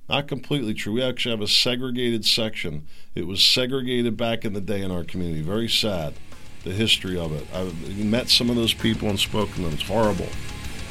Not 0.09 0.28
completely 0.28 0.74
true. 0.74 0.95
We 0.95 1.03
actually 1.03 1.32
have 1.32 1.43
a 1.43 1.49
segregated 1.49 2.24
section. 2.24 2.87
It 3.14 3.26
was 3.26 3.43
segregated 3.43 4.16
back 4.16 4.45
in 4.45 4.53
the 4.53 4.61
day 4.61 4.82
in 4.82 4.91
our 4.91 5.05
community. 5.05 5.43
Very 5.43 5.68
sad, 5.68 6.14
the 6.62 6.70
history 6.70 7.18
of 7.18 7.32
it. 7.32 7.45
I've 7.53 7.99
met 7.99 8.28
some 8.28 8.49
of 8.49 8.57
those 8.57 8.72
people 8.74 9.09
and 9.09 9.18
spoken 9.18 9.55
to 9.55 9.62
them. 9.62 9.72
It's 9.72 9.82
horrible. 9.82 10.28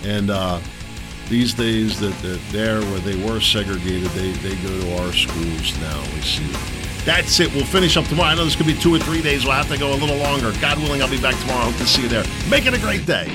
And 0.03 0.29
uh, 0.29 0.59
these 1.29 1.53
days 1.53 1.99
that, 1.99 2.13
that 2.21 2.39
there 2.51 2.81
where 2.81 2.99
they 2.99 3.15
were 3.23 3.39
segregated, 3.39 4.09
they, 4.11 4.31
they 4.31 4.55
go 4.57 4.79
to 4.81 5.03
our 5.03 5.13
schools 5.13 5.79
now. 5.79 6.01
We 6.13 6.21
see. 6.21 6.47
That's 7.05 7.39
it. 7.39 7.53
We'll 7.53 7.65
finish 7.65 7.97
up 7.97 8.05
tomorrow. 8.05 8.29
I 8.29 8.35
know 8.35 8.45
this 8.45 8.55
could 8.55 8.65
be 8.65 8.73
two 8.73 8.93
or 8.93 8.99
three 8.99 9.21
days. 9.21 9.45
We'll 9.45 9.53
have 9.53 9.69
to 9.69 9.77
go 9.77 9.93
a 9.93 9.97
little 9.97 10.17
longer. 10.17 10.51
God 10.59 10.79
willing, 10.79 11.01
I'll 11.01 11.09
be 11.09 11.21
back 11.21 11.39
tomorrow. 11.41 11.65
Hope 11.65 11.75
to 11.77 11.85
see 11.85 12.03
you 12.03 12.09
there. 12.09 12.25
Make 12.49 12.65
it 12.65 12.73
a 12.73 12.79
great 12.79 13.05
day. 13.05 13.31